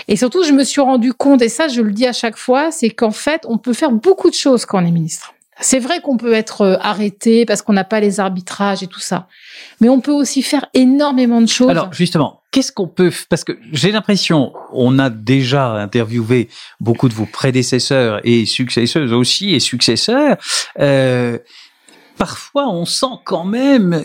Et 0.08 0.16
surtout, 0.16 0.42
je 0.42 0.52
me 0.52 0.64
suis 0.64 0.80
rendu 0.80 1.12
compte, 1.12 1.42
et 1.42 1.48
ça, 1.48 1.68
je 1.68 1.82
le 1.82 1.92
dis 1.92 2.06
à 2.06 2.12
chaque 2.12 2.36
fois, 2.36 2.70
c'est 2.70 2.90
qu'en 2.90 3.10
fait, 3.10 3.42
on 3.46 3.58
peut 3.58 3.72
faire 3.74 3.92
beaucoup 3.92 4.30
de 4.30 4.34
choses 4.34 4.64
quand 4.64 4.82
on 4.82 4.86
est 4.86 4.90
ministre. 4.90 5.34
C'est 5.60 5.80
vrai 5.80 6.00
qu'on 6.00 6.16
peut 6.16 6.34
être 6.34 6.60
euh, 6.60 6.76
arrêté 6.80 7.44
parce 7.44 7.62
qu'on 7.62 7.72
n'a 7.72 7.84
pas 7.84 7.98
les 7.98 8.20
arbitrages 8.20 8.82
et 8.82 8.86
tout 8.86 9.00
ça. 9.00 9.26
Mais 9.80 9.88
on 9.88 10.00
peut 10.00 10.12
aussi 10.12 10.42
faire 10.42 10.66
énormément 10.72 11.40
de 11.40 11.48
choses. 11.48 11.70
Alors, 11.70 11.92
justement, 11.92 12.42
qu'est-ce 12.52 12.70
qu'on 12.70 12.86
peut, 12.86 13.12
parce 13.28 13.42
que 13.42 13.58
j'ai 13.72 13.90
l'impression, 13.90 14.52
on 14.72 14.98
a 14.98 15.10
déjà 15.10 15.72
interviewé 15.72 16.48
beaucoup 16.80 17.08
de 17.08 17.14
vos 17.14 17.26
prédécesseurs 17.26 18.20
et 18.24 18.46
successeuses 18.46 19.12
aussi 19.12 19.54
et 19.54 19.60
successeurs, 19.60 20.36
euh, 20.78 21.38
parfois 22.18 22.68
on 22.68 22.84
sent 22.84 23.06
quand 23.24 23.44
même 23.44 24.02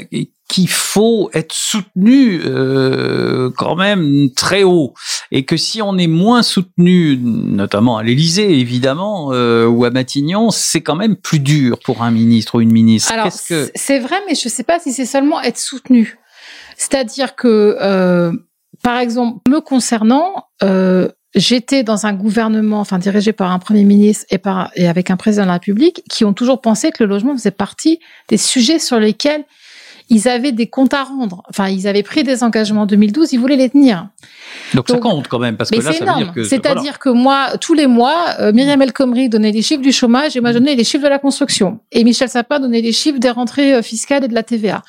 qu'il 0.47 0.69
faut 0.69 1.29
être 1.33 1.53
soutenu 1.53 2.41
euh, 2.45 3.49
quand 3.57 3.75
même 3.75 4.29
très 4.35 4.63
haut 4.63 4.93
et 5.31 5.45
que 5.45 5.57
si 5.57 5.81
on 5.81 5.97
est 5.97 6.07
moins 6.07 6.43
soutenu, 6.43 7.17
notamment 7.17 7.97
à 7.97 8.03
l'Élysée 8.03 8.59
évidemment 8.59 9.33
euh, 9.33 9.65
ou 9.65 9.83
à 9.85 9.89
Matignon, 9.89 10.51
c'est 10.51 10.81
quand 10.81 10.95
même 10.95 11.15
plus 11.15 11.39
dur 11.39 11.79
pour 11.83 12.03
un 12.03 12.11
ministre 12.11 12.55
ou 12.55 12.61
une 12.61 12.71
ministre. 12.71 13.11
Alors 13.11 13.31
que... 13.49 13.71
c'est 13.73 13.99
vrai, 13.99 14.17
mais 14.27 14.35
je 14.35 14.47
ne 14.47 14.51
sais 14.51 14.63
pas 14.63 14.79
si 14.79 14.93
c'est 14.93 15.05
seulement 15.05 15.41
être 15.41 15.57
soutenu. 15.57 16.19
C'est-à-dire 16.77 17.35
que, 17.35 17.77
euh, 17.81 18.31
par 18.83 18.97
exemple, 18.99 19.39
me 19.49 19.59
concernant, 19.59 20.47
euh, 20.61 21.09
j'étais 21.35 21.83
dans 21.83 22.05
un 22.05 22.13
gouvernement, 22.13 22.79
enfin 22.79 22.99
dirigé 22.99 23.33
par 23.33 23.51
un 23.51 23.59
premier 23.59 23.83
ministre 23.83 24.25
et 24.29 24.37
par 24.37 24.71
et 24.75 24.87
avec 24.87 25.09
un 25.09 25.17
président 25.17 25.43
de 25.43 25.47
la 25.47 25.53
République, 25.53 26.03
qui 26.09 26.25
ont 26.25 26.33
toujours 26.33 26.61
pensé 26.61 26.91
que 26.91 27.03
le 27.03 27.09
logement 27.09 27.33
faisait 27.33 27.51
partie 27.51 27.99
des 28.27 28.37
sujets 28.37 28.79
sur 28.79 28.99
lesquels 28.99 29.43
ils 30.09 30.27
avaient 30.27 30.51
des 30.51 30.67
comptes 30.67 30.93
à 30.93 31.03
rendre. 31.03 31.43
Enfin, 31.49 31.69
ils 31.69 31.87
avaient 31.87 32.03
pris 32.03 32.23
des 32.23 32.43
engagements 32.43 32.81
en 32.81 32.85
2012, 32.85 33.33
ils 33.33 33.39
voulaient 33.39 33.55
les 33.55 33.69
tenir. 33.69 34.07
Donc, 34.73 34.89
ça 34.89 34.97
compte 34.97 35.27
quand 35.27 35.39
même, 35.39 35.57
parce 35.57 35.69
que 35.69 35.77
là, 35.77 35.93
ça 35.93 36.05
veut 36.05 36.23
dire 36.23 36.33
que... 36.33 36.43
C'est-à-dire 36.43 36.99
que 36.99 37.09
moi, 37.09 37.57
tous 37.59 37.73
les 37.73 37.87
mois, 37.87 38.25
euh, 38.39 38.51
Myriam 38.51 38.81
El 38.81 38.93
Khomri 38.93 39.29
donnait 39.29 39.51
les 39.51 39.61
chiffres 39.61 39.81
du 39.81 39.91
chômage 39.91 40.35
et 40.35 40.41
moi, 40.41 40.51
je 40.51 40.59
donnais 40.59 40.75
les 40.75 40.83
chiffres 40.83 41.03
de 41.03 41.09
la 41.09 41.19
construction. 41.19 41.79
Et 41.91 42.03
Michel 42.03 42.29
Sapin 42.29 42.59
donnait 42.59 42.81
les 42.81 42.91
chiffres 42.91 43.19
des 43.19 43.29
rentrées 43.29 43.73
euh, 43.75 43.81
fiscales 43.81 44.23
et 44.23 44.27
de 44.27 44.33
la 44.33 44.43
TVA. 44.43 44.83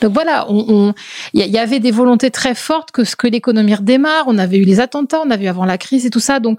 Donc 0.00 0.12
voilà, 0.12 0.46
il 0.50 0.64
on, 0.68 0.94
y, 1.34 1.40
y, 1.40 1.58
avait 1.58 1.80
des 1.80 1.90
volontés 1.90 2.30
très 2.30 2.54
fortes 2.54 2.90
que, 2.90 3.02
que 3.16 3.26
l'économie 3.26 3.74
redémarre. 3.74 4.24
On 4.26 4.38
avait 4.38 4.58
eu 4.58 4.64
les 4.64 4.80
attentats, 4.80 5.20
on 5.24 5.30
avait 5.30 5.44
eu 5.44 5.48
avant 5.48 5.64
la 5.64 5.78
crise 5.78 6.06
et 6.06 6.10
tout 6.10 6.20
ça. 6.20 6.40
Donc, 6.40 6.58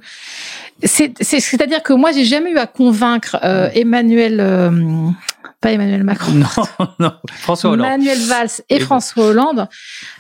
c'est-à-dire 0.84 1.84
que 1.84 1.94
moi, 1.94 2.12
j'ai 2.12 2.26
jamais 2.26 2.52
eu 2.52 2.58
à 2.58 2.68
convaincre 2.68 3.38
euh, 3.44 3.70
Emmanuel... 3.74 4.40
Euh, 4.40 4.72
pas 5.62 5.72
Emmanuel 5.74 6.04
Macron. 6.04 6.32
Non, 6.32 6.46
non, 7.00 7.12
François 7.34 7.72
Hollande. 7.72 7.88
Manuel 7.90 8.20
Valls 8.20 8.50
et, 8.70 8.76
Et- 8.78 8.80
François 8.80 9.26
Hollande. 9.26 9.68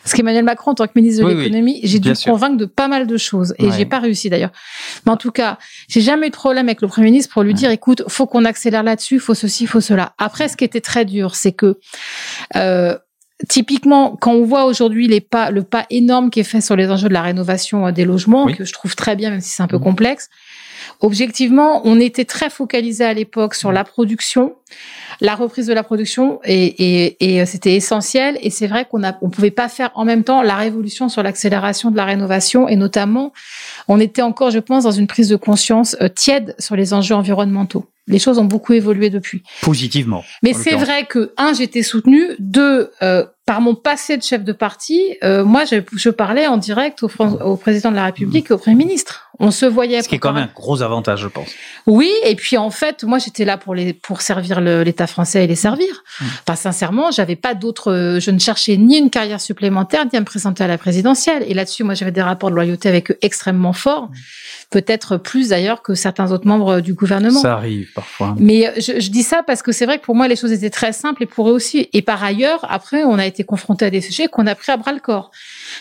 Parce 0.03 0.13
qu'Emmanuel 0.13 0.43
Macron, 0.43 0.71
en 0.71 0.75
tant 0.75 0.85
que 0.85 0.91
ministre 0.95 1.21
de 1.23 1.27
Oui, 1.27 1.33
oui, 1.33 1.43
l'économie, 1.45 1.79
j'ai 1.83 1.99
dû 1.99 2.13
sûr. 2.13 2.31
convaincre 2.33 2.57
de 2.57 2.65
pas 2.65 2.87
mal 2.87 3.07
de 3.07 3.17
choses. 3.17 3.53
Et 3.57 3.67
Ouais. 3.67 3.71
j'ai 3.77 3.85
pas 3.85 3.99
réussi 3.99 4.29
d'ailleurs. 4.29 4.51
Mais 5.05 5.11
en 5.11 5.17
tout 5.17 5.31
cas, 5.31 5.57
j'ai 5.87 6.01
jamais 6.01 6.27
eu 6.27 6.29
de 6.29 6.35
problème 6.35 6.67
avec 6.67 6.81
le 6.81 6.87
Premier 6.89 7.05
ministre 7.11 7.31
pour 7.33 7.43
lui 7.43 7.53
dire, 7.53 7.71
écoute, 7.71 8.03
faut 8.09 8.25
qu'on 8.27 8.43
accélère 8.45 8.83
là-dessus, 8.83 9.19
faut 9.19 9.33
ceci, 9.33 9.65
faut 9.65 9.81
cela. 9.81 10.13
Après, 10.17 10.47
ce 10.49 10.57
qui 10.57 10.65
était 10.65 10.81
très 10.81 11.05
dur, 11.05 11.35
c'est 11.35 11.51
que, 11.53 11.77
euh, 12.55 12.97
Typiquement, 13.47 14.17
quand 14.19 14.33
on 14.33 14.43
voit 14.43 14.65
aujourd'hui 14.65 15.07
les 15.07 15.21
pas, 15.21 15.49
le 15.49 15.63
pas 15.63 15.85
énorme 15.89 16.29
qui 16.29 16.41
est 16.41 16.43
fait 16.43 16.59
sur 16.59 16.75
les 16.75 16.91
enjeux 16.91 17.07
de 17.07 17.13
la 17.13 17.21
rénovation 17.21 17.87
euh, 17.87 17.91
des 17.93 18.03
logements, 18.03 18.43
Oui. 18.43 18.53
que 18.57 18.65
je 18.65 18.73
trouve 18.73 18.97
très 18.97 19.15
bien, 19.15 19.29
même 19.29 19.39
si 19.39 19.47
c'est 19.51 19.63
un 19.63 19.67
peu 19.67 19.77
Mhm. 19.77 19.83
complexe, 19.83 20.27
objectivement, 20.99 21.81
on 21.85 21.99
était 21.99 22.25
très 22.25 22.49
focalisé 22.49 23.03
à 23.03 23.13
l'époque 23.13 23.55
sur 23.55 23.71
la 23.71 23.83
production, 23.83 24.55
la 25.21 25.35
reprise 25.35 25.67
de 25.67 25.73
la 25.73 25.83
production, 25.83 26.39
et, 26.45 26.65
et, 26.65 27.37
et 27.39 27.45
c'était 27.45 27.75
essentiel. 27.75 28.37
Et 28.41 28.49
c'est 28.49 28.67
vrai 28.67 28.85
qu'on 28.89 29.01
on 29.21 29.29
pouvait 29.29 29.51
pas 29.51 29.67
faire 29.69 29.91
en 29.95 30.05
même 30.05 30.23
temps 30.23 30.41
la 30.41 30.55
révolution 30.55 31.09
sur 31.09 31.23
l'accélération 31.23 31.91
de 31.91 31.97
la 31.97 32.05
rénovation, 32.05 32.67
et 32.67 32.75
notamment, 32.75 33.33
on 33.87 33.99
était 33.99 34.21
encore, 34.21 34.51
je 34.51 34.59
pense, 34.59 34.83
dans 34.83 34.91
une 34.91 35.07
prise 35.07 35.29
de 35.29 35.35
conscience 35.35 35.95
euh, 36.01 36.07
tiède 36.07 36.55
sur 36.59 36.75
les 36.75 36.93
enjeux 36.93 37.15
environnementaux. 37.15 37.85
Les 38.07 38.17
choses 38.17 38.39
ont 38.39 38.45
beaucoup 38.45 38.73
évolué 38.73 39.11
depuis. 39.11 39.43
Positivement. 39.61 40.23
Mais 40.41 40.53
c'est 40.53 40.75
vrai 40.75 41.05
que, 41.05 41.31
un, 41.37 41.53
j'étais 41.53 41.83
soutenue, 41.83 42.25
deux, 42.39 42.89
euh, 43.03 43.23
par 43.45 43.61
mon 43.61 43.75
passé 43.75 44.17
de 44.17 44.23
chef 44.23 44.43
de 44.43 44.51
parti, 44.51 45.15
euh, 45.23 45.43
moi, 45.45 45.63
je, 45.65 45.75
je 45.95 46.09
parlais 46.09 46.47
en 46.47 46.57
direct 46.57 47.03
au 47.03 47.55
président 47.55 47.91
de 47.91 47.95
la 47.95 48.05
République 48.05 48.49
et 48.49 48.53
au 48.53 48.57
Premier 48.57 48.77
ministre. 48.77 49.28
On 49.39 49.51
se 49.51 49.65
voyait. 49.65 50.01
Ce 50.01 50.09
qui 50.09 50.15
est 50.15 50.19
quand 50.19 50.33
même 50.33 50.49
un 50.49 50.53
gros 50.53 50.81
avantage, 50.81 51.21
je 51.21 51.27
pense. 51.27 51.49
oui, 51.87 52.11
et 52.25 52.35
puis 52.35 52.57
en 52.57 52.69
fait, 52.71 53.03
moi 53.03 53.19
j'étais 53.19 53.45
là 53.45 53.57
pour 53.57 53.73
les 53.73 53.93
pour 53.93 54.21
servir 54.21 54.59
l'État 54.59 55.07
français 55.07 55.45
et 55.45 55.47
les 55.47 55.55
servir. 55.55 56.03
Mmh. 56.19 56.25
Pas 56.45 56.55
sincèrement, 56.55 57.11
j'avais 57.11 57.35
pas 57.35 57.53
d'autres, 57.53 57.91
euh, 57.91 58.19
je 58.19 58.31
ne 58.31 58.39
cherchais 58.39 58.75
ni 58.77 58.97
une 58.97 59.09
carrière 59.09 59.39
supplémentaire 59.39 60.05
ni 60.11 60.17
à 60.17 60.19
me 60.19 60.25
présenter 60.25 60.63
à 60.63 60.67
la 60.67 60.77
présidentielle. 60.77 61.43
Et 61.47 61.53
là-dessus, 61.53 61.83
moi 61.83 61.93
j'avais 61.93 62.11
des 62.11 62.21
rapports 62.21 62.49
de 62.49 62.55
loyauté 62.55 62.89
avec 62.89 63.11
eux 63.11 63.17
extrêmement 63.21 63.73
forts, 63.73 64.09
peut-être 64.69 65.17
plus 65.17 65.49
d'ailleurs 65.49 65.81
que 65.81 65.95
certains 65.95 66.31
autres 66.31 66.47
membres 66.47 66.81
du 66.81 66.93
gouvernement. 66.93 67.41
Ça 67.41 67.53
arrive 67.53 67.91
parfois. 67.93 68.35
Mais 68.37 68.67
euh, 68.67 68.71
je, 68.77 68.99
je 68.99 69.09
dis 69.09 69.23
ça 69.23 69.41
parce 69.43 69.61
que 69.61 69.71
c'est 69.71 69.85
vrai 69.85 69.99
que 69.99 70.03
pour 70.03 70.15
moi 70.15 70.27
les 70.27 70.35
choses 70.35 70.51
étaient 70.51 70.69
très 70.69 70.91
simples 70.91 71.23
et 71.23 71.27
pour 71.27 71.49
eux 71.49 71.53
aussi. 71.53 71.87
Et 71.93 72.01
par 72.01 72.23
ailleurs, 72.23 72.65
après, 72.69 73.03
on 73.03 73.17
a 73.17 73.25
été 73.25 73.43
confronté 73.43 73.85
à 73.85 73.89
des 73.89 74.01
sujets 74.01 74.27
qu'on 74.27 74.47
a 74.47 74.55
pris 74.55 74.71
à 74.71 74.77
bras 74.77 74.91
le 74.91 74.99
corps. 74.99 75.31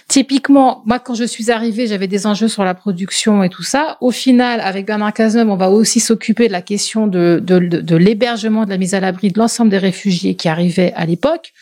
Typiquement, 0.07 0.83
moi 0.87 0.99
quand 0.99 1.15
je 1.15 1.25
suis 1.25 1.51
arrivée, 1.51 1.87
j'avais 1.87 2.07
des 2.07 2.27
enjeux 2.27 2.49
sur 2.49 2.65
la 2.65 2.75
production 2.75 3.43
et 3.43 3.48
tout 3.49 3.63
ça. 3.63 3.97
Au 4.01 4.11
final, 4.11 4.61
avec 4.61 4.87
Bernard 4.87 5.13
Cazeneuve, 5.13 5.51
on 5.51 5.57
va 5.57 5.71
aussi 5.71 6.01
s'occuper 6.01 6.49
de 6.49 6.53
la 6.53 6.63
question 6.63 7.07
de, 7.07 7.41
de, 7.43 7.59
de, 7.59 7.81
de 7.81 7.97
l'hébergement, 7.97 8.65
de 8.65 8.71
la 8.71 8.79
mise 8.79 8.95
à 8.95 9.01
l'abri 9.01 9.31
de 9.31 9.39
l'ensemble 9.39 9.71
des 9.71 9.79
réfugiés 9.79 10.35
qui 10.35 10.49
arrivaient 10.49 10.93
à 10.97 11.07
l'époque. 11.07 11.53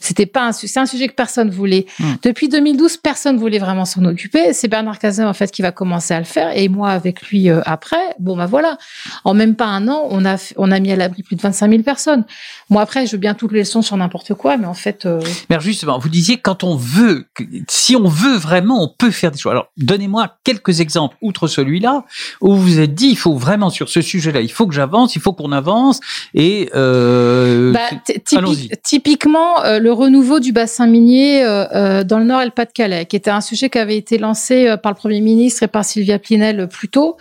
C'était 0.00 0.26
pas 0.26 0.46
un, 0.46 0.52
c'est 0.52 0.78
un 0.78 0.86
sujet 0.86 1.08
que 1.08 1.14
personne 1.14 1.50
voulait. 1.50 1.86
Hmm. 1.98 2.14
Depuis 2.22 2.48
2012, 2.48 2.98
personne 2.98 3.36
voulait 3.36 3.58
vraiment 3.58 3.84
s'en 3.84 4.04
occuper. 4.04 4.52
C'est 4.52 4.68
Bernard 4.68 4.98
Cazeneuve 4.98 5.30
en 5.30 5.34
fait 5.34 5.50
qui 5.50 5.62
va 5.62 5.72
commencer 5.72 6.14
à 6.14 6.18
le 6.18 6.24
faire 6.24 6.56
et 6.56 6.68
moi 6.68 6.90
avec 6.90 7.22
lui 7.28 7.50
euh, 7.50 7.60
après. 7.64 8.14
Bon 8.18 8.36
bah 8.36 8.46
voilà. 8.46 8.78
En 9.24 9.34
même 9.34 9.54
pas 9.56 9.66
un 9.66 9.88
an, 9.88 10.06
on 10.10 10.24
a 10.24 10.36
on 10.56 10.70
a 10.70 10.78
mis 10.80 10.92
à 10.92 10.96
l'abri 10.96 11.22
plus 11.22 11.36
de 11.36 11.42
25 11.42 11.70
000 11.70 11.82
personnes. 11.82 12.24
Moi 12.70 12.82
après, 12.82 13.06
je 13.06 13.12
veux 13.12 13.18
bien 13.18 13.34
toutes 13.34 13.52
les 13.52 13.60
leçons 13.60 13.80
sur 13.82 13.96
n'importe 13.96 14.34
quoi, 14.34 14.56
mais 14.58 14.66
en 14.66 14.74
fait, 14.74 15.06
euh, 15.06 15.20
Mais 15.48 15.58
justement, 15.60 15.98
vous 15.98 16.08
disiez 16.10 16.36
quand 16.36 16.64
on 16.64 16.76
veut, 16.76 17.26
si 17.68 17.96
on 17.96 18.08
veut 18.08 18.36
vraiment, 18.36 18.82
on 18.82 18.88
peut 18.96 19.10
faire 19.10 19.30
des 19.30 19.38
choses. 19.38 19.52
Alors, 19.52 19.68
donnez-moi 19.78 20.36
quelques 20.44 20.80
exemples, 20.80 21.16
outre 21.22 21.46
celui-là, 21.46 22.04
où 22.42 22.54
vous 22.54 22.62
vous 22.62 22.80
êtes 22.80 22.94
dit, 22.94 23.08
il 23.08 23.16
faut 23.16 23.34
vraiment 23.36 23.70
sur 23.70 23.88
ce 23.88 24.02
sujet-là, 24.02 24.40
il 24.42 24.50
faut 24.52 24.66
que 24.66 24.74
j'avance, 24.74 25.16
il 25.16 25.22
faut 25.22 25.32
qu'on 25.32 25.52
avance, 25.52 26.00
et 26.34 26.68
euh, 26.74 27.72
Bah, 27.72 27.80
typi- 28.26 28.70
typiquement, 28.82 29.64
euh, 29.64 29.78
le 29.78 29.92
renouveau 29.92 30.38
du 30.40 30.52
bassin 30.52 30.86
minier 30.86 31.42
euh, 31.44 32.04
dans 32.04 32.18
le 32.18 32.24
Nord 32.26 32.42
et 32.42 32.44
le 32.44 32.50
Pas-de-Calais, 32.50 33.06
qui 33.06 33.16
était 33.16 33.30
un 33.30 33.40
sujet 33.40 33.70
qui 33.70 33.78
avait 33.78 33.96
été 33.96 34.18
lancé 34.18 34.74
par 34.82 34.92
le 34.92 34.96
Premier 34.96 35.20
ministre 35.20 35.62
et 35.62 35.68
par 35.68 35.84
Sylvia 35.84 36.18
Plinel 36.18 36.60
euh, 36.60 36.66
plus 36.66 36.88
tôt, 36.88 37.16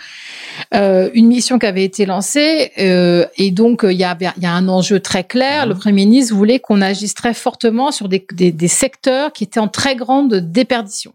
une 0.74 1.28
mission 1.28 1.58
qui 1.60 1.66
avait 1.66 1.84
été 1.86 2.06
lancée, 2.06 2.72
et 2.78 3.52
donc 3.52 3.82
il 3.84 3.92
y, 3.98 4.04
a, 4.04 4.18
y 4.20 4.46
a 4.46 4.52
un 4.54 4.68
enjeu 4.68 5.00
très 5.00 5.24
clair. 5.24 5.37
Le 5.38 5.74
Premier 5.74 6.06
ministre 6.06 6.34
voulait 6.36 6.60
qu'on 6.60 6.82
agisse 6.82 7.14
très 7.14 7.34
fortement 7.34 7.92
sur 7.92 8.10
des 8.10 8.68
secteurs 8.68 9.34
qui 9.34 9.44
étaient 9.44 9.60
en 9.60 9.68
très 9.68 9.96
grande 9.96 10.36
déperdition. 10.36 11.14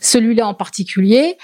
Celui-là 0.00 0.46
en 0.46 0.54
particulier. 0.54 1.36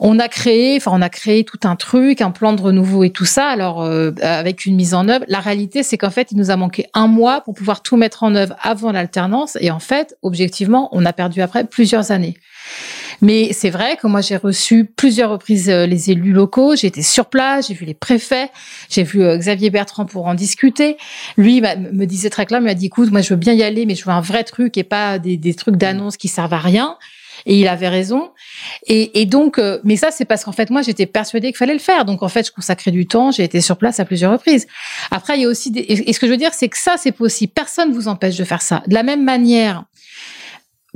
On 0.00 0.18
a 0.18 0.28
créé, 0.28 0.76
enfin, 0.76 0.90
on 0.94 1.02
a 1.02 1.08
créé 1.08 1.44
tout 1.44 1.60
un 1.64 1.76
truc, 1.76 2.20
un 2.20 2.30
plan 2.30 2.52
de 2.54 2.60
renouveau 2.60 3.04
et 3.04 3.10
tout 3.10 3.24
ça. 3.24 3.46
Alors, 3.46 3.82
euh, 3.82 4.10
avec 4.20 4.66
une 4.66 4.74
mise 4.74 4.94
en 4.94 5.08
œuvre. 5.08 5.24
La 5.28 5.40
réalité, 5.40 5.82
c'est 5.82 5.98
qu'en 5.98 6.10
fait, 6.10 6.32
il 6.32 6.38
nous 6.38 6.50
a 6.50 6.56
manqué 6.56 6.86
un 6.94 7.06
mois 7.06 7.40
pour 7.42 7.54
pouvoir 7.54 7.82
tout 7.82 7.96
mettre 7.96 8.22
en 8.22 8.34
œuvre 8.34 8.56
avant 8.60 8.90
l'alternance. 8.90 9.56
Et 9.60 9.70
en 9.70 9.78
fait, 9.78 10.16
objectivement, 10.22 10.88
on 10.92 11.04
a 11.04 11.12
perdu 11.12 11.40
après 11.40 11.64
plusieurs 11.64 12.10
années. 12.10 12.36
Mais 13.22 13.52
c'est 13.52 13.70
vrai 13.70 13.96
que 13.96 14.08
moi, 14.08 14.20
j'ai 14.20 14.36
reçu 14.36 14.84
plusieurs 14.84 15.30
reprises 15.30 15.70
euh, 15.70 15.86
les 15.86 16.10
élus 16.10 16.32
locaux. 16.32 16.74
J'ai 16.74 16.88
été 16.88 17.02
sur 17.02 17.26
place, 17.26 17.68
j'ai 17.68 17.74
vu 17.74 17.86
les 17.86 17.94
préfets, 17.94 18.50
j'ai 18.90 19.04
vu 19.04 19.22
euh, 19.22 19.38
Xavier 19.38 19.70
Bertrand 19.70 20.04
pour 20.04 20.26
en 20.26 20.34
discuter. 20.34 20.96
Lui 21.36 21.60
m'a- 21.60 21.76
me 21.76 22.04
disait 22.04 22.30
très 22.30 22.46
clairement, 22.46 22.66
il 22.66 22.70
m'a 22.70 22.74
dit, 22.74 22.86
écoute, 22.86 23.12
moi, 23.12 23.20
je 23.20 23.30
veux 23.30 23.36
bien 23.36 23.52
y 23.52 23.62
aller, 23.62 23.86
mais 23.86 23.94
je 23.94 24.04
veux 24.04 24.10
un 24.10 24.20
vrai 24.20 24.42
truc 24.42 24.76
et 24.76 24.82
pas 24.82 25.20
des, 25.20 25.54
trucs 25.54 25.76
d'annonce 25.76 26.16
qui 26.16 26.26
servent 26.26 26.52
à 26.52 26.58
rien. 26.58 26.98
Et 27.46 27.58
il 27.58 27.68
avait 27.68 27.88
raison. 27.88 28.30
Et, 28.86 29.26
donc, 29.26 29.58
euh, 29.58 29.80
mais 29.84 29.96
ça, 29.96 30.10
c'est 30.10 30.24
parce 30.24 30.44
qu'en 30.44 30.52
fait, 30.52 30.70
moi, 30.70 30.82
j'étais 30.82 31.06
persuadée 31.06 31.48
qu'il 31.48 31.56
fallait 31.56 31.72
le 31.72 31.80
faire. 31.80 32.04
Donc, 32.04 32.22
en 32.22 32.28
fait, 32.28 32.46
je 32.46 32.52
consacrais 32.52 32.90
du 32.90 33.06
temps. 33.06 33.30
J'ai 33.30 33.42
été 33.42 33.60
sur 33.60 33.76
place 33.76 33.98
à 34.00 34.04
plusieurs 34.04 34.32
reprises. 34.32 34.66
Après, 35.10 35.36
il 35.36 35.42
y 35.42 35.44
a 35.44 35.48
aussi 35.48 35.70
des... 35.70 35.80
Et 35.80 36.12
ce 36.12 36.20
que 36.20 36.26
je 36.26 36.32
veux 36.32 36.36
dire, 36.36 36.54
c'est 36.54 36.68
que 36.68 36.78
ça, 36.78 36.94
c'est 36.98 37.10
possible. 37.10 37.52
Personne 37.52 37.90
ne 37.90 37.94
vous 37.94 38.06
empêche 38.06 38.36
de 38.36 38.44
faire 38.44 38.62
ça. 38.62 38.82
De 38.86 38.94
la 38.94 39.02
même 39.02 39.24
manière, 39.24 39.84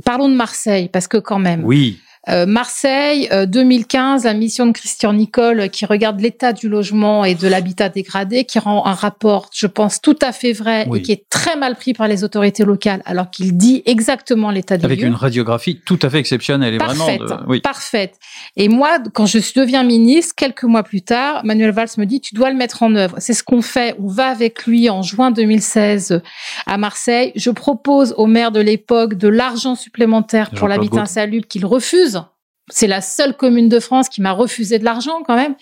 parlons 0.05 0.29
de 0.29 0.35
Marseille, 0.35 0.89
parce 0.91 1.07
que 1.07 1.17
quand 1.17 1.39
même, 1.39 1.65
oui, 1.65 1.99
euh, 2.29 2.45
Marseille, 2.45 3.27
euh, 3.31 3.45
2015, 3.45 4.25
la 4.25 4.33
mission 4.33 4.65
de 4.65 4.71
Christian 4.71 5.13
Nicole 5.13 5.59
euh, 5.61 5.67
qui 5.67 5.85
regarde 5.85 6.19
l'état 6.19 6.53
du 6.53 6.67
logement 6.69 7.23
et 7.25 7.35
de 7.35 7.47
l'habitat 7.47 7.89
dégradé, 7.89 8.43
qui 8.43 8.59
rend 8.59 8.85
un 8.85 8.93
rapport, 8.93 9.49
je 9.53 9.67
pense, 9.67 10.01
tout 10.01 10.17
à 10.21 10.31
fait 10.31 10.53
vrai 10.53 10.85
Oui. 10.89 10.99
et 10.99 11.01
qui 11.01 11.11
est 11.13 11.23
très 11.29 11.55
mal 11.55 11.75
pris 11.75 11.93
par 11.93 12.07
les 12.07 12.23
autorités 12.23 12.65
locales, 12.65 13.01
alors 13.05 13.29
qu'il 13.29 13.55
dit 13.57 13.81
exactement 13.85 14.51
l'état 14.51 14.77
des 14.77 14.85
avec 14.85 14.99
lieux. 15.01 15.07
une 15.07 15.15
radiographie 15.15 15.81
tout 15.85 15.99
à 16.01 16.09
fait 16.09 16.19
exceptionnelle 16.19 16.73
et 16.73 16.77
Parfaite, 16.77 17.21
vraiment, 17.21 17.43
de- 17.43 17.47
oui. 17.47 17.61
parfaite. 17.61 18.15
Et 18.55 18.69
moi, 18.69 18.99
quand 19.13 19.25
je 19.25 19.39
deviens 19.55 19.83
ministre, 19.83 20.33
quelques 20.35 20.63
mois 20.63 20.83
plus 20.83 21.01
tard, 21.01 21.43
Manuel 21.45 21.71
Valls 21.71 21.89
me 21.97 22.05
dit, 22.05 22.21
tu 22.21 22.35
dois 22.35 22.49
le 22.49 22.55
mettre 22.55 22.83
en 22.83 22.95
œuvre. 22.95 23.15
C'est 23.19 23.33
ce 23.33 23.43
qu'on 23.43 23.61
fait. 23.61 23.95
On 23.99 24.07
va 24.07 24.27
avec 24.27 24.65
lui 24.65 24.89
en 24.89 25.01
juin 25.01 25.31
2016 25.31 26.21
à 26.65 26.77
Marseille. 26.77 27.31
Je 27.35 27.49
propose 27.51 28.13
au 28.17 28.25
maire 28.25 28.51
de 28.51 28.59
l'époque 28.59 29.15
de 29.15 29.27
l'argent 29.27 29.75
supplémentaire 29.75 30.51
pour 30.51 30.67
l'habitat 30.67 31.01
insalubre 31.01 31.47
qu'il 31.47 31.65
refuse. 31.65 32.21
C'est 32.69 32.87
la 32.87 33.01
seule 33.01 33.35
commune 33.35 33.69
de 33.69 33.79
France 33.79 34.09
qui 34.09 34.21
m'a 34.21 34.33
refusé 34.33 34.77
de 34.77 34.83
l'argent 34.83 35.23
quand 35.25 35.35
même, 35.35 35.55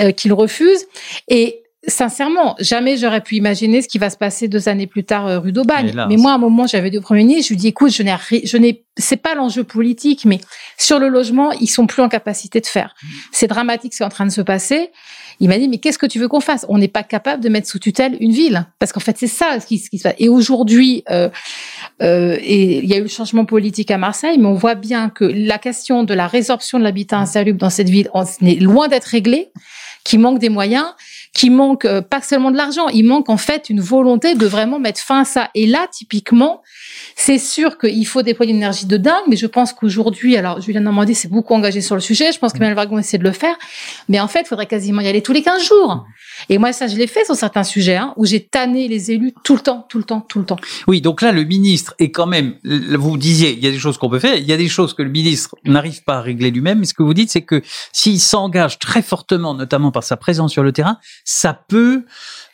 euh, 0.00 0.10
qu'il 0.10 0.32
refuse. 0.32 0.86
Et 1.28 1.62
sincèrement, 1.86 2.56
jamais 2.58 2.96
j'aurais 2.96 3.20
pu 3.20 3.36
imaginer 3.36 3.82
ce 3.82 3.88
qui 3.88 3.98
va 3.98 4.10
se 4.10 4.16
passer 4.16 4.48
deux 4.48 4.68
années 4.68 4.86
plus 4.86 5.04
tard 5.04 5.26
euh, 5.26 5.38
rue 5.38 5.52
d'Aubagne. 5.52 5.92
Mais 6.08 6.16
moi, 6.16 6.32
à 6.32 6.34
un 6.34 6.38
moment, 6.38 6.66
j'avais 6.66 6.90
dit 6.90 6.98
au 6.98 7.02
Premier 7.02 7.24
ministre, 7.24 7.48
je 7.48 7.54
lui 7.54 7.56
dis, 7.56 7.68
écoute, 7.68 7.92
je 7.92 8.02
n'ai, 8.02 8.14
je 8.44 8.56
n'ai, 8.56 8.84
c'est 8.96 9.16
pas 9.16 9.34
l'enjeu 9.34 9.64
politique, 9.64 10.24
mais 10.24 10.40
sur 10.78 10.98
le 10.98 11.08
logement, 11.08 11.52
ils 11.52 11.68
sont 11.68 11.86
plus 11.86 12.02
en 12.02 12.08
capacité 12.08 12.60
de 12.60 12.66
faire. 12.66 12.94
C'est 13.32 13.46
dramatique 13.46 13.92
ce 13.92 13.98
qui 13.98 14.02
est 14.02 14.06
en 14.06 14.10
train 14.10 14.26
de 14.26 14.32
se 14.32 14.40
passer. 14.40 14.90
Il 15.38 15.48
m'a 15.48 15.58
dit, 15.58 15.68
mais 15.68 15.78
qu'est-ce 15.78 15.98
que 15.98 16.06
tu 16.06 16.18
veux 16.18 16.28
qu'on 16.28 16.40
fasse? 16.40 16.64
On 16.68 16.78
n'est 16.78 16.88
pas 16.88 17.02
capable 17.02 17.42
de 17.42 17.48
mettre 17.48 17.68
sous 17.68 17.78
tutelle 17.78 18.16
une 18.20 18.32
ville. 18.32 18.66
Parce 18.78 18.92
qu'en 18.92 19.00
fait, 19.00 19.16
c'est 19.18 19.26
ça 19.26 19.60
ce 19.60 19.66
qui, 19.66 19.78
ce 19.78 19.90
qui 19.90 19.98
se 19.98 20.04
passe. 20.04 20.14
Et 20.18 20.28
aujourd'hui, 20.28 21.04
euh, 21.10 21.28
euh, 22.02 22.38
et 22.40 22.78
il 22.78 22.86
y 22.86 22.94
a 22.94 22.98
eu 22.98 23.02
le 23.02 23.08
changement 23.08 23.44
politique 23.44 23.90
à 23.90 23.98
Marseille, 23.98 24.38
mais 24.38 24.46
on 24.46 24.54
voit 24.54 24.74
bien 24.74 25.10
que 25.10 25.24
la 25.24 25.58
question 25.58 26.04
de 26.04 26.14
la 26.14 26.26
résorption 26.26 26.78
de 26.78 26.84
l'habitat 26.84 27.18
insalubre 27.18 27.58
dans 27.58 27.70
cette 27.70 27.90
ville 27.90 28.08
on 28.14 28.24
est 28.24 28.60
loin 28.60 28.88
d'être 28.88 29.04
réglée, 29.04 29.50
qu'il 30.04 30.20
manque 30.20 30.38
des 30.38 30.48
moyens, 30.48 30.86
qu'il 31.36 31.52
manque 31.52 31.84
euh, 31.84 32.00
pas 32.00 32.22
seulement 32.22 32.50
de 32.50 32.56
l'argent, 32.56 32.88
il 32.88 33.04
manque 33.04 33.28
en 33.28 33.36
fait 33.36 33.68
une 33.68 33.80
volonté 33.80 34.34
de 34.34 34.46
vraiment 34.46 34.78
mettre 34.78 35.00
fin 35.00 35.20
à 35.20 35.24
ça. 35.24 35.50
Et 35.54 35.66
là, 35.66 35.86
typiquement, 35.92 36.62
c'est 37.14 37.38
sûr 37.38 37.78
qu'il 37.78 38.06
faut 38.06 38.22
déployer 38.22 38.52
une 38.52 38.58
énergie 38.58 38.86
de 38.86 38.96
dingue, 38.96 39.24
mais 39.28 39.36
je 39.36 39.46
pense 39.46 39.72
qu'aujourd'hui, 39.72 40.36
alors 40.36 40.60
Julien 40.60 40.80
Normandie 40.80 41.14
s'est 41.14 41.28
beaucoup 41.28 41.54
engagé 41.54 41.80
sur 41.80 41.94
le 41.94 42.00
sujet, 42.00 42.32
je 42.32 42.38
pense 42.38 42.52
que 42.52 42.58
Emmanuel 42.58 42.76
Wagon 42.76 42.98
essaie 42.98 43.18
de 43.18 43.24
le 43.24 43.32
faire, 43.32 43.56
mais 44.08 44.20
en 44.20 44.28
fait, 44.28 44.40
il 44.40 44.46
faudrait 44.46 44.66
quasiment 44.66 45.00
y 45.00 45.08
aller 45.08 45.22
tous 45.22 45.32
les 45.32 45.42
15 45.42 45.62
jours. 45.62 46.06
Et 46.48 46.58
moi, 46.58 46.72
ça, 46.72 46.86
je 46.86 46.96
l'ai 46.96 47.06
fait 47.06 47.24
sur 47.24 47.34
certains 47.34 47.64
sujets, 47.64 47.96
hein, 47.96 48.12
où 48.16 48.26
j'ai 48.26 48.40
tanné 48.40 48.88
les 48.88 49.10
élus 49.10 49.32
tout 49.42 49.54
le 49.54 49.60
temps, 49.60 49.86
tout 49.88 49.98
le 49.98 50.04
temps, 50.04 50.20
tout 50.20 50.38
le 50.38 50.44
temps. 50.44 50.58
Oui, 50.86 51.00
donc 51.00 51.22
là, 51.22 51.32
le 51.32 51.44
ministre 51.44 51.94
est 51.98 52.10
quand 52.10 52.26
même, 52.26 52.54
vous 52.64 53.16
disiez, 53.16 53.52
il 53.52 53.64
y 53.64 53.66
a 53.66 53.70
des 53.70 53.78
choses 53.78 53.98
qu'on 53.98 54.10
peut 54.10 54.18
faire, 54.18 54.36
il 54.36 54.44
y 54.44 54.52
a 54.52 54.56
des 54.56 54.68
choses 54.68 54.94
que 54.94 55.02
le 55.02 55.10
ministre 55.10 55.56
n'arrive 55.64 56.02
pas 56.04 56.18
à 56.18 56.20
régler 56.20 56.50
lui-même, 56.50 56.80
mais 56.80 56.86
ce 56.86 56.94
que 56.94 57.02
vous 57.02 57.14
dites, 57.14 57.30
c'est 57.30 57.42
que 57.42 57.62
s'il 57.92 58.20
s'engage 58.20 58.78
très 58.78 59.02
fortement, 59.02 59.54
notamment 59.54 59.90
par 59.90 60.04
sa 60.04 60.16
présence 60.16 60.52
sur 60.52 60.62
le 60.62 60.72
terrain, 60.72 60.98
ça 61.24 61.58
peut... 61.68 62.04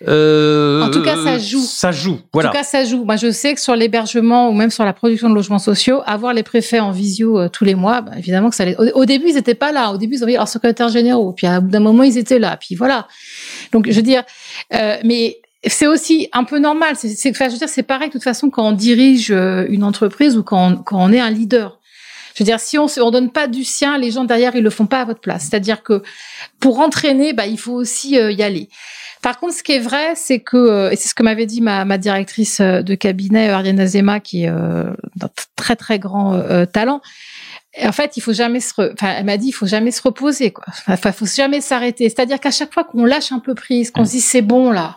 euh, 0.09 0.83
En 0.83 0.91
tout 0.91 1.03
cas, 1.03 1.17
ça 1.17 1.39
joue. 1.39 1.61
Ça 1.61 1.93
joue, 1.93 2.15
En 2.15 2.19
voilà. 2.33 2.51
tout 2.51 2.57
cas, 2.57 2.65
ça 2.65 2.85
joue. 2.85 3.05
Moi, 3.05 3.17
je 3.17 3.31
sais 3.31 3.55
que 3.55 3.61
sur 3.61 3.77
l'hébergement 3.77 4.49
ou 4.49 4.53
même 4.53 4.71
sur 4.71 4.85
la 4.85 4.93
production 4.93 5.29
de 5.31 5.35
logements 5.35 5.59
sociaux, 5.59 6.03
avoir 6.07 6.35
les 6.35 6.43
préfets 6.43 6.81
en 6.81 6.91
visio 6.91 7.39
euh, 7.39 7.49
tous 7.49 7.65
les 7.65 7.75
mois, 7.75 8.01
bah, 8.01 8.13
évidemment 8.19 8.51
que 8.51 8.57
ça 8.57 8.65
allait. 8.65 8.77
Au, 8.77 9.05
début, 9.05 9.29
ils 9.29 9.35
n'étaient 9.35 9.55
pas 9.55 9.73
là. 9.73 9.93
Au 9.93 9.99
début, 9.99 10.17
ils 10.17 10.23
avaient 10.23 10.33
leurs 10.35 10.49
secrétaires 10.49 10.89
généraux. 10.89 11.33
Puis, 11.33 11.47
à 11.47 11.61
bout 11.61 11.71
d'un 11.71 11.81
moment, 11.81 12.03
ils 12.03 12.19
étaient 12.19 12.39
là. 12.39 12.57
Puis 12.57 12.75
voilà. 12.75 13.07
Donc, 13.73 13.89
je 13.89 13.95
veux 13.95 14.03
dire, 14.03 14.23
euh, 14.75 14.97
mais 15.05 15.39
c'est 15.67 15.87
aussi 15.87 16.29
un 16.33 16.45
peu 16.45 16.59
normal. 16.59 16.95
C'est, 16.97 17.31
enfin, 17.31 17.47
je 17.47 17.53
veux 17.53 17.59
dire, 17.59 17.69
c'est 17.69 17.83
pareil 17.83 18.09
de 18.09 18.13
toute 18.13 18.25
façon 18.25 18.51
quand 18.51 18.67
on 18.67 18.73
dirige 18.73 19.31
une 19.31 19.85
entreprise 19.85 20.37
ou 20.37 20.43
quand 20.43 20.73
on, 20.73 20.77
quand 20.77 20.99
on 20.99 21.13
est 21.13 21.21
un 21.21 21.31
leader. 21.31 21.79
Je 22.35 22.43
veux 22.43 22.47
dire, 22.47 22.61
si 22.61 22.79
on 22.79 22.87
ne 22.87 23.11
donne 23.11 23.31
pas 23.31 23.47
du 23.47 23.63
sien, 23.63 23.99
les 23.99 24.11
gens 24.11 24.25
derrière, 24.25 24.57
ils 24.57 24.63
le 24.63 24.71
font 24.71 24.87
pas 24.87 25.01
à 25.01 25.05
votre 25.05 25.21
place. 25.21 25.49
C'est-à-dire 25.49 25.83
que 25.83 26.03
pour 26.61 26.81
entraîner, 26.81 27.35
bah, 27.35 27.47
il 27.47 27.59
faut 27.59 27.75
aussi 27.75 28.13
y 28.13 28.43
aller. 28.43 28.69
Par 29.23 29.39
contre, 29.39 29.55
ce 29.55 29.63
qui 29.63 29.73
est 29.73 29.81
vrai, 29.81 30.15
c'est 30.17 30.41
que, 30.41 30.57
euh, 30.57 30.91
et 30.91 30.97
c'est 30.97 31.09
ce 31.09 31.15
que 31.15 31.23
m'avait 31.23 31.47
dit 31.47 31.61
ma, 31.61 31.85
ma 31.85 31.97
directrice 31.99 32.61
de 32.61 32.95
cabinet, 32.95 33.49
Ariane 33.49 33.81
Azema, 33.81 34.21
qui 34.21 34.45
est 34.45 34.51
d'un 34.51 35.31
très 35.57 35.77
très 35.77 35.99
grand 35.99 36.43
talent, 36.73 37.01
en 37.81 37.93
fait, 37.93 38.17
il 38.17 38.21
faut 38.21 38.33
jamais 38.33 38.61
se, 38.61 38.73
enfin, 38.93 39.15
elle 39.17 39.25
m'a 39.25 39.37
dit, 39.37 39.49
il 39.49 39.53
faut 39.53 39.67
jamais 39.67 39.91
se 39.91 40.03
reposer, 40.03 40.51
quoi. 40.51 40.65
Enfin, 40.89 41.11
il 41.11 41.15
faut 41.15 41.27
jamais 41.27 41.61
s'arrêter. 41.61 42.09
C'est-à-dire 42.09 42.39
qu'à 42.39 42.51
chaque 42.51 42.73
fois 42.73 42.85
qu'on 42.85 43.05
lâche 43.05 43.33
un 43.33 43.39
peu 43.39 43.55
prise, 43.55 43.91
qu'on 43.91 44.05
se 44.05 44.11
dit 44.11 44.21
c'est 44.21 44.43
bon 44.43 44.71
là, 44.71 44.97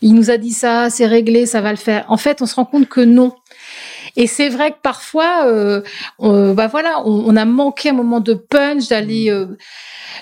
il 0.00 0.14
nous 0.14 0.30
a 0.30 0.36
dit 0.36 0.52
ça, 0.52 0.90
c'est 0.90 1.06
réglé, 1.06 1.46
ça 1.46 1.60
va 1.60 1.70
le 1.70 1.76
faire. 1.76 2.04
En 2.08 2.16
fait, 2.16 2.42
on 2.42 2.46
se 2.46 2.54
rend 2.54 2.64
compte 2.64 2.88
que 2.88 3.00
non. 3.00 3.34
Et 4.16 4.26
c'est 4.26 4.48
vrai 4.48 4.70
que 4.70 4.76
parfois, 4.82 5.46
euh, 5.46 5.82
on, 6.18 6.54
bah 6.54 6.68
voilà, 6.68 7.02
on, 7.04 7.34
a 7.36 7.44
manqué 7.44 7.90
un 7.90 7.94
moment 7.94 8.20
de 8.20 8.34
punch, 8.34 8.88
d'aller. 8.88 9.30
Euh, 9.30 9.46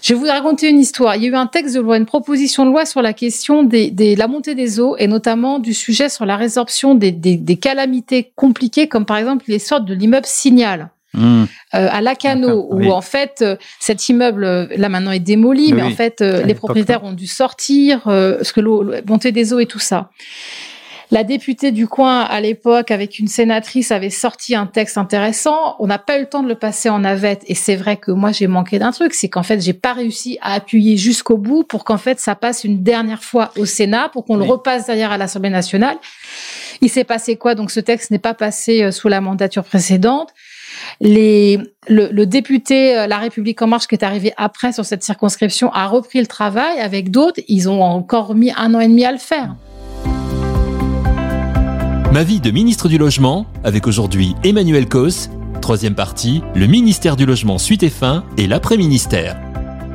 je 0.01 0.14
vais 0.14 0.20
vous 0.20 0.26
raconter 0.26 0.70
une 0.70 0.80
histoire. 0.80 1.16
Il 1.16 1.22
y 1.22 1.26
a 1.26 1.28
eu 1.28 1.34
un 1.34 1.47
texte 1.47 1.74
de 1.74 1.80
loi, 1.80 1.99
une 1.99 2.07
proposition 2.07 2.64
de 2.64 2.70
loi 2.70 2.86
sur 2.86 3.03
la 3.03 3.12
question 3.12 3.62
des, 3.62 3.90
des 3.90 4.16
la 4.16 4.28
montée 4.28 4.55
des 4.55 4.80
eaux 4.80 4.97
et 4.97 5.07
notamment 5.07 5.59
du 5.59 5.74
sujet 5.74 6.09
sur 6.09 6.24
la 6.24 6.36
résorption 6.36 6.95
des, 6.95 7.12
des, 7.12 7.36
des 7.36 7.57
calamités 7.57 8.32
compliquées, 8.34 8.88
comme 8.88 9.05
par 9.05 9.18
exemple 9.18 9.45
les 9.49 9.59
sortes 9.59 9.84
de 9.84 9.95
l'immeuble 9.95 10.26
Signal. 10.26 10.90
Mmh. 11.14 11.45
Euh, 11.74 11.88
à 11.90 12.01
Lacano, 12.01 12.68
où 12.70 12.90
en 12.90 13.03
fait 13.03 13.40
euh, 13.43 13.57
cet 13.80 14.09
immeuble 14.09 14.45
euh, 14.45 14.66
là 14.76 14.88
maintenant 14.88 15.11
est 15.11 15.20
démoli, 15.20 15.74
mais, 15.74 15.82
en 15.82 15.90
fait 15.90 16.22
les 16.22 16.55
propriétaires 16.55 17.05
ont 17.05 17.12
dû 17.12 17.26
sortir 17.26 18.03
parce 18.05 18.53
que 18.53 18.61
l'eau, 18.61 18.84
montée 19.07 19.32
des 19.32 19.53
eaux 19.53 19.59
et 19.59 19.66
tout 19.66 19.78
ça. 19.78 20.11
La 21.13 21.25
députée 21.25 21.73
du 21.73 21.89
coin 21.89 22.21
à 22.21 22.41
l'époque, 22.41 22.91
avec 22.91 23.19
une 23.19 23.29
sénatrice, 23.29 23.93
avait 23.93 24.09
sorti 24.09 24.55
un 24.55 24.65
texte 24.65 24.97
intéressant. 24.97 25.77
On 25.79 25.87
n'a 25.87 25.99
pas 25.99 26.17
eu 26.17 26.23
le 26.23 26.27
temps 26.27 26.43
de 26.43 26.49
le 26.49 26.55
passer 26.55 26.89
en 26.89 27.01
navette, 27.01 27.43
et 27.49 27.55
c'est 27.55 27.77
vrai 27.77 27.99
que 27.99 28.11
moi 28.11 28.33
j'ai 28.33 28.47
manqué 28.47 28.79
d'un 28.79 28.93
truc, 28.93 29.13
c'est 29.13 29.29
qu'en 29.29 29.43
fait 29.43 29.61
j'ai 29.61 29.75
pas 29.75 29.93
réussi 29.93 30.39
à 30.41 30.55
appuyer 30.55 30.97
jusqu'au 30.97 31.37
bout 31.37 31.65
pour 31.65 31.85
qu'en 31.85 31.99
fait 31.99 32.19
ça 32.19 32.35
passe 32.35 32.65
une 32.65 32.83
dernière 32.83 33.23
fois 33.23 33.53
au 33.59 33.67
Sénat, 33.67 34.09
pour 34.09 34.25
qu'on 34.25 34.37
le 34.37 34.45
repasse 34.45 34.87
derrière 34.87 35.13
à 35.13 35.19
l'Assemblée 35.19 35.51
nationale. 35.51 35.99
Il 36.81 36.89
s'est 36.89 37.05
passé 37.05 37.37
quoi? 37.37 37.55
Donc 37.55 37.71
ce 37.73 37.81
texte 37.81 38.11
n'est 38.11 38.19
pas 38.19 38.33
passé 38.33 38.91
sous 38.91 39.09
la 39.09 39.21
mandature 39.21 39.65
précédente. 39.65 40.31
Les, 41.03 41.59
le, 41.89 42.25
député 42.25 42.97
euh, 42.97 43.07
La 43.07 43.19
République 43.19 43.61
en 43.61 43.67
marche 43.67 43.87
qui 43.87 43.95
est 43.95 44.03
arrivé 44.03 44.33
après 44.39 44.73
sur 44.73 44.87
cette 44.87 45.03
circonscription 45.03 45.71
a 45.75 45.87
repris 45.89 46.21
le 46.21 46.27
travail 46.27 46.81
avec 46.81 47.11
d'autres. 47.11 47.43
Ils 47.49 47.69
ont 47.69 47.83
encore 47.83 48.35
mis 48.35 48.51
un 48.57 48.73
an 48.73 48.81
et 48.81 48.89
demi 48.89 49.05
à 49.05 49.13
le 49.13 49.19
faire. 49.19 49.55
Ma 52.13 52.25
vie 52.25 52.41
de 52.41 52.51
ministre 52.51 52.91
du 52.91 52.99
Logement 52.99 53.47
avec 53.65 53.87
aujourd'hui 53.87 54.35
Emmanuel 54.45 54.87
Cos. 54.87 55.31
Troisième 55.63 55.95
partie, 55.95 56.43
le 56.55 56.67
ministère 56.67 57.17
du 57.17 57.25
Logement 57.25 57.57
suite 57.57 57.83
et 57.83 57.89
fin 57.89 58.27
et 58.37 58.47
l'après-ministère. 58.47 59.41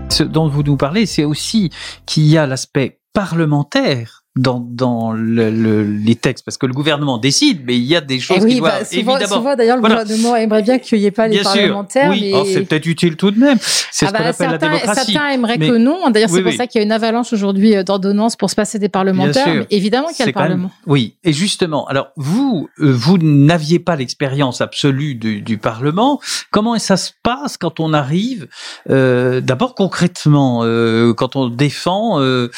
Ce 0.09 0.23
dont 0.23 0.47
vous 0.47 0.63
nous 0.63 0.77
parlez, 0.77 1.05
c'est 1.05 1.25
aussi 1.25 1.69
qu'il 2.07 2.25
y 2.25 2.35
a 2.35 2.47
l'aspect 2.47 3.01
parlementaire 3.13 4.16
dans, 4.37 4.59
dans 4.59 5.11
le, 5.11 5.49
le, 5.49 5.83
les 5.83 6.15
textes 6.15 6.45
parce 6.45 6.57
que 6.57 6.65
le 6.65 6.73
gouvernement 6.73 7.17
décide, 7.17 7.61
mais 7.65 7.75
il 7.75 7.83
y 7.83 7.95
a 7.95 8.01
des 8.01 8.19
choses 8.19 8.43
oui, 8.43 8.55
qui 8.55 8.61
bah, 8.61 8.69
doivent 8.69 8.89
souvent, 8.89 9.15
évidemment. 9.17 9.35
Souvent, 9.35 9.55
d'ailleurs, 9.55 9.77
le 9.77 9.81
gouvernement 9.81 10.35
aimerait 10.35 10.61
bien 10.61 10.79
qu'il 10.79 10.99
n'y 10.99 11.05
ait 11.05 11.11
pas 11.11 11.27
les 11.27 11.39
Bien 11.39 11.43
parlementaires. 11.43 12.13
Sûr, 12.13 12.21
oui, 12.21 12.31
mais... 12.31 12.39
oh, 12.39 12.45
c'est 12.45 12.61
peut-être 12.61 12.85
utile 12.85 13.15
tout 13.15 13.31
de 13.31 13.39
même. 13.39 13.57
C'est 13.59 14.05
ah 14.05 14.09
ce 14.09 14.13
qu'on 14.13 14.23
bah, 14.23 14.29
appelle 14.29 14.35
certains, 14.35 14.51
la 14.51 14.57
démocratie. 14.57 15.11
Certains 15.11 15.29
aimeraient 15.29 15.57
mais... 15.57 15.69
que 15.69 15.77
non. 15.77 16.09
D'ailleurs, 16.09 16.29
oui, 16.29 16.37
c'est 16.37 16.43
pour 16.43 16.51
oui. 16.51 16.57
ça 16.57 16.67
qu'il 16.67 16.79
y 16.79 16.81
a 16.81 16.85
une 16.85 16.91
avalanche 16.91 17.33
aujourd'hui 17.33 17.75
euh, 17.75 17.83
d'ordonnances 17.83 18.35
pour 18.35 18.49
se 18.49 18.55
passer 18.55 18.79
des 18.79 18.89
parlementaires. 18.89 19.47
Mais 19.47 19.67
évidemment 19.71 20.09
qu'il 20.09 20.19
y 20.19 20.23
a 20.23 20.25
le 20.27 20.33
Parlement. 20.33 20.63
Même... 20.63 20.71
Oui, 20.85 21.15
et 21.23 21.33
justement, 21.33 21.87
alors 21.87 22.09
vous, 22.15 22.69
euh, 22.79 22.91
vous 22.91 23.17
n'aviez 23.17 23.79
pas 23.79 23.95
l'expérience 23.95 24.61
absolue 24.61 25.15
du, 25.15 25.41
du, 25.41 25.57
Parlement. 25.57 26.19
Comment 26.51 26.77
ça 26.77 26.97
se 26.97 27.11
passe 27.23 27.57
quand 27.57 27.79
on 27.79 27.93
arrive, 27.93 28.47
euh, 28.89 29.41
d'abord 29.41 29.75
concrètement, 29.75 30.61
euh, 30.63 31.13
quand 31.13 31.35
on 31.35 31.47
défend 31.47 32.19
euh, 32.19 32.49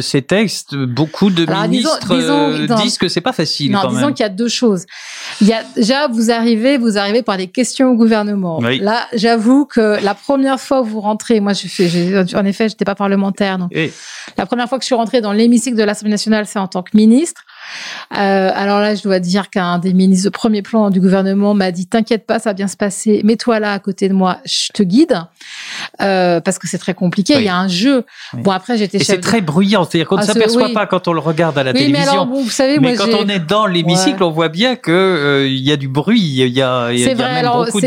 ces 0.00 0.22
textes, 0.22 0.74
beaucoup 0.76 1.19
de 1.28 1.44
alors, 1.46 1.68
ministres 1.68 1.98
disons, 2.16 2.56
disons, 2.56 2.76
disent 2.76 2.96
que 2.96 3.08
c'est 3.08 3.20
pas 3.20 3.32
facile. 3.32 3.72
Non, 3.72 3.80
quand 3.82 3.90
disons 3.90 4.12
qu'il 4.12 4.22
y 4.22 4.26
a 4.26 4.30
deux 4.30 4.48
choses. 4.48 4.86
Il 5.42 5.46
y 5.48 5.52
a 5.52 5.62
déjà 5.76 6.08
vous 6.08 6.30
arrivez, 6.30 6.78
vous 6.78 6.96
arrivez 6.96 7.22
par 7.22 7.36
des 7.36 7.48
questions 7.48 7.90
au 7.90 7.94
gouvernement. 7.94 8.58
Oui. 8.60 8.78
Là, 8.78 9.06
j'avoue 9.12 9.66
que 9.66 10.02
la 10.02 10.14
première 10.14 10.58
fois 10.58 10.80
où 10.80 10.84
vous 10.84 11.00
rentrez, 11.00 11.40
moi, 11.40 11.52
je 11.52 11.68
fais, 11.68 12.34
en 12.34 12.44
effet, 12.44 12.68
j'étais 12.68 12.86
pas 12.86 12.94
parlementaire, 12.94 13.58
donc 13.58 13.70
Et... 13.72 13.92
la 14.38 14.46
première 14.46 14.68
fois 14.68 14.78
que 14.78 14.84
je 14.84 14.86
suis 14.86 14.94
rentrée 14.94 15.20
dans 15.20 15.32
l'hémicycle 15.32 15.76
de 15.76 15.82
l'Assemblée 15.82 16.12
nationale, 16.12 16.46
c'est 16.46 16.58
en 16.58 16.68
tant 16.68 16.82
que 16.82 16.90
ministre. 16.94 17.42
Euh, 18.16 18.50
alors 18.54 18.80
là, 18.80 18.94
je 18.94 19.02
dois 19.02 19.18
dire 19.20 19.50
qu'un 19.50 19.78
des 19.78 19.92
ministres 19.92 20.24
de 20.24 20.30
premier 20.30 20.62
plan 20.62 20.90
du 20.90 21.00
gouvernement 21.00 21.54
m'a 21.54 21.70
dit 21.70 21.86
"T'inquiète 21.86 22.26
pas, 22.26 22.38
ça 22.38 22.50
va 22.50 22.54
bien 22.54 22.68
se 22.68 22.76
passer. 22.76 23.20
Mets-toi 23.24 23.60
là 23.60 23.72
à 23.72 23.78
côté 23.78 24.08
de 24.08 24.14
moi, 24.14 24.38
je 24.44 24.68
te 24.72 24.82
guide." 24.82 25.20
Euh, 26.00 26.40
parce 26.40 26.58
que 26.58 26.66
c'est 26.68 26.78
très 26.78 26.94
compliqué. 26.94 27.34
Oui. 27.36 27.42
Il 27.42 27.46
y 27.46 27.48
a 27.48 27.56
un 27.56 27.68
jeu. 27.68 28.04
Oui. 28.34 28.42
Bon 28.42 28.50
après, 28.50 28.76
j'étais 28.78 28.98
c'est 28.98 29.20
très 29.20 29.40
bruyant, 29.40 29.84
c'est-à-dire 29.84 30.08
qu'on 30.08 30.16
ne 30.16 30.22
Ah, 30.22 30.26
s'aperçoit 30.26 30.66
oui. 30.66 30.72
pas 30.74 30.86
quand 30.86 31.08
on 31.08 31.12
le 31.12 31.20
regarde 31.20 31.56
à 31.58 31.62
la 31.64 31.72
mais 31.72 31.80
télévision. 31.80 32.12
alors 32.12 32.26
bon, 32.26 32.42
vous 32.42 32.50
savez, 32.50 32.78
Mais 32.78 32.94
moi, 32.94 33.06
quand 33.06 33.14
on 33.18 33.28
est 33.28 33.38
dans 33.40 33.66
l'hémicycle, 33.66 34.22
Ouais. 34.22 34.28
on 34.28 34.30
voit 34.30 34.48
bien 34.48 34.76
que 34.76 34.90
euh, 34.90 35.48
y 35.48 35.70
a 35.72 35.76
du 35.76 35.88
bruit, 35.88 36.20
il 36.20 36.48
y 36.48 36.62
a, 36.62 36.92
y 36.92 37.04
vrai. 37.14 37.24
Alors 37.38 37.64
beaucoup 37.64 37.80
de 37.80 37.86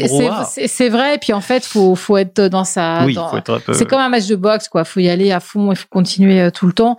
c'est- 0.67 0.89
vrai. 0.89 1.15
Et 1.15 1.17
puis 1.17 1.33
en 1.33 1.41
fait, 1.41 1.65
faut 1.65 1.95
faut 1.95 2.17
être 2.17 2.41
dans 2.41 2.63
sa. 2.63 3.05
Oui, 3.05 3.13
dans- 3.15 3.29
faut 3.29 3.37
être 3.37 3.53
un 3.55 3.59
peu. 3.59 3.73
C'est 3.73 3.85
comme 3.85 3.99
un 3.99 4.09
match 4.09 4.27
de 4.27 4.35
boxe, 4.35 4.67
quoi. 4.67 4.83
Faut 4.83 4.99
y 4.99 5.09
aller 5.09 5.31
à 5.31 5.39
fond, 5.39 5.71
il 5.71 5.75
faut 5.77 5.87
continuer 5.89 6.51
tout 6.51 6.67
le 6.67 6.73
temps. 6.73 6.97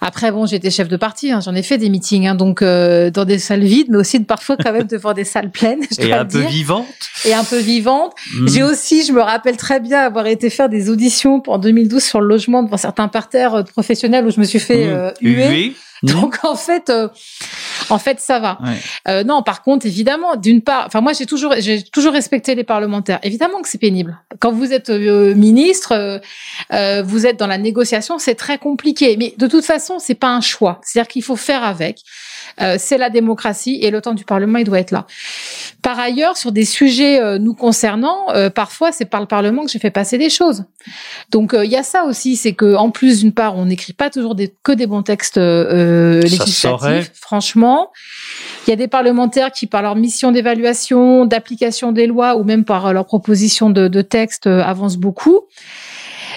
Après, 0.00 0.30
bon, 0.32 0.46
j'étais 0.46 0.70
chef 0.70 0.88
de 0.88 0.96
parti, 0.96 1.30
hein, 1.32 1.40
j'en 1.44 1.54
ai 1.54 1.62
fait 1.62 1.78
des 1.78 1.88
meetings, 1.90 2.23
hein, 2.26 2.34
donc 2.34 2.62
euh, 2.62 3.10
dans 3.10 3.24
des 3.24 3.38
salles 3.38 3.64
vides, 3.64 3.88
mais 3.90 3.98
aussi 3.98 4.20
parfois 4.20 4.56
quand 4.56 4.72
même 4.72 4.86
devant 4.90 5.12
des 5.12 5.24
salles 5.24 5.50
pleines, 5.50 5.82
je 5.90 6.02
et 6.04 6.08
dois 6.08 6.18
un 6.18 6.24
peu 6.24 6.40
vivante. 6.40 6.86
et 7.24 7.34
un 7.34 7.44
peu 7.44 7.58
vivantes. 7.58 8.12
Mm. 8.38 8.48
J'ai 8.48 8.62
aussi, 8.62 9.04
je 9.04 9.12
me 9.12 9.20
rappelle 9.20 9.56
très 9.56 9.80
bien 9.80 10.00
avoir 10.00 10.26
été 10.26 10.50
faire 10.50 10.68
des 10.68 10.90
auditions 10.90 11.42
en 11.46 11.58
2012 11.58 12.02
sur 12.02 12.20
le 12.20 12.26
logement 12.28 12.62
devant 12.62 12.76
certains 12.76 13.08
parterres 13.08 13.54
euh, 13.54 13.62
professionnels 13.62 14.26
où 14.26 14.30
je 14.30 14.40
me 14.40 14.44
suis 14.44 14.58
fait 14.60 14.86
Mm. 14.86 14.90
euh, 14.90 15.10
huer. 15.20 15.74
Donc 16.12 16.38
en 16.42 16.54
fait, 16.54 16.90
euh, 16.90 17.08
en 17.88 17.98
fait, 17.98 18.20
ça 18.20 18.38
va. 18.38 18.58
Ouais. 18.62 18.76
Euh, 19.08 19.24
non, 19.24 19.42
par 19.42 19.62
contre, 19.62 19.86
évidemment, 19.86 20.36
d'une 20.36 20.60
part, 20.60 20.84
enfin 20.86 21.00
moi 21.00 21.14
j'ai 21.14 21.24
toujours, 21.24 21.54
j'ai 21.58 21.82
toujours 21.82 22.12
respecté 22.12 22.54
les 22.54 22.64
parlementaires. 22.64 23.18
Évidemment 23.22 23.62
que 23.62 23.68
c'est 23.68 23.78
pénible. 23.78 24.18
Quand 24.38 24.52
vous 24.52 24.72
êtes 24.74 24.90
euh, 24.90 25.34
ministre, 25.34 25.92
euh, 25.92 26.18
euh, 26.72 27.02
vous 27.02 27.26
êtes 27.26 27.38
dans 27.38 27.46
la 27.46 27.56
négociation, 27.56 28.18
c'est 28.18 28.34
très 28.34 28.58
compliqué. 28.58 29.16
Mais 29.16 29.34
de 29.38 29.46
toute 29.46 29.64
façon, 29.64 29.98
c'est 29.98 30.14
pas 30.14 30.28
un 30.28 30.42
choix. 30.42 30.80
C'est-à-dire 30.82 31.08
qu'il 31.08 31.22
faut 31.22 31.36
faire 31.36 31.64
avec. 31.64 32.02
Euh, 32.60 32.76
c'est 32.78 32.98
la 32.98 33.10
démocratie 33.10 33.78
et 33.82 33.90
le 33.90 34.00
temps 34.00 34.14
du 34.14 34.24
Parlement, 34.24 34.58
il 34.58 34.64
doit 34.64 34.78
être 34.78 34.90
là. 34.90 35.06
Par 35.82 35.98
ailleurs, 35.98 36.36
sur 36.36 36.52
des 36.52 36.64
sujets 36.64 37.20
euh, 37.20 37.38
nous 37.38 37.54
concernant, 37.54 38.30
euh, 38.30 38.48
parfois 38.48 38.92
c'est 38.92 39.04
par 39.04 39.20
le 39.20 39.26
Parlement 39.26 39.64
que 39.64 39.70
j'ai 39.70 39.78
fait 39.78 39.90
passer 39.90 40.18
des 40.18 40.30
choses. 40.30 40.64
Donc 41.30 41.52
euh, 41.52 41.64
il 41.64 41.70
y 41.70 41.76
a 41.76 41.82
ça 41.82 42.04
aussi, 42.04 42.36
c'est 42.36 42.52
que 42.52 42.74
en 42.76 42.90
plus 42.90 43.20
d'une 43.20 43.32
part, 43.32 43.56
on 43.56 43.66
n'écrit 43.66 43.92
pas 43.92 44.08
toujours 44.08 44.34
des, 44.34 44.54
que 44.62 44.72
des 44.72 44.86
bons 44.86 45.02
textes 45.02 45.36
euh, 45.36 46.22
législatifs. 46.22 47.10
Franchement, 47.14 47.90
il 48.66 48.70
y 48.70 48.72
a 48.72 48.76
des 48.76 48.88
parlementaires 48.88 49.52
qui, 49.52 49.66
par 49.66 49.82
leur 49.82 49.96
mission 49.96 50.32
d'évaluation, 50.32 51.26
d'application 51.26 51.92
des 51.92 52.06
lois 52.06 52.36
ou 52.36 52.44
même 52.44 52.64
par 52.64 52.92
leur 52.92 53.04
proposition 53.04 53.68
de, 53.68 53.88
de 53.88 54.02
texte, 54.02 54.46
avancent 54.46 54.96
beaucoup. 54.96 55.40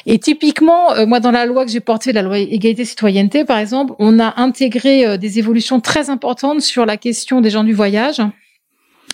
Et 0.09 0.19
typiquement, 0.19 0.93
euh, 0.93 1.05
moi, 1.05 1.19
dans 1.19 1.31
la 1.31 1.45
loi 1.45 1.65
que 1.65 1.71
j'ai 1.71 1.81
portée, 1.81 2.13
la 2.13 2.21
loi 2.21 2.39
égalité-citoyenneté, 2.39 3.43
par 3.43 3.59
exemple, 3.59 3.93
on 3.99 4.19
a 4.19 4.39
intégré 4.41 5.05
euh, 5.05 5.17
des 5.17 5.37
évolutions 5.37 5.81
très 5.81 6.09
importantes 6.09 6.61
sur 6.61 6.85
la 6.85 6.95
question 6.95 7.41
des 7.41 7.49
gens 7.49 7.65
du 7.65 7.73
voyage, 7.73 8.21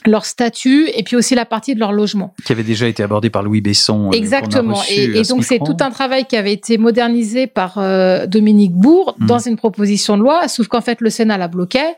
leur 0.05 0.25
statut 0.25 0.89
et 0.95 1.01
puis 1.01 1.15
aussi 1.15 1.33
la 1.33 1.45
partie 1.45 1.73
de 1.73 1.79
leur 1.79 1.93
logement. 1.93 2.35
Qui 2.45 2.51
avait 2.51 2.63
déjà 2.63 2.87
été 2.87 3.01
abordé 3.01 3.29
par 3.31 3.41
Louis 3.41 3.61
Besson. 3.61 4.09
euh, 4.09 4.11
Exactement. 4.11 4.79
Et, 4.89 5.23
donc 5.23 5.43
c'est 5.43 5.59
tout 5.59 5.77
un 5.79 5.89
travail 5.89 6.25
qui 6.25 6.35
avait 6.35 6.53
été 6.53 6.77
modernisé 6.77 7.47
par 7.47 7.77
euh, 7.77 8.27
Dominique 8.27 8.73
Bourg 8.73 9.15
Mhm. 9.17 9.27
dans 9.27 9.39
une 9.39 9.55
proposition 9.55 10.17
de 10.17 10.21
loi, 10.23 10.47
sauf 10.47 10.67
qu'en 10.67 10.81
fait 10.81 11.01
le 11.01 11.09
Sénat 11.09 11.37
la 11.37 11.47
bloquait. 11.47 11.95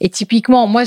Et 0.00 0.10
typiquement, 0.10 0.66
moi, 0.66 0.82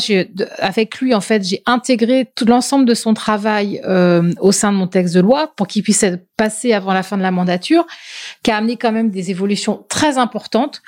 avec 0.60 1.00
lui, 1.00 1.14
en 1.16 1.22
fait, 1.22 1.44
j'ai 1.44 1.62
intégré 1.66 2.28
tout 2.36 2.46
l'ensemble 2.46 2.86
de 2.86 2.94
son 2.94 3.14
travail 3.14 3.82
euh, 3.88 4.32
au 4.40 4.52
sein 4.52 4.72
de 4.72 4.78
mon 4.78 4.88
texte 4.88 5.16
de 5.16 5.20
loi 5.22 5.52
pour 5.56 5.68
qu'il 5.68 5.82
puisse 5.84 6.04
être 6.04 6.22
passé 6.40 6.72
avant 6.74 6.94
la 6.94 7.04
fin 7.04 7.18
de 7.18 7.22
la 7.22 7.32
mandature, 7.32 7.86
qui 8.44 8.50
a 8.52 8.56
amené 8.56 8.78
quand 8.78 8.94
même 8.94 9.10
des 9.12 9.30
évolutions 9.30 9.86
très 9.90 10.18
importantes. 10.18 10.82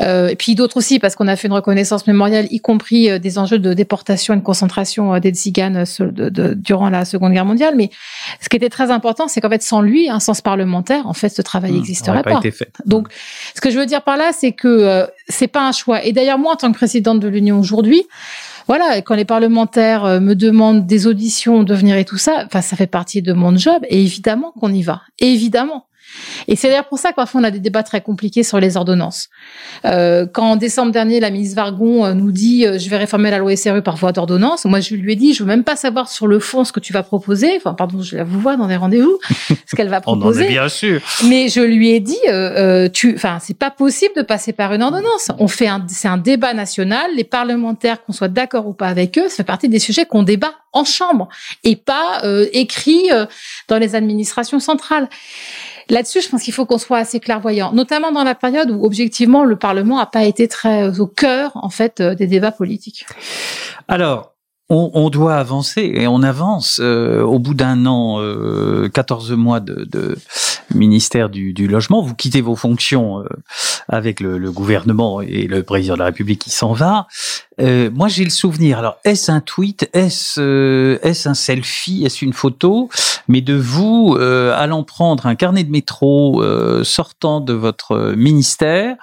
Euh, 0.00 0.26
et 0.28 0.36
puis 0.36 0.54
d'autres 0.56 0.76
aussi, 0.76 0.98
parce 0.98 1.14
qu'on 1.14 1.28
a 1.28 1.36
fait 1.36 1.46
une 1.46 1.54
reconnaissance 1.54 2.06
mémoriale, 2.08 2.46
y 2.50 2.58
compris 2.60 3.08
euh, 3.08 3.18
des 3.20 3.38
enjeux 3.38 3.60
de 3.60 3.72
déportation 3.74 4.34
et 4.34 4.36
de 4.38 4.42
concentration 4.42 5.14
euh, 5.14 5.20
des 5.20 5.30
tziganes 5.30 5.86
sur- 5.86 6.10
de- 6.12 6.28
de- 6.28 6.54
durant 6.54 6.90
la 6.90 7.04
Seconde 7.04 7.32
Guerre 7.32 7.44
mondiale. 7.44 7.74
Mais 7.76 7.90
ce 8.40 8.48
qui 8.48 8.56
était 8.56 8.68
très 8.70 8.90
important, 8.90 9.28
c'est 9.28 9.40
qu'en 9.40 9.50
fait, 9.50 9.62
sans 9.62 9.82
lui, 9.82 10.08
un 10.10 10.18
sens 10.20 10.40
parlementaire, 10.40 11.06
en 11.06 11.14
fait, 11.14 11.28
ce 11.28 11.42
travail 11.42 11.70
Mmh, 11.72 11.76
n'existerait 11.76 12.18
aurait 12.18 12.32
pas. 12.34 12.38
été 12.38 12.50
fait. 12.50 12.72
Donc, 12.84 13.06
ce 13.54 13.60
que 13.60 13.70
je 13.70 13.78
veux 13.78 13.86
dire 13.86 14.02
par 14.02 14.16
là, 14.16 14.32
c'est 14.32 14.52
que 14.52 14.66
euh, 14.68 15.06
c'est 15.28 15.46
pas 15.46 15.62
un 15.68 15.72
choix. 15.72 16.04
Et 16.04 16.12
d'ailleurs, 16.12 16.38
moi, 16.38 16.52
en 16.54 16.56
tant 16.56 16.72
que 16.72 16.76
présidente 16.76 17.20
de 17.20 17.28
l'Union 17.28 17.60
aujourd'hui, 17.60 18.02
voilà, 18.66 19.02
quand 19.02 19.14
les 19.14 19.24
parlementaires 19.24 20.04
euh, 20.04 20.20
me 20.20 20.34
demandent 20.34 20.86
des 20.86 21.06
auditions, 21.06 21.62
de 21.62 21.74
venir 21.74 21.96
et 21.96 22.04
tout 22.04 22.18
ça, 22.18 22.44
enfin, 22.46 22.60
ça 22.60 22.76
fait 22.76 22.86
partie 22.86 23.22
de 23.22 23.32
mon 23.32 23.56
job. 23.56 23.82
Et 23.88 24.02
évidemment 24.02 24.52
qu'on 24.52 24.72
y 24.72 24.82
va. 24.82 25.02
Évidemment. 25.18 25.86
Et 26.48 26.56
c'est 26.56 26.68
d'ailleurs 26.68 26.88
pour 26.88 26.98
ça 26.98 27.10
que 27.10 27.16
parfois 27.16 27.40
on 27.40 27.44
a 27.44 27.50
des 27.50 27.60
débats 27.60 27.82
très 27.82 28.00
compliqués 28.00 28.42
sur 28.42 28.60
les 28.60 28.76
ordonnances. 28.76 29.28
Euh, 29.84 30.26
quand 30.32 30.52
en 30.52 30.56
décembre 30.56 30.92
dernier, 30.92 31.20
la 31.20 31.30
ministre 31.30 31.56
Vargon 31.56 32.04
euh, 32.04 32.14
nous 32.14 32.32
dit 32.32 32.66
euh, 32.66 32.78
je 32.78 32.88
vais 32.88 32.96
réformer 32.96 33.30
la 33.30 33.38
loi 33.38 33.54
SRU 33.56 33.82
par 33.82 33.96
voie 33.96 34.12
d'ordonnance, 34.12 34.64
moi 34.64 34.80
je 34.80 34.94
lui 34.94 35.12
ai 35.12 35.16
dit 35.16 35.34
je 35.34 35.42
veux 35.42 35.48
même 35.48 35.64
pas 35.64 35.76
savoir 35.76 36.08
sur 36.08 36.26
le 36.26 36.38
fond 36.38 36.64
ce 36.64 36.72
que 36.72 36.80
tu 36.80 36.92
vas 36.92 37.02
proposer. 37.02 37.52
Enfin 37.56 37.74
pardon, 37.74 38.02
je 38.02 38.16
la 38.16 38.24
vous 38.24 38.40
vois 38.40 38.56
dans 38.56 38.66
des 38.66 38.76
rendez-vous 38.76 39.18
ce 39.66 39.76
qu'elle 39.76 39.88
va 39.88 40.00
proposer. 40.00 40.42
on 40.42 40.44
en 40.44 40.48
est 40.48 40.52
bien 40.52 40.68
sûr. 40.68 41.00
Mais 41.28 41.48
je 41.48 41.60
lui 41.60 41.90
ai 41.90 42.00
dit 42.00 42.18
euh, 42.28 42.88
tu, 42.88 43.14
enfin 43.14 43.38
c'est 43.40 43.56
pas 43.56 43.70
possible 43.70 44.14
de 44.16 44.22
passer 44.22 44.52
par 44.52 44.72
une 44.72 44.82
ordonnance. 44.82 45.30
On 45.38 45.48
fait 45.48 45.68
un, 45.68 45.84
c'est 45.88 46.08
un 46.08 46.18
débat 46.18 46.54
national. 46.54 47.10
Les 47.16 47.24
parlementaires 47.24 48.04
qu'on 48.04 48.12
soit 48.12 48.28
d'accord 48.28 48.66
ou 48.66 48.72
pas 48.72 48.88
avec 48.88 49.18
eux, 49.18 49.28
ça 49.28 49.36
fait 49.36 49.44
partie 49.44 49.68
des 49.68 49.78
sujets 49.78 50.06
qu'on 50.06 50.22
débat 50.22 50.52
en 50.72 50.84
chambre 50.84 51.28
et 51.64 51.76
pas 51.76 52.22
écrit 52.52 53.10
dans 53.68 53.78
les 53.78 53.94
administrations 53.94 54.58
centrales. 54.58 55.08
Là-dessus, 55.92 56.22
je 56.22 56.30
pense 56.30 56.42
qu'il 56.42 56.54
faut 56.54 56.64
qu'on 56.64 56.78
soit 56.78 56.96
assez 56.96 57.20
clairvoyant, 57.20 57.72
notamment 57.72 58.12
dans 58.12 58.24
la 58.24 58.34
période 58.34 58.70
où 58.70 58.82
objectivement 58.82 59.44
le 59.44 59.56
Parlement 59.56 59.98
n'a 59.98 60.06
pas 60.06 60.24
été 60.24 60.48
très 60.48 60.98
au 61.00 61.06
cœur 61.06 61.50
en 61.54 61.68
fait 61.68 62.00
euh, 62.00 62.14
des 62.14 62.26
débats 62.26 62.50
politiques. 62.50 63.04
Alors, 63.88 64.32
on, 64.74 65.10
doit 65.10 65.34
avancer 65.34 65.82
et 65.82 66.06
on 66.06 66.22
avance. 66.22 66.80
Euh, 66.82 67.20
au 67.22 67.38
bout 67.38 67.52
d'un 67.52 67.84
an, 67.84 68.20
euh, 68.20 68.88
14 68.88 69.32
mois 69.32 69.60
de, 69.60 69.84
de 69.84 70.16
ministère 70.74 71.28
du, 71.28 71.52
du, 71.52 71.68
logement, 71.68 72.02
vous 72.02 72.14
quittez 72.14 72.40
vos 72.40 72.56
fonctions 72.56 73.20
euh, 73.20 73.28
avec 73.88 74.20
le, 74.20 74.38
le, 74.38 74.50
gouvernement 74.50 75.20
et 75.20 75.46
le 75.46 75.62
président 75.62 75.94
de 75.94 75.98
la 75.98 76.06
République 76.06 76.40
qui 76.40 76.50
s'en 76.50 76.72
va. 76.72 77.06
Euh, 77.60 77.90
moi, 77.92 78.08
j'ai 78.08 78.24
le 78.24 78.30
souvenir. 78.30 78.78
Alors, 78.78 78.96
est-ce 79.04 79.30
un 79.30 79.40
tweet? 79.40 79.88
Est-ce 79.92 80.40
euh, 80.40 80.98
est-ce 81.02 81.28
un 81.28 81.34
selfie? 81.34 82.04
Est-ce 82.04 82.24
une 82.24 82.32
photo? 82.32 82.88
Mais 83.28 83.40
de 83.40 83.54
vous 83.54 84.16
allant 84.18 84.84
prendre 84.84 85.26
un 85.26 85.34
carnet 85.34 85.64
de 85.64 85.70
métro, 85.70 86.42
sortant 86.84 87.40
de 87.40 87.52
votre 87.52 88.14
ministère. 88.16 88.96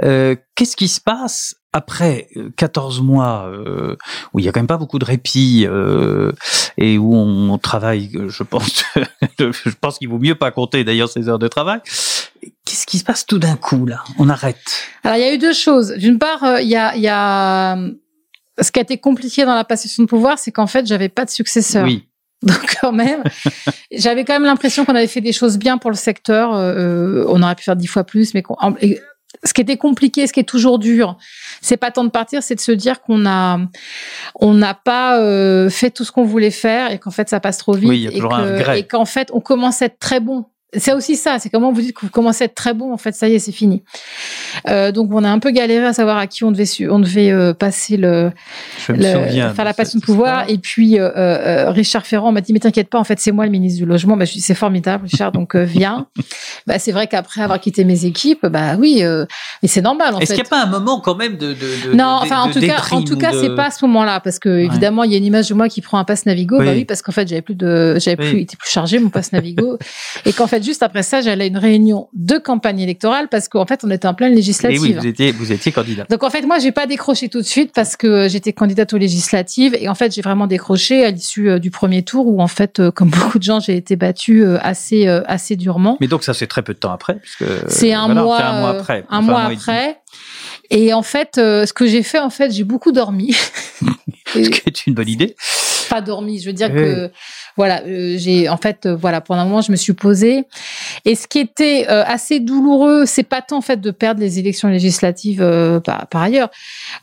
Qu'est-ce 0.00 0.76
qui 0.76 0.88
se 0.88 1.00
passe 1.00 1.56
après 1.72 2.28
14 2.56 2.98
euh, 2.98 3.02
mois 3.02 3.46
euh, 3.46 3.96
où 4.32 4.38
il 4.38 4.44
y 4.44 4.48
a 4.48 4.52
quand 4.52 4.60
même 4.60 4.66
pas 4.66 4.76
beaucoup 4.76 4.98
de 4.98 5.04
répit 5.04 5.66
euh, 5.68 6.32
et 6.76 6.98
où 6.98 7.14
on, 7.14 7.58
travaille, 7.58 8.10
je 8.28 8.42
pense, 8.42 8.84
je 9.38 9.74
pense 9.80 9.98
qu'il 9.98 10.08
vaut 10.08 10.18
mieux 10.18 10.34
pas 10.34 10.50
compter 10.50 10.84
d'ailleurs 10.84 11.08
ces 11.08 11.28
heures 11.28 11.38
de 11.38 11.48
travail. 11.48 11.80
Qu'est-ce 12.64 12.86
qui 12.86 12.98
se 12.98 13.04
passe 13.04 13.26
tout 13.26 13.38
d'un 13.38 13.56
coup 13.56 13.86
là? 13.86 14.02
On 14.18 14.28
arrête. 14.28 14.88
Alors 15.04 15.16
il 15.16 15.20
y 15.20 15.24
a 15.24 15.34
eu 15.34 15.38
deux 15.38 15.52
choses. 15.52 15.92
D'une 15.92 16.18
part, 16.18 16.60
il 16.60 16.68
y 16.68 16.76
a, 16.76 16.96
il 16.96 17.02
y 17.02 17.08
a 17.08 17.76
ce 18.60 18.72
qui 18.72 18.78
a 18.78 18.82
été 18.82 18.98
compliqué 18.98 19.44
dans 19.44 19.54
la 19.54 19.64
passation 19.64 20.02
de 20.02 20.08
pouvoir, 20.08 20.38
c'est 20.38 20.52
qu'en 20.52 20.66
fait 20.66 20.86
j'avais 20.86 21.08
pas 21.08 21.24
de 21.24 21.30
successeur. 21.30 21.84
Oui. 21.84 22.06
Donc 22.42 22.76
quand 22.80 22.92
même, 22.92 23.22
j'avais 23.92 24.24
quand 24.24 24.32
même 24.32 24.44
l'impression 24.44 24.84
qu'on 24.84 24.94
avait 24.94 25.06
fait 25.06 25.20
des 25.20 25.32
choses 25.32 25.58
bien 25.58 25.76
pour 25.76 25.90
le 25.90 25.96
secteur. 25.96 26.50
on 26.50 27.42
aurait 27.42 27.54
pu 27.54 27.64
faire 27.64 27.76
dix 27.76 27.86
fois 27.86 28.04
plus, 28.04 28.32
mais 28.32 28.42
ce 29.44 29.52
qui 29.52 29.60
était 29.60 29.76
compliqué, 29.76 30.26
ce 30.26 30.32
qui 30.32 30.40
est 30.40 30.48
toujours 30.48 30.78
dur, 30.78 31.16
c'est 31.60 31.76
pas 31.76 31.90
tant 31.90 32.04
de 32.04 32.10
partir, 32.10 32.42
c'est 32.42 32.54
de 32.54 32.60
se 32.60 32.72
dire 32.72 33.00
qu'on 33.00 33.26
a, 33.26 33.58
on 34.34 34.54
n'a 34.54 34.74
pas 34.74 35.20
euh, 35.20 35.70
fait 35.70 35.90
tout 35.90 36.04
ce 36.04 36.12
qu'on 36.12 36.24
voulait 36.24 36.50
faire 36.50 36.90
et 36.90 36.98
qu'en 36.98 37.10
fait 37.10 37.28
ça 37.28 37.40
passe 37.40 37.58
trop 37.58 37.72
vite 37.72 37.88
oui, 37.88 38.08
et 38.12 38.86
qu'en 38.86 39.04
fait 39.04 39.30
on 39.32 39.40
commence 39.40 39.82
à 39.82 39.86
être 39.86 39.98
très 39.98 40.20
bon 40.20 40.46
c'est 40.76 40.92
aussi 40.92 41.16
ça, 41.16 41.38
c'est 41.38 41.50
comment 41.50 41.72
vous 41.72 41.80
dites 41.80 41.94
que 41.94 42.02
vous 42.02 42.10
commencez 42.10 42.44
à 42.44 42.46
être 42.46 42.54
très 42.54 42.74
bon, 42.74 42.92
en 42.92 42.96
fait, 42.96 43.12
ça 43.12 43.28
y 43.28 43.34
est, 43.34 43.38
c'est 43.38 43.52
fini. 43.52 43.82
Euh, 44.68 44.92
donc 44.92 45.10
on 45.12 45.24
a 45.24 45.28
un 45.28 45.38
peu 45.38 45.50
galéré 45.50 45.84
à 45.84 45.92
savoir 45.92 46.18
à 46.18 46.26
qui 46.26 46.44
on 46.44 46.52
devait, 46.52 46.68
on 46.88 46.98
devait 46.98 47.30
euh, 47.30 47.52
passer 47.54 47.96
le, 47.96 48.30
le 48.88 49.52
faire 49.52 49.64
la 49.64 49.74
passion 49.74 49.98
de 49.98 50.04
pouvoir. 50.04 50.48
Et 50.48 50.58
puis 50.58 50.98
euh, 50.98 51.10
euh, 51.16 51.70
Richard 51.70 52.06
Ferrand 52.06 52.32
m'a 52.32 52.40
dit 52.40 52.52
mais 52.52 52.60
t'inquiète 52.60 52.88
pas, 52.88 52.98
en 52.98 53.04
fait 53.04 53.18
c'est 53.20 53.32
moi 53.32 53.44
le 53.44 53.50
ministre 53.50 53.78
du 53.78 53.86
logement. 53.86 54.16
Bah, 54.16 54.24
je 54.24 54.32
dis 54.32 54.40
c'est 54.40 54.54
formidable, 54.54 55.04
Richard, 55.04 55.32
donc 55.32 55.56
viens. 55.56 56.06
bah 56.66 56.78
c'est 56.78 56.92
vrai 56.92 57.06
qu'après 57.06 57.42
avoir 57.42 57.60
quitté 57.60 57.84
mes 57.84 58.04
équipes, 58.04 58.46
bah 58.46 58.76
oui, 58.78 59.02
mais 59.62 59.68
c'est 59.68 59.82
normal. 59.82 60.14
Est-ce 60.20 60.34
qu'il 60.34 60.42
n'y 60.42 60.46
a 60.46 60.50
pas 60.50 60.62
un 60.62 60.70
moment 60.70 61.00
quand 61.00 61.16
même 61.16 61.36
de, 61.36 61.48
de, 61.48 61.88
de 61.90 61.94
non, 61.94 62.18
enfin 62.22 62.40
en 62.42 62.50
tout 62.50 62.60
cas, 62.60 62.80
en 62.92 63.02
tout 63.02 63.16
cas 63.16 63.32
c'est 63.32 63.54
pas 63.54 63.66
à 63.66 63.70
ce 63.70 63.84
moment-là 63.86 64.20
parce 64.20 64.38
que 64.38 64.48
évidemment 64.48 65.04
il 65.04 65.12
y 65.12 65.14
a 65.14 65.18
une 65.18 65.24
image 65.24 65.48
de 65.48 65.54
moi 65.54 65.68
qui 65.68 65.80
prend 65.80 65.98
un 65.98 66.04
passe 66.04 66.26
Navigo. 66.26 66.58
Bah 66.58 66.72
oui, 66.72 66.84
parce 66.84 67.02
qu'en 67.02 67.12
fait 67.12 67.26
j'avais 67.26 67.42
plus 67.42 67.54
de, 67.54 67.96
j'avais 67.98 68.16
plus, 68.16 68.40
été 68.40 68.56
plus 68.56 68.70
chargé 68.70 68.98
mon 68.98 69.10
passe 69.10 69.32
Navigo 69.32 69.78
et 70.26 70.32
qu'en 70.32 70.46
fait 70.46 70.59
juste 70.62 70.82
après 70.82 71.02
ça, 71.02 71.20
j'allais 71.20 71.44
à 71.44 71.46
une 71.46 71.58
réunion 71.58 72.08
de 72.12 72.38
campagne 72.38 72.80
électorale 72.80 73.28
parce 73.28 73.48
qu'en 73.48 73.66
fait, 73.66 73.80
on 73.84 73.90
était 73.90 74.06
en 74.06 74.14
pleine 74.14 74.34
législative. 74.34 74.78
Et 74.84 74.88
oui, 74.88 74.92
vous 74.92 75.06
étiez, 75.06 75.32
vous 75.32 75.52
étiez 75.52 75.72
candidat. 75.72 76.06
Donc 76.10 76.22
en 76.22 76.30
fait, 76.30 76.42
moi, 76.42 76.58
j'ai 76.58 76.72
pas 76.72 76.86
décroché 76.86 77.28
tout 77.28 77.40
de 77.40 77.46
suite 77.46 77.72
parce 77.74 77.96
que 77.96 78.28
j'étais 78.28 78.52
candidate 78.52 78.92
aux 78.92 78.98
législatives 78.98 79.76
et 79.78 79.88
en 79.88 79.94
fait, 79.94 80.14
j'ai 80.14 80.22
vraiment 80.22 80.46
décroché 80.46 81.04
à 81.04 81.10
l'issue 81.10 81.50
euh, 81.50 81.58
du 81.58 81.70
premier 81.70 82.02
tour 82.02 82.26
où 82.26 82.40
en 82.40 82.46
fait, 82.46 82.80
euh, 82.80 82.90
comme 82.90 83.10
beaucoup 83.10 83.38
de 83.38 83.44
gens, 83.44 83.60
j'ai 83.60 83.76
été 83.76 83.96
battue 83.96 84.44
euh, 84.44 84.58
assez 84.62 85.06
assez 85.06 85.56
durement. 85.56 85.96
Mais 86.00 86.08
donc 86.08 86.24
ça, 86.24 86.34
c'est 86.34 86.46
très 86.46 86.62
peu 86.62 86.74
de 86.74 86.78
temps 86.78 86.92
après, 86.92 87.16
puisque 87.16 87.44
c'est 87.68 87.92
un, 87.92 88.08
mois, 88.08 88.42
un 88.42 88.60
mois 88.60 88.70
après. 88.70 89.04
Un 89.08 89.20
mois 89.20 89.42
après. 89.42 89.98
Et 90.70 90.92
en 90.92 91.02
fait, 91.02 91.32
ce 91.36 91.72
que 91.72 91.86
j'ai 91.86 92.02
fait, 92.02 92.20
en 92.20 92.30
fait, 92.30 92.52
j'ai 92.52 92.64
beaucoup 92.64 92.92
dormi. 92.92 93.34
ce 94.32 94.48
qui 94.48 94.62
est 94.66 94.86
une 94.86 94.94
bonne 94.94 95.08
idée. 95.08 95.34
Pas 95.90 96.00
dormi, 96.00 96.38
je 96.38 96.46
veux 96.46 96.52
dire 96.52 96.72
que 96.72 97.10
voilà, 97.56 97.82
euh, 97.82 98.14
j'ai 98.16 98.48
en 98.48 98.56
fait 98.56 98.86
euh, 98.86 98.94
voilà 98.94 99.20
pendant 99.20 99.42
un 99.42 99.44
moment 99.44 99.60
je 99.60 99.72
me 99.72 99.76
suis 99.76 99.92
posée 99.92 100.44
et 101.04 101.14
ce 101.16 101.26
qui 101.26 101.40
était 101.40 101.86
euh, 101.90 102.04
assez 102.06 102.38
douloureux, 102.40 103.06
c'est 103.06 103.24
pas 103.24 103.42
tant 103.42 103.58
en 103.58 103.60
fait 103.60 103.80
de 103.80 103.90
perdre 103.90 104.20
les 104.20 104.38
élections 104.38 104.68
législatives 104.68 105.44
par, 105.84 106.06
par, 106.06 106.22
ailleurs. 106.22 106.48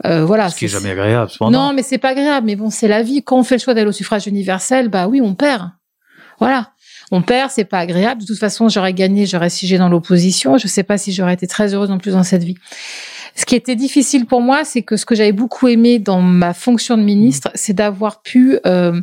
voilà, 0.03 0.49
ce 0.49 0.57
qui 0.57 0.65
est, 0.65 0.69
jamais 0.69 0.91
agréable. 0.91 1.29
Non, 1.41 1.73
mais 1.73 1.83
c'est 1.83 1.97
pas 1.97 2.09
agréable. 2.09 2.47
Mais 2.47 2.55
bon, 2.55 2.69
c'est 2.69 2.88
la 2.88 3.03
vie. 3.03 3.23
Quand 3.23 3.38
on 3.38 3.43
fait 3.43 3.55
le 3.55 3.61
choix 3.61 3.73
d'aller 3.73 3.89
au 3.89 3.91
suffrage 3.91 4.25
universel, 4.27 4.89
bah 4.89 5.07
oui, 5.07 5.21
on 5.21 5.35
perd. 5.35 5.69
Voilà. 6.39 6.71
On 7.11 7.21
perd, 7.21 7.51
c'est 7.51 7.65
pas 7.65 7.79
agréable. 7.79 8.21
De 8.21 8.27
toute 8.27 8.39
façon, 8.39 8.69
j'aurais 8.69 8.93
gagné, 8.93 9.25
j'aurais 9.25 9.49
sigé 9.49 9.77
dans 9.77 9.89
l'opposition. 9.89 10.57
Je 10.57 10.67
sais 10.67 10.83
pas 10.83 10.97
si 10.97 11.13
j'aurais 11.13 11.33
été 11.33 11.47
très 11.47 11.73
heureuse 11.73 11.89
non 11.89 11.97
plus 11.97 12.11
dans 12.11 12.23
cette 12.23 12.43
vie. 12.43 12.55
Ce 13.38 13.45
qui 13.45 13.55
était 13.55 13.75
difficile 13.75 14.25
pour 14.25 14.41
moi, 14.41 14.65
c'est 14.65 14.81
que 14.81 14.97
ce 14.97 15.05
que 15.05 15.13
j'avais 15.13 15.31
beaucoup 15.31 15.67
aimé 15.67 15.99
dans 15.99 16.21
ma 16.21 16.55
fonction 16.55 16.97
de 16.97 17.03
ministre, 17.03 17.51
c'est 17.53 17.73
d'avoir 17.73 18.23
pu 18.23 18.57
euh, 18.65 18.99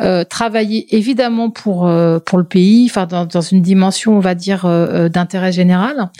euh, 0.00 0.24
travailler 0.24 0.92
évidemment 0.96 1.50
pour 1.50 1.86
euh, 1.86 2.18
pour 2.18 2.36
le 2.36 2.44
pays, 2.44 2.88
enfin 2.90 3.06
dans, 3.06 3.26
dans, 3.26 3.40
une 3.40 3.62
dimension, 3.62 4.16
on 4.16 4.20
va 4.20 4.34
dire, 4.34 4.64
euh, 4.64 5.08
d'intérêt 5.08 5.52
général, 5.52 6.10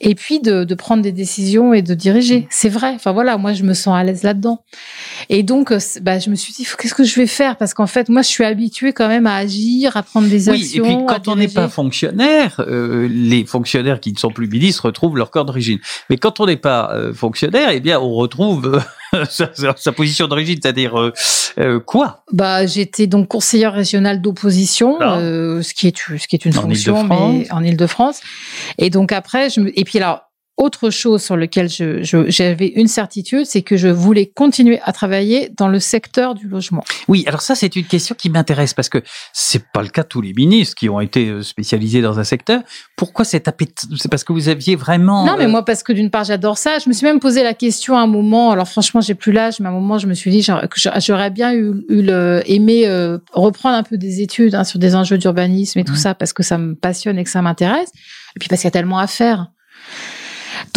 et 0.00 0.14
puis 0.14 0.40
de, 0.40 0.64
de, 0.64 0.74
prendre 0.74 1.02
des 1.02 1.10
décisions 1.10 1.74
et 1.74 1.82
de 1.82 1.94
diriger. 1.94 2.46
C'est 2.50 2.68
vrai. 2.68 2.92
Enfin 2.94 3.12
voilà, 3.12 3.36
moi 3.36 3.52
je 3.52 3.64
me 3.64 3.74
sens 3.74 3.96
à 3.96 4.04
l'aise 4.04 4.22
là-dedans. 4.22 4.62
Et 5.28 5.42
donc, 5.42 5.72
bah, 6.02 6.18
je 6.18 6.30
me 6.30 6.36
suis 6.36 6.52
dit, 6.52 6.66
qu'est-ce 6.78 6.94
que 6.94 7.04
je 7.04 7.16
vais 7.16 7.26
faire? 7.26 7.56
Parce 7.56 7.74
qu'en 7.74 7.86
fait, 7.88 8.08
moi, 8.08 8.22
je 8.22 8.28
suis 8.28 8.44
habituée 8.44 8.92
quand 8.92 9.08
même 9.08 9.26
à 9.26 9.34
agir, 9.34 9.96
à 9.96 10.02
prendre 10.02 10.28
des 10.28 10.48
oui, 10.48 10.56
actions. 10.56 10.84
Et 10.84 10.88
puis, 10.88 11.04
quand 11.06 11.28
on 11.28 11.36
n'est 11.36 11.48
pas 11.48 11.68
fonctionnaire, 11.68 12.60
euh, 12.60 13.08
les 13.10 13.44
fonctionnaires 13.44 14.00
qui 14.00 14.12
ne 14.12 14.18
sont 14.18 14.30
plus 14.30 14.48
ministres 14.48 14.86
retrouvent 14.86 15.16
leur 15.16 15.30
corps 15.30 15.44
d'origine. 15.44 15.78
Mais 16.10 16.16
quand 16.16 16.38
on 16.40 16.46
n'est 16.46 16.56
pas 16.56 16.92
euh, 16.94 17.12
fonctionnaire, 17.12 17.70
eh 17.72 17.80
bien, 17.80 17.98
on 18.00 18.14
retrouve 18.14 18.80
sa, 19.28 19.50
sa, 19.76 19.92
position 19.92 20.26
d'origine, 20.26 20.58
c'est-à-dire 20.60 20.98
euh, 20.98 21.12
euh, 21.58 21.80
quoi? 21.80 22.24
Bah, 22.32 22.66
j'étais 22.66 23.06
donc 23.06 23.28
conseillère 23.28 23.72
régionale 23.72 24.20
d'opposition, 24.20 24.98
ah. 25.00 25.18
euh, 25.18 25.62
ce 25.62 25.74
qui 25.74 25.88
est 25.88 25.96
ce 25.96 26.26
qui 26.26 26.36
est 26.36 26.44
une 26.44 26.56
en 26.56 26.62
fonction, 26.62 27.04
mais 27.04 27.50
en 27.50 27.62
Île-de-France. 27.62 28.20
Et 28.78 28.90
donc 28.90 29.12
après, 29.12 29.50
je 29.50 29.60
me, 29.60 29.78
et 29.78 29.84
puis 29.84 29.98
alors 29.98 30.27
autre 30.58 30.90
chose 30.90 31.22
sur 31.22 31.36
lequel 31.36 31.68
j'avais 31.68 32.02
je, 32.02 32.80
une 32.80 32.88
certitude, 32.88 33.46
c'est 33.46 33.62
que 33.62 33.76
je 33.76 33.88
voulais 33.88 34.26
continuer 34.26 34.80
à 34.82 34.92
travailler 34.92 35.50
dans 35.56 35.68
le 35.68 35.78
secteur 35.78 36.34
du 36.34 36.48
logement. 36.48 36.82
Oui, 37.06 37.24
alors 37.28 37.40
ça 37.40 37.54
c'est 37.54 37.76
une 37.76 37.84
question 37.84 38.16
qui 38.18 38.28
m'intéresse 38.28 38.74
parce 38.74 38.88
que 38.88 39.02
c'est 39.32 39.64
pas 39.72 39.82
le 39.82 39.88
cas 39.88 40.02
de 40.02 40.08
tous 40.08 40.20
les 40.20 40.34
ministres 40.34 40.74
qui 40.74 40.88
ont 40.88 41.00
été 41.00 41.28
euh, 41.28 41.42
spécialisés 41.42 42.02
dans 42.02 42.18
un 42.18 42.24
secteur. 42.24 42.60
Pourquoi 42.96 43.24
cet 43.24 43.46
appétit 43.46 43.86
C'est 43.96 44.10
parce 44.10 44.24
que 44.24 44.32
vous 44.32 44.48
aviez 44.48 44.74
vraiment 44.74 45.24
Non, 45.24 45.36
mais 45.38 45.44
euh, 45.44 45.48
moi 45.48 45.64
parce 45.64 45.84
que 45.84 45.92
d'une 45.92 46.10
part 46.10 46.24
j'adore 46.24 46.58
ça. 46.58 46.78
Je 46.78 46.88
me 46.88 46.94
suis 46.94 47.06
même 47.06 47.20
posé 47.20 47.44
la 47.44 47.54
question 47.54 47.96
à 47.96 48.00
un 48.00 48.08
moment. 48.08 48.50
Alors 48.50 48.68
franchement, 48.68 49.00
j'ai 49.00 49.14
plus 49.14 49.32
l'âge, 49.32 49.60
mais 49.60 49.66
à 49.66 49.70
un 49.70 49.74
moment 49.74 49.98
je 49.98 50.08
me 50.08 50.14
suis 50.14 50.32
dit 50.32 50.44
que 50.44 50.80
j'aurais 51.00 51.30
bien 51.30 51.54
eu, 51.54 51.84
le, 51.88 52.42
aimé 52.46 52.82
euh, 52.86 53.18
reprendre 53.32 53.76
un 53.76 53.84
peu 53.84 53.96
des 53.96 54.22
études 54.22 54.56
hein, 54.56 54.64
sur 54.64 54.80
des 54.80 54.96
enjeux 54.96 55.18
d'urbanisme 55.18 55.78
et 55.78 55.84
tout 55.84 55.96
ça 55.96 56.14
parce 56.14 56.32
que 56.32 56.42
ça 56.42 56.58
me 56.58 56.74
passionne 56.74 57.16
et 57.16 57.24
que 57.24 57.30
ça 57.30 57.42
m'intéresse. 57.42 57.90
Et 58.34 58.40
puis 58.40 58.48
parce 58.48 58.62
qu'il 58.62 58.66
y 58.66 58.72
a 58.72 58.72
tellement 58.72 58.98
à 58.98 59.06
faire. 59.06 59.52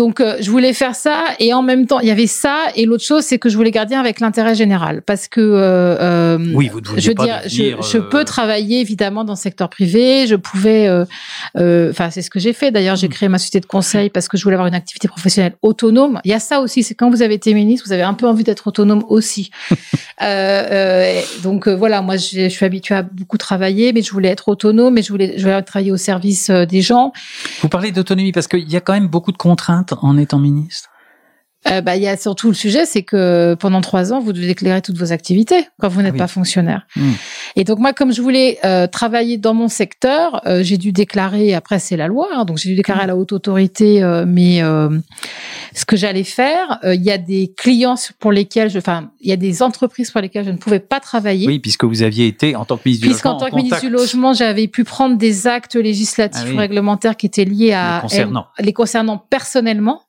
Donc, 0.02 0.20
euh, 0.20 0.38
je 0.40 0.50
voulais 0.50 0.74
faire 0.74 0.96
ça 0.96 1.26
et 1.38 1.54
en 1.54 1.62
même 1.62 1.86
temps, 1.86 2.00
il 2.00 2.08
y 2.08 2.12
avait 2.12 2.26
ça 2.26 2.58
et 2.76 2.88
l'autre 2.88 3.04
chose, 3.04 3.24
c'est 3.24 3.38
que 3.38 3.50
je 3.50 3.56
voulais 3.56 3.70
garder 3.70 3.94
avec 3.94 4.20
l'intérêt 4.20 4.56
général 4.56 5.04
parce 5.04 5.28
que 5.28 5.40
euh, 5.40 5.96
euh 6.02 6.54
oui, 6.56 6.70
vous 6.70 6.80
je 6.98 7.10
veux 7.10 7.14
dire, 7.14 7.42
je, 7.46 7.76
je, 7.80 8.00
peux 8.00 8.26
travailler 8.26 8.80
évidemment 8.80 9.24
dans 9.24 9.34
le 9.34 9.38
secteur 9.38 9.70
privé. 9.70 10.26
Je 10.26 10.36
pouvais, 10.36 10.90
enfin, 11.56 12.10
c'est 12.10 12.24
ce 12.24 12.32
que 12.32 12.40
j'ai 12.40 12.54
fait. 12.54 12.72
D'ailleurs, 12.72 12.96
j'ai 12.96 13.10
hmm. 13.10 13.12
créé 13.12 13.30
ma 13.30 13.38
société 13.38 13.60
de 13.60 13.68
conseil 13.68 14.10
parce 14.10 14.28
que 14.28 14.38
je 14.38 14.44
voulais 14.44 14.56
avoir 14.56 14.66
une 14.66 14.74
activité 14.74 15.08
professionnelle 15.08 15.54
autonome. 15.62 16.20
Il 16.24 16.32
y 16.32 16.34
a 16.34 16.40
ça 16.40 16.62
aussi, 16.62 16.82
c'est 16.82 16.96
quand 16.96 17.12
vous 17.12 17.22
avez 17.22 17.36
été 17.36 17.54
ministre, 17.54 17.86
vous 17.86 17.94
avez 17.94 18.02
un 18.02 18.16
peu 18.16 18.26
envie 18.26 18.44
d'être 18.44 18.66
autonome 18.66 19.04
aussi. 19.08 19.52
donc 21.44 21.68
voilà, 21.68 22.02
moi, 22.02 22.18
je 22.18 22.50
suis 22.50 22.66
habituée 22.66 22.96
à 22.96 23.04
beaucoup 23.04 23.38
travailler, 23.38 23.94
mais 23.94 24.02
je 24.02 24.12
voulais 24.12 24.30
être 24.30 24.48
autonome, 24.48 24.98
et 24.98 25.04
je 25.04 25.12
voulais, 25.12 25.36
je 25.38 25.44
voulais 25.44 25.62
travailler 25.62 25.92
au 25.92 25.98
service 25.98 26.50
des 26.50 26.82
gens. 26.82 27.14
Vous 27.62 27.70
parlez 27.70 27.92
d'autonomie 27.92 28.32
parce 28.32 28.48
qu'il 28.48 28.68
y 28.68 28.76
a 28.76 28.82
quand 28.82 28.94
même 28.94 29.08
beaucoup 29.08 29.32
de 29.32 29.38
contraintes 29.38 29.91
en 30.02 30.18
étant 30.18 30.40
ministre 30.40 30.90
euh, 31.70 31.82
bah, 31.82 31.96
il 31.96 32.02
y 32.02 32.08
a 32.08 32.18
surtout 32.18 32.48
le 32.48 32.54
sujet, 32.56 32.86
c'est 32.86 33.04
que 33.04 33.56
pendant 33.60 33.82
trois 33.82 34.12
ans, 34.14 34.20
vous 34.20 34.34
devez 34.34 34.48
déclarer 34.48 34.82
toutes 34.82 34.98
vos 34.98 35.12
activités 35.12 35.68
quand 35.80 35.90
vous 35.90 36.02
n'êtes 36.02 36.14
oui. 36.14 36.18
pas 36.20 36.28
fonctionnaire. 36.28 36.88
Hmm. 36.96 37.12
Et 37.56 37.64
donc 37.64 37.78
moi, 37.80 37.94
comme 37.94 38.12
je 38.12 38.22
voulais 38.22 38.58
euh, 38.66 38.88
travailler 38.88 39.38
dans 39.38 39.54
mon 39.54 39.68
secteur, 39.68 40.42
euh, 40.48 40.64
j'ai 40.64 40.78
dû 40.78 40.92
déclarer. 40.92 41.54
Après, 41.54 41.78
c'est 41.80 41.98
la 41.98 42.08
loi, 42.08 42.28
hein, 42.34 42.46
donc 42.46 42.58
j'ai 42.58 42.70
dû 42.70 42.76
déclarer 42.76 43.02
à 43.02 43.08
la 43.08 43.16
haute 43.16 43.32
autorité. 43.32 44.02
euh, 44.02 44.26
mais 44.28 44.64
euh, 44.64 44.90
ce 45.74 45.86
que 45.86 45.96
j'allais 45.96 46.24
faire, 46.24 46.80
euh, 46.84 46.96
il 46.96 47.04
y 47.04 47.12
a 47.12 47.18
des 47.18 47.54
clients 47.56 47.96
pour 48.20 48.32
lesquels, 48.32 48.70
je, 48.70 48.78
enfin, 48.80 49.12
il 49.22 49.30
y 49.30 49.34
a 49.34 49.38
des 49.38 49.62
entreprises 49.62 50.10
pour 50.12 50.20
lesquelles 50.22 50.46
je 50.46 50.52
ne 50.52 50.58
pouvais 50.58 50.80
pas 50.80 51.00
travailler. 51.00 51.48
Oui, 51.48 51.60
puisque 51.60 51.84
vous 51.84 52.02
aviez 52.02 52.28
été, 52.28 52.56
en 52.56 52.66
tant 52.66 52.78
que 52.78 52.82
ministre 52.86 53.04
du 53.06 53.10
Puisqu'en 53.12 53.34
Logement, 53.34 53.46
tant 53.46 53.52
que 53.52 53.56
ministre 53.56 53.80
du 53.82 53.90
Logement, 53.90 54.34
j'avais 54.34 54.68
pu 54.68 54.84
prendre 54.84 55.16
des 55.18 55.48
actes 55.48 55.76
législatifs 55.76 56.42
Ah 56.44 56.50
oui. 56.50 56.56
ou 56.56 56.60
réglementaires 56.60 57.16
qui 57.16 57.28
étaient 57.28 57.46
liés 57.46 57.74
à 57.74 57.98
Les 57.98 58.02
concernant. 58.02 58.48
elles- 58.58 58.66
les 58.66 58.74
concernant 58.74 59.18
personnellement. 59.18 60.02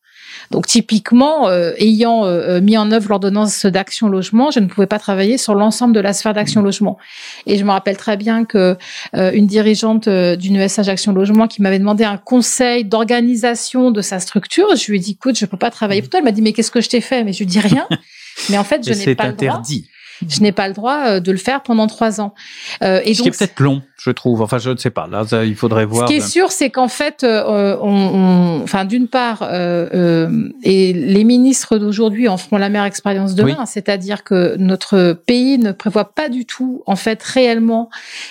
Donc 0.52 0.66
typiquement, 0.66 1.48
euh, 1.48 1.72
ayant 1.78 2.24
euh, 2.24 2.60
mis 2.60 2.78
en 2.78 2.92
œuvre 2.92 3.08
l'ordonnance 3.08 3.66
d'action 3.66 4.08
logement, 4.08 4.50
je 4.50 4.60
ne 4.60 4.66
pouvais 4.66 4.86
pas 4.86 4.98
travailler 5.00 5.38
sur 5.38 5.54
l'ensemble 5.54 5.94
de 5.94 6.00
la 6.00 6.12
sphère 6.12 6.34
d'action 6.34 6.52
Mmh. 6.60 6.64
logement. 6.64 6.98
Et 7.46 7.56
je 7.58 7.64
me 7.64 7.70
rappelle 7.70 7.96
très 7.96 8.16
bien 8.16 8.44
que 8.44 8.76
euh, 9.16 9.32
une 9.32 9.46
dirigeante 9.46 10.08
euh, 10.08 10.36
d'une 10.36 10.56
ESH 10.56 10.88
Action 10.88 11.12
Logement 11.12 11.48
qui 11.48 11.62
m'avait 11.62 11.78
demandé 11.78 12.04
un 12.04 12.18
conseil 12.18 12.84
d'organisation 12.84 13.90
de 13.90 14.02
sa 14.02 14.20
structure, 14.20 14.76
je 14.76 14.90
lui 14.90 14.98
ai 14.98 15.00
dit 15.00 15.12
écoute, 15.12 15.38
je 15.38 15.46
peux 15.46 15.56
pas 15.56 15.70
travailler 15.70 16.02
pour 16.02 16.10
toi. 16.10 16.20
Elle 16.20 16.24
m'a 16.24 16.32
dit 16.32 16.42
mais 16.42 16.52
qu'est-ce 16.52 16.70
que 16.70 16.80
je 16.80 16.88
t'ai 16.88 17.00
fait? 17.00 17.24
Mais 17.24 17.32
je 17.32 17.38
lui 17.40 17.46
dis 17.46 17.60
rien. 17.60 17.86
Mais 18.48 18.58
en 18.58 18.64
fait, 18.64 18.82
je 18.84 18.90
n'ai 18.90 18.94
c'est 18.94 19.14
pas 19.14 19.26
le 19.28 19.34
droit. 19.34 19.48
interdit. 19.50 19.86
Je 20.28 20.40
n'ai 20.40 20.52
pas 20.52 20.68
le 20.68 20.74
droit 20.74 20.98
euh, 21.06 21.20
de 21.20 21.32
le 21.32 21.38
faire 21.38 21.62
pendant 21.62 21.86
trois 21.86 22.20
ans. 22.20 22.34
Euh, 22.82 23.00
et 23.04 23.14
Ce 23.14 23.22
qui 23.22 23.28
est 23.28 23.38
peut-être 23.38 23.60
long, 23.60 23.82
je 23.98 24.10
trouve. 24.10 24.40
Enfin, 24.42 24.58
je 24.58 24.70
ne 24.70 24.76
sais 24.76 24.90
pas. 24.90 25.06
Là, 25.10 25.24
ça, 25.26 25.44
il 25.44 25.54
faudrait 25.54 25.84
voir. 25.84 26.08
Ce 26.08 26.12
qui 26.12 26.18
est 26.18 26.26
sûr, 26.26 26.50
c'est 26.52 26.70
qu'en 26.70 26.88
fait, 26.88 27.24
euh, 27.24 27.76
on, 27.80 27.88
on- 27.90 28.62
enfin, 28.62 28.84
d'une 28.84 29.08
part, 29.08 29.42
euh, 29.42 29.88
euh, 29.94 30.48
et 30.62 30.92
les 30.92 31.24
ministres 31.24 31.78
d'aujourd'hui 31.78 32.28
en 32.28 32.36
feront 32.36 32.58
la 32.58 32.68
meilleure 32.68 32.86
expérience 32.86 33.34
demain, 33.34 33.66
c'est-à-dire 33.66 34.24
que 34.24 34.56
notre 34.58 35.12
pays 35.26 35.58
ne 35.58 35.72
prévoit 35.72 36.14
pas 36.14 36.28
du 36.28 36.46
tout, 36.46 36.82
en 36.86 36.96
fait, 36.96 37.22
réellement 37.22 37.90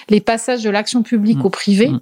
les 0.10 0.22
passages 0.22 0.64
de 0.64 0.70
l'action 0.70 1.04
publique 1.04 1.40
Mm. 1.40 1.46
au 1.46 1.50
privé, 1.50 1.88
Mm. 1.90 2.00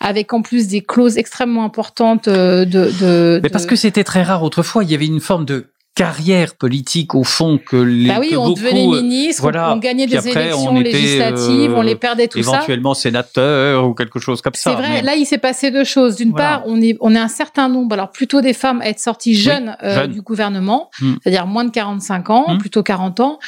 avec 0.00 0.32
en 0.32 0.42
plus 0.42 0.68
des 0.68 0.80
clauses 0.80 1.16
extrêmement 1.18 1.64
importantes 1.64 2.28
euh, 2.28 2.64
de. 2.64 2.90
de 3.00 3.40
Mais 3.42 3.48
de- 3.48 3.52
parce 3.52 3.66
que 3.66 3.76
c'était 3.76 4.04
très 4.04 4.22
rare 4.22 4.42
autrefois. 4.42 4.84
Il 4.84 4.90
y 4.90 4.94
avait 4.94 5.06
une 5.06 5.20
forme 5.20 5.44
de 5.44 5.66
carrière 5.94 6.56
politique 6.56 7.14
au 7.14 7.22
fond 7.22 7.58
que 7.64 7.76
les 7.76 8.08
bah 8.08 8.16
oui, 8.18 8.30
que 8.30 8.36
on 8.36 8.48
beaucoup, 8.48 8.60
devenait 8.60 8.84
euh, 8.86 9.00
ministre, 9.00 9.42
voilà. 9.42 9.72
on 9.72 9.76
gagnait 9.76 10.06
des 10.08 10.16
après, 10.16 10.30
élections 10.46 10.70
on 10.72 10.80
était, 10.80 10.90
législatives, 10.90 11.70
euh, 11.70 11.76
on 11.76 11.82
les 11.82 11.94
perdait 11.94 12.26
tout 12.26 12.42
ça. 12.42 12.50
éventuellement 12.56 12.94
sénateur 12.94 13.86
ou 13.86 13.94
quelque 13.94 14.18
chose 14.18 14.42
comme 14.42 14.54
ça. 14.54 14.70
C'est 14.70 14.76
vrai. 14.76 14.88
mais- 14.94 15.02
Là, 15.02 15.14
il 15.14 15.24
s'est 15.24 15.38
passé 15.38 15.70
deux 15.70 15.84
choses. 15.84 16.16
D'une 16.16 16.30
Voilà. 16.30 16.58
part, 16.58 16.62
on 16.66 16.80
est 16.82 16.96
on 17.00 17.14
est 17.14 17.18
un 17.18 17.28
certain 17.28 17.68
nombre, 17.68 17.92
alors 17.94 18.10
plutôt 18.10 18.40
des 18.40 18.54
femmes 18.54 18.80
à 18.80 18.88
être 18.88 18.98
sorties 18.98 19.34
jeunes, 19.36 19.76
euh, 19.84 19.94
jeunes. 19.94 20.12
du 20.12 20.20
gouvernement, 20.22 20.90
Mm. 21.00 21.12
c'est-à-dire 21.22 21.46
moins 21.46 21.64
de 21.64 21.70
45 21.70 22.28
ans, 22.30 22.54
Mm. 22.54 22.58
plutôt 22.58 22.82
40 22.82 23.20
ans, 23.20 23.38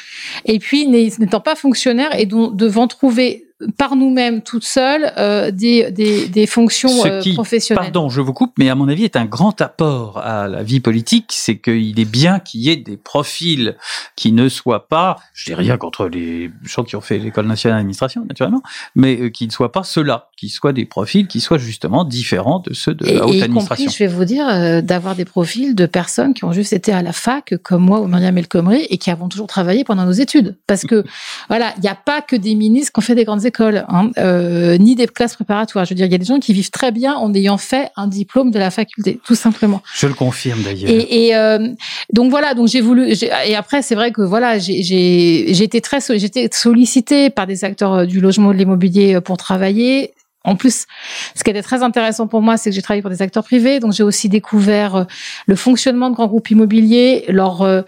et 0.44 0.58
puis 0.60 0.86
n'étant 0.86 1.40
pas 1.40 1.56
fonctionnaires 1.56 2.16
et 2.18 2.26
dont, 2.26 2.50
devant 2.50 2.86
trouver 2.86 3.45
par 3.78 3.96
nous-mêmes 3.96 4.42
toutes 4.42 4.64
seules 4.64 5.12
euh, 5.16 5.50
des, 5.50 5.90
des 5.90 6.28
des 6.28 6.46
fonctions 6.46 6.88
Ce 6.88 7.08
euh, 7.08 7.20
qui, 7.20 7.32
professionnelles. 7.32 7.84
Pardon, 7.84 8.08
je 8.10 8.20
vous 8.20 8.32
coupe, 8.32 8.52
mais 8.58 8.68
à 8.68 8.74
mon 8.74 8.88
avis, 8.88 9.04
est 9.04 9.16
un 9.16 9.24
grand 9.24 9.60
apport 9.62 10.18
à 10.18 10.48
la 10.48 10.62
vie 10.62 10.80
politique, 10.80 11.30
c'est 11.30 11.56
qu'il 11.56 11.98
est 11.98 12.04
bien 12.04 12.38
qu'il 12.40 12.60
y 12.60 12.70
ait 12.70 12.76
des 12.76 12.98
profils 12.98 13.76
qui 14.14 14.32
ne 14.32 14.50
soient 14.50 14.86
pas, 14.88 15.16
je 15.32 15.46
dis 15.46 15.54
rien 15.54 15.78
contre 15.78 16.08
les 16.08 16.50
gens 16.62 16.84
qui 16.84 16.94
ont 16.94 17.00
fait 17.00 17.18
l'école 17.18 17.46
nationale 17.46 17.78
d'administration, 17.78 18.26
naturellement, 18.26 18.62
mais 18.94 19.18
euh, 19.18 19.30
qui 19.30 19.46
ne 19.46 19.52
soient 19.52 19.72
pas 19.72 19.82
ceux-là, 19.82 20.28
qui 20.36 20.50
soient 20.50 20.74
des 20.74 20.84
profils 20.84 21.26
qui 21.26 21.40
soient 21.40 21.58
justement 21.58 22.04
différents 22.04 22.58
de 22.58 22.74
ceux 22.74 22.94
de 22.94 23.06
Et, 23.06 23.14
la 23.14 23.24
haute 23.24 23.34
et 23.34 23.38
y 23.38 23.42
administration. 23.42 23.84
compris, 23.84 23.94
je 23.94 23.98
vais 23.98 24.06
vous 24.06 24.24
dire, 24.26 24.46
euh, 24.46 24.82
d'avoir 24.82 25.16
des 25.16 25.24
profils 25.24 25.74
de 25.74 25.86
personnes 25.86 26.34
qui 26.34 26.44
ont 26.44 26.52
juste 26.52 26.74
été 26.74 26.92
à 26.92 27.00
la 27.00 27.12
fac, 27.12 27.54
comme 27.62 27.82
moi 27.82 28.00
ou 28.00 28.06
Myriam 28.06 28.36
El 28.36 28.48
Khomri, 28.48 28.86
et 28.90 28.98
qui 28.98 29.10
avons 29.10 29.28
toujours 29.28 29.46
travaillé 29.46 29.84
pendant 29.84 30.04
nos 30.04 30.12
études. 30.12 30.58
Parce 30.66 30.82
que, 30.82 31.04
voilà, 31.48 31.72
il 31.78 31.80
n'y 31.80 31.88
a 31.88 31.94
pas 31.94 32.20
que 32.20 32.36
des 32.36 32.54
ministres 32.54 32.92
qui 32.92 32.98
ont 32.98 33.02
fait 33.02 33.14
des 33.14 33.24
grandes 33.24 33.45
écoles, 33.46 33.84
hein, 33.88 34.10
euh, 34.18 34.76
ni 34.78 34.94
des 34.94 35.06
classes 35.06 35.36
préparatoires. 35.36 35.84
Je 35.84 35.90
veux 35.90 35.96
dire, 35.96 36.06
il 36.06 36.12
y 36.12 36.14
a 36.14 36.18
des 36.18 36.24
gens 36.24 36.38
qui 36.38 36.52
vivent 36.52 36.70
très 36.70 36.92
bien 36.92 37.14
en 37.14 37.32
ayant 37.34 37.58
fait 37.58 37.90
un 37.96 38.06
diplôme 38.06 38.50
de 38.50 38.58
la 38.58 38.70
faculté, 38.70 39.20
tout 39.24 39.34
simplement. 39.34 39.82
Je 39.94 40.06
le 40.06 40.14
confirme 40.14 40.62
d'ailleurs. 40.62 40.90
Et, 40.90 41.28
et 41.28 41.36
euh, 41.36 41.68
donc 42.12 42.30
voilà, 42.30 42.54
donc 42.54 42.68
j'ai 42.68 42.80
voulu. 42.80 43.12
Et 43.46 43.56
après, 43.56 43.82
c'est 43.82 43.94
vrai 43.94 44.12
que 44.12 44.22
voilà, 44.22 44.58
j'ai 44.58 45.62
été 45.62 45.80
très 45.80 45.98
j'étais 46.18 46.48
sollicitée 46.52 47.30
par 47.30 47.46
des 47.46 47.64
acteurs 47.64 47.94
euh, 47.94 48.06
du 48.06 48.20
logement 48.20 48.50
et 48.50 48.54
de 48.54 48.58
l'immobilier 48.58 49.20
pour 49.20 49.36
travailler. 49.36 50.12
En 50.46 50.56
plus, 50.56 50.86
ce 51.34 51.44
qui 51.44 51.50
était 51.50 51.62
très 51.62 51.82
intéressant 51.82 52.28
pour 52.28 52.40
moi, 52.40 52.56
c'est 52.56 52.70
que 52.70 52.76
j'ai 52.76 52.82
travaillé 52.82 53.02
pour 53.02 53.10
des 53.10 53.20
acteurs 53.20 53.44
privés, 53.44 53.80
donc 53.80 53.92
j'ai 53.92 54.04
aussi 54.04 54.28
découvert 54.28 54.94
euh, 54.94 55.04
le 55.46 55.56
fonctionnement 55.56 56.08
de 56.08 56.14
grands 56.14 56.28
groupes 56.28 56.50
immobiliers, 56.50 57.24
leur 57.28 57.62
euh, 57.62 57.82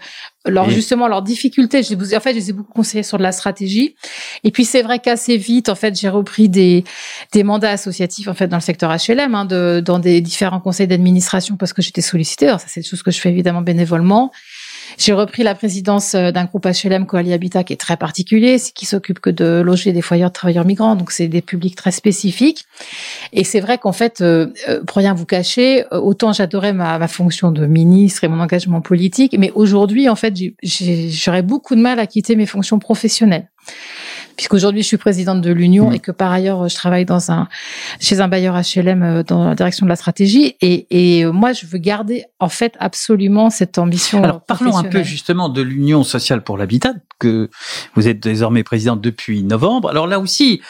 leur 0.45 0.69
justement 0.69 1.07
leurs 1.07 1.21
difficultés. 1.21 1.79
En 1.79 2.19
fait, 2.19 2.31
je 2.31 2.35
les 2.35 2.49
ai 2.49 2.53
beaucoup 2.53 2.73
conseillés 2.73 3.03
sur 3.03 3.17
de 3.17 3.23
la 3.23 3.31
stratégie. 3.31 3.95
Et 4.43 4.51
puis 4.51 4.65
c'est 4.65 4.81
vrai 4.81 4.99
qu'assez 4.99 5.37
vite, 5.37 5.69
en 5.69 5.75
fait, 5.75 5.99
j'ai 5.99 6.09
repris 6.09 6.49
des 6.49 6.83
des 7.31 7.43
mandats 7.43 7.71
associatifs 7.71 8.27
en 8.27 8.33
fait 8.33 8.47
dans 8.47 8.57
le 8.57 8.61
secteur 8.61 8.91
HLM, 8.91 9.35
hein, 9.35 9.45
de, 9.45 9.81
dans 9.83 9.99
des 9.99 10.21
différents 10.21 10.59
conseils 10.59 10.87
d'administration 10.87 11.55
parce 11.55 11.73
que 11.73 11.81
j'étais 11.81 12.01
sollicitée. 12.01 12.47
Alors 12.47 12.59
ça, 12.59 12.67
c'est 12.67 12.81
des 12.81 12.87
choses 12.87 13.03
que 13.03 13.11
je 13.11 13.19
fais 13.19 13.29
évidemment 13.29 13.61
bénévolement. 13.61 14.31
J'ai 14.99 15.13
repris 15.13 15.43
la 15.43 15.55
présidence 15.55 16.13
euh, 16.13 16.31
d'un 16.31 16.43
groupe 16.43 16.67
HLM 16.67 17.05
Coali 17.05 17.31
Habitat 17.31 17.63
qui 17.63 17.71
est 17.71 17.77
très 17.77 17.95
particulier, 17.95 18.57
qui 18.75 18.85
s'occupe 18.85 19.19
que 19.19 19.29
de 19.29 19.61
loger 19.61 19.93
des 19.93 20.01
foyers 20.01 20.25
de 20.25 20.29
travailleurs 20.29 20.65
migrants, 20.65 20.97
donc 20.97 21.11
c'est 21.11 21.29
des 21.29 21.41
publics 21.41 21.77
très 21.77 21.91
spécifiques. 21.91 22.65
Et 23.31 23.45
c'est 23.45 23.61
vrai 23.61 23.77
qu'en 23.77 23.93
fait, 23.93 24.19
euh, 24.19 24.47
euh, 24.67 24.83
pour 24.83 24.97
rien 24.97 25.13
vous 25.13 25.25
cacher, 25.25 25.85
autant 25.91 26.33
j'adorais 26.33 26.73
ma, 26.73 27.07
fonction 27.07 27.51
de 27.51 27.65
ministre 27.65 28.25
et 28.25 28.27
mon 28.27 28.41
engagement 28.41 28.81
politique, 28.81 29.35
mais 29.39 29.51
aujourd'hui, 29.55 30.09
en 30.09 30.15
fait, 30.15 30.33
j'aurais 30.61 31.43
beaucoup 31.43 31.75
de 31.75 31.81
mal 31.81 31.97
à 31.97 32.05
quitter 32.05 32.35
mes 32.35 32.45
fonctions 32.45 32.77
professionnelles 32.77 33.47
puisqu'aujourd'hui 34.39 34.83
je 34.83 34.87
suis 34.87 34.97
présidente 34.97 35.41
de 35.41 35.51
l'Union 35.51 35.89
Mmh. 35.89 35.93
et 35.93 35.99
que 35.99 36.11
par 36.11 36.31
ailleurs 36.31 36.67
je 36.69 36.75
travaille 36.75 37.05
dans 37.05 37.31
un 37.31 37.47
chez 37.99 38.21
un 38.21 38.27
bailleur 38.27 38.55
HLM 38.55 39.03
euh, 39.03 39.23
dans 39.23 39.49
la 39.49 39.55
direction 39.55 39.85
de 39.85 39.89
la 39.89 39.95
stratégie 39.95 40.55
et, 40.61 40.87
et 40.89 41.25
euh, 41.25 41.31
moi 41.31 41.53
je 41.53 41.65
veux 41.65 41.77
garder 41.77 42.25
en 42.39 42.49
fait 42.49 42.75
absolument 42.79 43.49
cette 43.49 43.77
ambition. 43.77 44.23
Alors 44.23 44.41
parlons 44.41 44.77
un 44.77 44.83
peu 44.83 45.03
justement 45.03 45.49
de 45.49 45.61
l'Union 45.61 46.03
sociale 46.03 46.43
pour 46.43 46.57
l'habitat 46.57 46.93
que 47.19 47.49
vous 47.95 48.07
êtes 48.07 48.21
désormais 48.21 48.63
présidente 48.63 49.01
depuis 49.01 49.43
novembre. 49.43 49.89
Alors 49.89 50.07
là 50.07 50.19
aussi, 50.19 50.61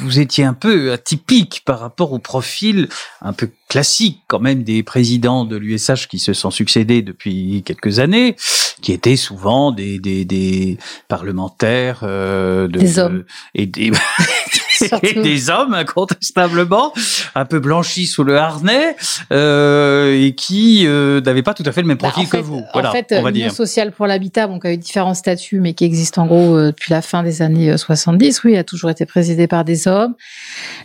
vous 0.00 0.20
étiez 0.20 0.44
un 0.44 0.54
peu 0.54 0.92
atypique 0.92 1.62
par 1.64 1.80
rapport 1.80 2.12
au 2.12 2.20
profil 2.20 2.88
un 3.20 3.32
peu 3.32 3.50
classique 3.68 4.22
quand 4.28 4.38
même 4.38 4.62
des 4.62 4.82
présidents 4.82 5.44
de 5.44 5.56
l'USH 5.56 6.06
qui 6.08 6.20
se 6.20 6.32
sont 6.32 6.50
succédés 6.50 7.02
depuis 7.02 7.62
quelques 7.66 7.98
années, 7.98 8.36
qui 8.80 8.92
étaient 8.92 9.16
souvent 9.16 9.72
des, 9.72 9.98
des, 9.98 10.24
des 10.24 10.78
parlementaires 11.08 12.00
euh, 12.02 12.68
de, 12.68 12.78
Des 12.78 12.98
hommes. 12.98 13.24
et 13.54 13.66
des 13.66 13.92
et 15.02 15.14
des 15.14 15.50
hommes 15.50 15.74
incontestablement 15.74 16.92
un 17.34 17.44
peu 17.44 17.58
blanchis 17.58 18.06
sous 18.06 18.24
le 18.24 18.36
harnais 18.36 18.96
euh, 19.32 20.14
et 20.20 20.34
qui 20.34 20.86
euh, 20.86 21.20
n'avaient 21.20 21.42
pas 21.42 21.54
tout 21.54 21.64
à 21.66 21.72
fait 21.72 21.82
le 21.82 21.88
même 21.88 21.98
Bah, 21.98 22.10
profil 22.10 22.28
fait, 22.28 22.38
que 22.38 22.42
vous. 22.42 22.62
Voilà, 22.72 22.90
en 22.90 22.92
fait, 22.92 23.12
l'Union 23.32 23.50
sociale 23.50 23.92
pour 23.92 24.06
l'habitat, 24.06 24.48
qui 24.48 24.66
a 24.66 24.72
eu 24.72 24.76
différents 24.76 25.14
statuts, 25.14 25.60
mais 25.60 25.74
qui 25.74 25.84
existe 25.84 26.18
en 26.18 26.26
gros 26.26 26.56
euh, 26.56 26.66
depuis 26.68 26.92
la 26.92 27.02
fin 27.02 27.22
des 27.22 27.42
années 27.42 27.70
euh, 27.70 27.76
70, 27.76 28.44
oui, 28.44 28.56
a 28.56 28.64
toujours 28.64 28.90
été 28.90 29.06
présidée 29.06 29.46
par 29.46 29.64
des 29.64 29.88
hommes. 29.88 30.14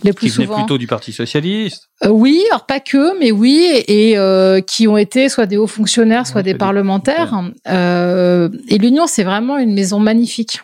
Le 0.03 0.13
plus 0.13 0.27
Qui 0.27 0.33
souvent, 0.33 0.55
plutôt 0.55 0.77
du 0.77 0.87
Parti 0.87 1.13
socialiste. 1.13 1.89
Euh, 2.05 2.09
oui, 2.09 2.43
alors 2.51 2.65
pas 2.65 2.79
que, 2.79 3.17
mais 3.19 3.31
oui, 3.31 3.67
et 3.87 4.17
euh, 4.17 4.61
qui 4.61 4.87
ont 4.87 4.97
été 4.97 5.29
soit 5.29 5.45
des 5.45 5.57
hauts 5.57 5.67
fonctionnaires, 5.67 6.27
soit 6.27 6.33
Ouais, 6.33 6.43
des 6.43 6.55
parlementaires. 6.55 7.41
Euh, 7.67 8.49
et 8.67 8.77
l'Union, 8.77 9.07
c'est 9.07 9.23
vraiment 9.23 9.57
une 9.57 9.73
maison 9.73 9.99
magnifique. 9.99 10.61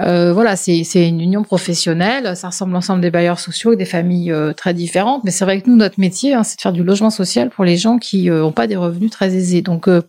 Euh, 0.00 0.32
voilà, 0.32 0.56
c'est 0.56 0.84
c'est 0.84 1.08
une 1.08 1.20
union 1.20 1.42
professionnelle. 1.42 2.36
Ça 2.36 2.48
ressemble 2.48 2.72
l'ensemble 2.72 3.00
des 3.00 3.10
bailleurs 3.10 3.38
sociaux, 3.38 3.70
avec 3.70 3.78
des 3.78 3.84
familles 3.84 4.32
euh, 4.32 4.52
très 4.52 4.74
différentes. 4.74 5.24
Mais 5.24 5.30
c'est 5.30 5.44
vrai 5.44 5.60
que 5.60 5.70
nous, 5.70 5.76
notre 5.76 6.00
métier, 6.00 6.34
hein, 6.34 6.42
c'est 6.42 6.56
de 6.56 6.60
faire 6.60 6.72
du 6.72 6.82
logement 6.82 7.10
social 7.10 7.50
pour 7.50 7.64
les 7.64 7.76
gens 7.76 7.98
qui 7.98 8.28
n'ont 8.28 8.52
pas 8.52 8.66
des 8.66 8.76
revenus 8.76 9.10
très 9.10 9.34
aisés. 9.34 9.62
Donc, 9.62 9.88
euh, 9.88 10.02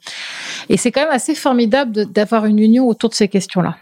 et 0.70 0.78
c'est 0.78 0.92
quand 0.92 1.02
même 1.02 1.12
assez 1.12 1.36
formidable 1.36 2.06
d'avoir 2.12 2.46
une 2.46 2.60
union 2.60 2.88
autour 2.88 3.10
de 3.10 3.16
ces 3.16 3.28
questions-là. 3.28 3.78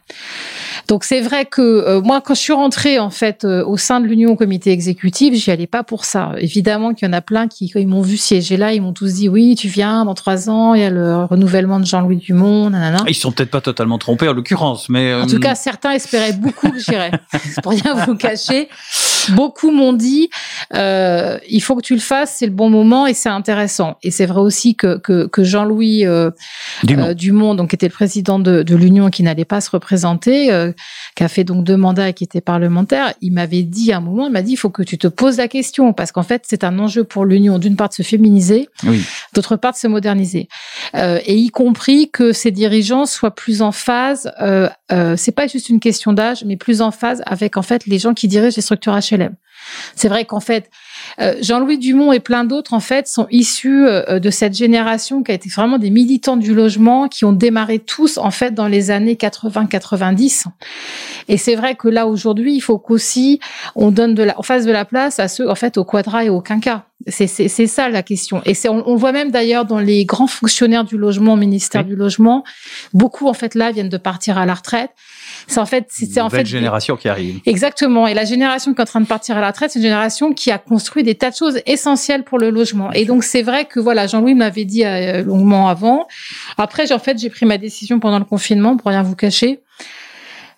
Donc 0.87 1.03
c'est 1.03 1.19
vrai 1.19 1.45
que 1.45 1.61
euh, 1.61 2.01
moi, 2.01 2.21
quand 2.21 2.33
je 2.33 2.39
suis 2.39 2.53
rentrée 2.53 2.97
en 2.97 3.09
fait 3.09 3.43
euh, 3.43 3.65
au 3.65 3.75
sein 3.75 3.99
de 3.99 4.07
l'Union 4.07 4.31
au 4.31 4.35
comité 4.37 4.71
exécutif, 4.71 5.33
j'y 5.33 5.51
allais 5.51 5.67
pas 5.67 5.83
pour 5.83 6.05
ça. 6.05 6.31
Évidemment 6.37 6.93
qu'il 6.93 7.07
y 7.07 7.09
en 7.11 7.13
a 7.13 7.21
plein 7.21 7.49
qui, 7.49 7.69
quand 7.69 7.79
ils 7.79 7.87
m'ont 7.87 8.01
vu 8.01 8.15
siéger 8.15 8.55
là, 8.55 8.73
ils 8.73 8.81
m'ont 8.81 8.93
tous 8.93 9.15
dit 9.15 9.27
oui, 9.27 9.55
tu 9.55 9.67
viens 9.67 10.05
dans 10.05 10.13
trois 10.13 10.49
ans, 10.49 10.73
il 10.75 10.81
y 10.81 10.85
a 10.85 10.89
le 10.89 11.25
renouvellement 11.25 11.81
de 11.81 11.85
Jean-Louis 11.85 12.17
Dumont, 12.17 12.69
nanana. 12.69 13.03
Ils 13.07 13.15
sont 13.15 13.33
peut-être 13.33 13.51
pas 13.51 13.59
totalement 13.59 13.97
trompés 13.97 14.29
en 14.29 14.33
l'occurrence, 14.33 14.87
mais 14.87 15.13
En 15.13 15.23
euh, 15.23 15.25
tout 15.25 15.39
cas, 15.39 15.55
certains 15.55 15.91
espéraient 15.91 16.33
beaucoup 16.33 16.69
que 16.69 16.79
j'irais. 16.79 17.11
pour 17.61 17.73
rien 17.73 18.05
vous 18.05 18.15
cacher. 18.15 18.69
Beaucoup 19.35 19.71
m'ont 19.71 19.93
dit, 19.93 20.29
euh, 20.73 21.37
il 21.49 21.61
faut 21.61 21.75
que 21.75 21.81
tu 21.81 21.93
le 21.93 21.99
fasses, 21.99 22.35
c'est 22.37 22.45
le 22.45 22.51
bon 22.51 22.69
moment 22.69 23.07
et 23.07 23.13
c'est 23.13 23.29
intéressant. 23.29 23.97
Et 24.03 24.11
c'est 24.11 24.25
vrai 24.25 24.41
aussi 24.41 24.75
que, 24.75 24.97
que, 24.97 25.27
que 25.27 25.43
Jean-Louis 25.43 26.05
euh, 26.05 26.31
Dumont. 26.83 27.07
euh, 27.07 27.13
Dumont, 27.13 27.55
donc 27.55 27.69
qui 27.69 27.75
était 27.75 27.87
le 27.87 27.93
président 27.93 28.39
de, 28.39 28.63
de 28.63 28.75
l'Union, 28.75 29.09
qui 29.09 29.23
n'allait 29.23 29.45
pas 29.45 29.61
se 29.61 29.69
représenter, 29.69 30.49
qui 31.15 31.23
a 31.23 31.27
fait 31.27 31.43
donc 31.43 31.63
deux 31.63 31.77
mandats 31.77 32.09
et 32.09 32.13
qui 32.13 32.23
était 32.23 32.41
parlementaire, 32.41 33.13
il 33.21 33.33
m'avait 33.33 33.63
dit 33.63 33.91
à 33.91 33.97
un 33.97 34.01
moment, 34.01 34.27
il 34.27 34.31
m'a 34.33 34.41
dit, 34.41 34.53
il 34.53 34.57
faut 34.57 34.69
que 34.69 34.83
tu 34.83 34.97
te 34.97 35.07
poses 35.07 35.37
la 35.37 35.47
question 35.47 35.93
parce 35.93 36.11
qu'en 36.11 36.23
fait, 36.23 36.43
c'est 36.47 36.63
un 36.63 36.77
enjeu 36.79 37.03
pour 37.03 37.25
l'Union 37.25 37.59
d'une 37.59 37.75
part 37.75 37.89
de 37.89 37.93
se 37.93 38.03
féminiser, 38.03 38.69
oui. 38.85 39.03
d'autre 39.33 39.55
part 39.55 39.73
de 39.73 39.77
se 39.77 39.87
moderniser, 39.87 40.47
et 40.93 41.35
y 41.35 41.49
compris 41.49 42.09
que 42.11 42.33
ces 42.33 42.51
dirigeants 42.51 43.05
soient 43.05 43.35
plus 43.35 43.61
en 43.61 43.71
phase. 43.71 44.31
C'est 44.89 45.31
pas 45.31 45.47
juste 45.47 45.69
une 45.69 45.79
question 45.79 46.13
d'âge, 46.13 46.43
mais 46.45 46.57
plus 46.57 46.81
en 46.81 46.91
phase 46.91 47.21
avec 47.25 47.57
en 47.57 47.61
fait 47.61 47.85
les 47.85 47.99
gens 47.99 48.13
qui 48.13 48.27
dirigent 48.27 48.55
les 48.55 48.61
structures 48.61 48.97
HLM. 48.97 49.16
C'est 49.95 50.07
vrai 50.07 50.25
qu'en 50.25 50.39
fait, 50.39 50.69
euh, 51.19 51.35
Jean-Louis 51.41 51.77
Dumont 51.77 52.11
et 52.11 52.19
plein 52.19 52.43
d'autres 52.43 52.73
en 52.73 52.79
fait 52.79 53.07
sont 53.07 53.27
issus 53.31 53.85
euh, 53.85 54.19
de 54.19 54.29
cette 54.29 54.55
génération 54.55 55.23
qui 55.23 55.31
a 55.31 55.35
été 55.35 55.49
vraiment 55.49 55.77
des 55.77 55.89
militants 55.89 56.37
du 56.37 56.53
logement, 56.53 57.07
qui 57.07 57.25
ont 57.25 57.33
démarré 57.33 57.79
tous 57.79 58.17
en 58.17 58.31
fait 58.31 58.53
dans 58.53 58.67
les 58.67 58.91
années 58.91 59.15
80-90. 59.15 60.45
Et 61.27 61.37
c'est 61.37 61.55
vrai 61.55 61.75
que 61.75 61.87
là 61.87 62.07
aujourd'hui, 62.07 62.55
il 62.55 62.61
faut 62.61 62.77
qu'aussi 62.77 63.39
on 63.75 63.91
donne 63.91 64.15
de 64.15 64.23
la, 64.23 64.35
on 64.39 64.43
fasse 64.43 64.65
de 64.65 64.71
la 64.71 64.85
place 64.85 65.19
à 65.19 65.27
ceux 65.27 65.49
en 65.49 65.55
fait 65.55 65.77
au 65.77 65.83
quadra 65.83 66.23
et 66.23 66.29
au 66.29 66.41
quinca. 66.41 66.85
C'est 67.07 67.27
ça 67.27 67.89
la 67.89 68.03
question. 68.03 68.41
Et 68.45 68.53
c'est 68.53 68.69
on, 68.69 68.87
on, 68.87 68.93
le 68.93 68.99
voit 68.99 69.11
même 69.11 69.31
d'ailleurs 69.31 69.65
dans 69.65 69.79
les 69.79 70.03
grands 70.03 70.27
fonctionnaires 70.27 70.83
du 70.83 70.97
logement, 70.97 71.33
au 71.33 71.37
ministère 71.37 71.85
du 71.85 71.95
logement, 71.95 72.43
beaucoup 72.93 73.27
en 73.27 73.33
fait 73.33 73.55
là 73.55 73.71
viennent 73.71 73.87
de 73.89 73.97
partir 73.97 74.37
à 74.37 74.45
la 74.45 74.55
retraite. 74.55 74.91
C'est 75.47 75.59
en 75.59 75.65
fait 75.65 75.85
c'est 75.89 76.19
en 76.19 76.29
fait 76.29 76.45
génération 76.45 76.97
qui 76.97 77.07
arrive. 77.07 77.39
Exactement. 77.45 78.05
Et 78.05 78.13
la 78.13 78.25
génération 78.25 78.73
qui 78.73 78.79
est 78.79 78.83
en 78.83 78.85
train 78.85 79.01
de 79.01 79.07
partir 79.07 79.37
à 79.37 79.41
la 79.41 79.47
retraite, 79.47 79.71
c'est 79.71 79.79
une 79.79 79.83
génération 79.83 80.33
qui 80.33 80.51
a 80.51 80.57
construit 80.57 81.03
des 81.03 81.15
tas 81.15 81.31
de 81.31 81.35
choses 81.35 81.61
essentielles 81.65 82.23
pour 82.23 82.37
le 82.37 82.49
logement. 82.49 82.91
Et 82.91 83.05
donc 83.05 83.23
c'est 83.23 83.43
vrai 83.43 83.65
que 83.65 83.79
voilà, 83.79 84.07
Jean-Louis 84.07 84.35
m'avait 84.35 84.65
dit 84.65 84.85
euh, 84.85 85.23
longuement 85.23 85.69
avant. 85.69 86.07
Après, 86.57 86.91
en 86.91 86.99
fait, 86.99 87.17
j'ai 87.17 87.29
pris 87.29 87.45
ma 87.45 87.57
décision 87.57 87.99
pendant 87.99 88.19
le 88.19 88.25
confinement 88.25 88.75
pour 88.75 88.89
rien 88.89 89.03
vous 89.03 89.15
cacher 89.15 89.61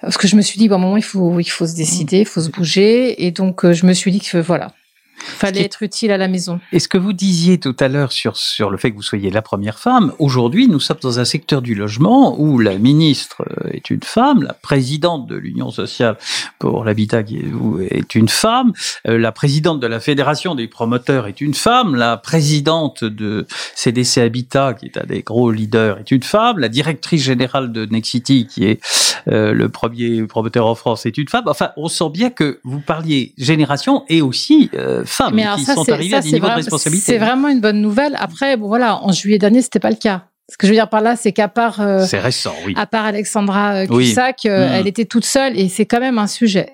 parce 0.02 0.18
que 0.18 0.28
je 0.28 0.36
me 0.36 0.42
suis 0.42 0.58
dit, 0.58 0.70
bon, 0.70 0.76
à 0.76 0.78
un 0.78 0.82
moment, 0.82 0.98
il 0.98 1.04
faut, 1.04 1.40
il 1.40 1.50
faut 1.50 1.68
se 1.68 1.76
décider, 1.76 2.20
il 2.20 2.26
faut 2.26 2.42
se 2.42 2.50
bouger. 2.50 3.26
Et 3.26 3.32
donc, 3.32 3.66
euh, 3.66 3.74
je 3.74 3.86
me 3.86 3.94
suis 3.94 4.12
dit 4.12 4.22
que 4.22 4.38
voilà, 4.38 4.72
Fallait 5.20 5.62
être 5.62 5.84
utile 5.84 6.12
à 6.12 6.18
la 6.18 6.28
maison. 6.28 6.60
Et 6.72 6.80
ce 6.80 6.88
que 6.88 6.98
vous 6.98 7.14
disiez 7.14 7.60
tout 7.60 7.76
à 7.80 7.88
l'heure 7.88 8.12
sur, 8.12 8.38
sur 8.38 8.70
le 8.70 8.78
fait 8.78 8.92
que 8.92 8.96
vous 8.96 9.02
soyez 9.02 9.30
la 9.30 9.42
première 9.42 9.80
femme, 9.80 10.14
aujourd'hui, 10.20 10.68
nous 10.68 10.80
sommes 10.80 10.98
dans 11.02 11.20
un 11.20 11.26
secteur 11.26 11.62
du 11.62 11.76
logement 11.76 12.40
où 12.40 12.60
la 12.60 12.78
ministre 12.78 13.44
est 13.72 13.90
une 13.90 14.04
femme, 14.04 14.44
la 14.44 14.54
présidente 14.54 15.28
de 15.28 15.36
l'Union 15.36 15.72
sociale 15.72 16.18
pour 16.58 16.84
l'habitat 16.84 17.20
est 17.20 18.16
une 18.16 18.30
femme, 18.30 18.74
euh, 19.08 19.18
la 19.18 19.32
présidente 19.32 19.80
de 19.80 19.88
la 19.88 20.00
Fédération 20.00 20.56
des 20.56 20.68
promoteurs 20.68 21.28
est 21.28 21.42
une 21.42 21.54
femme, 21.54 21.96
la 21.96 22.18
présidente 22.18 23.04
de 23.04 23.48
CDC 23.76 24.18
Habitat, 24.18 24.74
qui 24.74 24.88
est 24.88 24.98
un 24.98 25.06
des 25.06 25.22
gros 25.22 25.52
leaders, 25.52 26.00
est 26.00 26.12
une 26.12 26.24
femme, 26.24 26.60
la 26.60 26.70
directrice 26.70 27.24
générale 27.24 27.72
de 27.72 27.86
Nexity, 27.86 28.48
qui 28.48 28.66
est 28.66 28.80
euh, 29.28 29.54
le 29.54 29.70
premier 29.70 30.24
promoteur 30.24 30.66
en 30.66 30.76
France, 30.76 31.06
est 31.06 31.18
une 31.18 31.28
femme. 31.28 31.44
Enfin, 31.48 31.72
on 31.78 31.88
sent 31.88 32.10
bien 32.12 32.30
que 32.30 32.60
vous 32.64 32.80
parliez 32.80 33.34
génération 33.38 34.04
et 34.10 34.22
aussi 34.22 34.70
euh, 34.74 35.04
femmes 35.10 35.36
Mais 35.36 35.46
qui 35.58 35.66
ça, 35.66 35.76
sont 35.76 35.90
arrivées 35.92 36.16
à 36.16 36.22
des 36.22 36.32
niveaux 36.32 36.48
de 36.48 36.54
responsabilité. 36.54 37.14
C'est 37.14 37.18
vraiment 37.18 37.50
une 37.50 37.60
bonne 37.60 37.82
nouvelle. 37.82 38.16
Après, 38.20 38.58
bon 38.58 38.68
voilà, 38.68 39.04
en 39.04 39.12
juillet 39.12 39.38
dernier, 39.38 39.62
c'était 39.62 39.80
pas 39.80 39.90
le 39.90 39.96
cas. 39.96 40.29
Ce 40.50 40.58
que 40.58 40.66
je 40.66 40.72
veux 40.72 40.78
dire 40.78 40.90
par 40.90 41.02
là, 41.02 41.16
c'est 41.16 41.32
qu'à 41.32 41.48
part, 41.48 41.80
euh, 41.80 42.06
c'est 42.06 42.20
récent, 42.20 42.54
oui. 42.66 42.74
À 42.76 42.88
part 42.88 43.06
Alexandra 43.06 43.86
Cusack, 43.86 44.42
oui. 44.44 44.50
euh, 44.50 44.68
mmh. 44.68 44.72
elle 44.74 44.88
était 44.88 45.06
toute 45.06 45.26
seule 45.26 45.58
et 45.58 45.70
c'est 45.70 45.86
quand 45.86 46.00
même 46.00 46.18
un 46.18 46.28
sujet. 46.28 46.72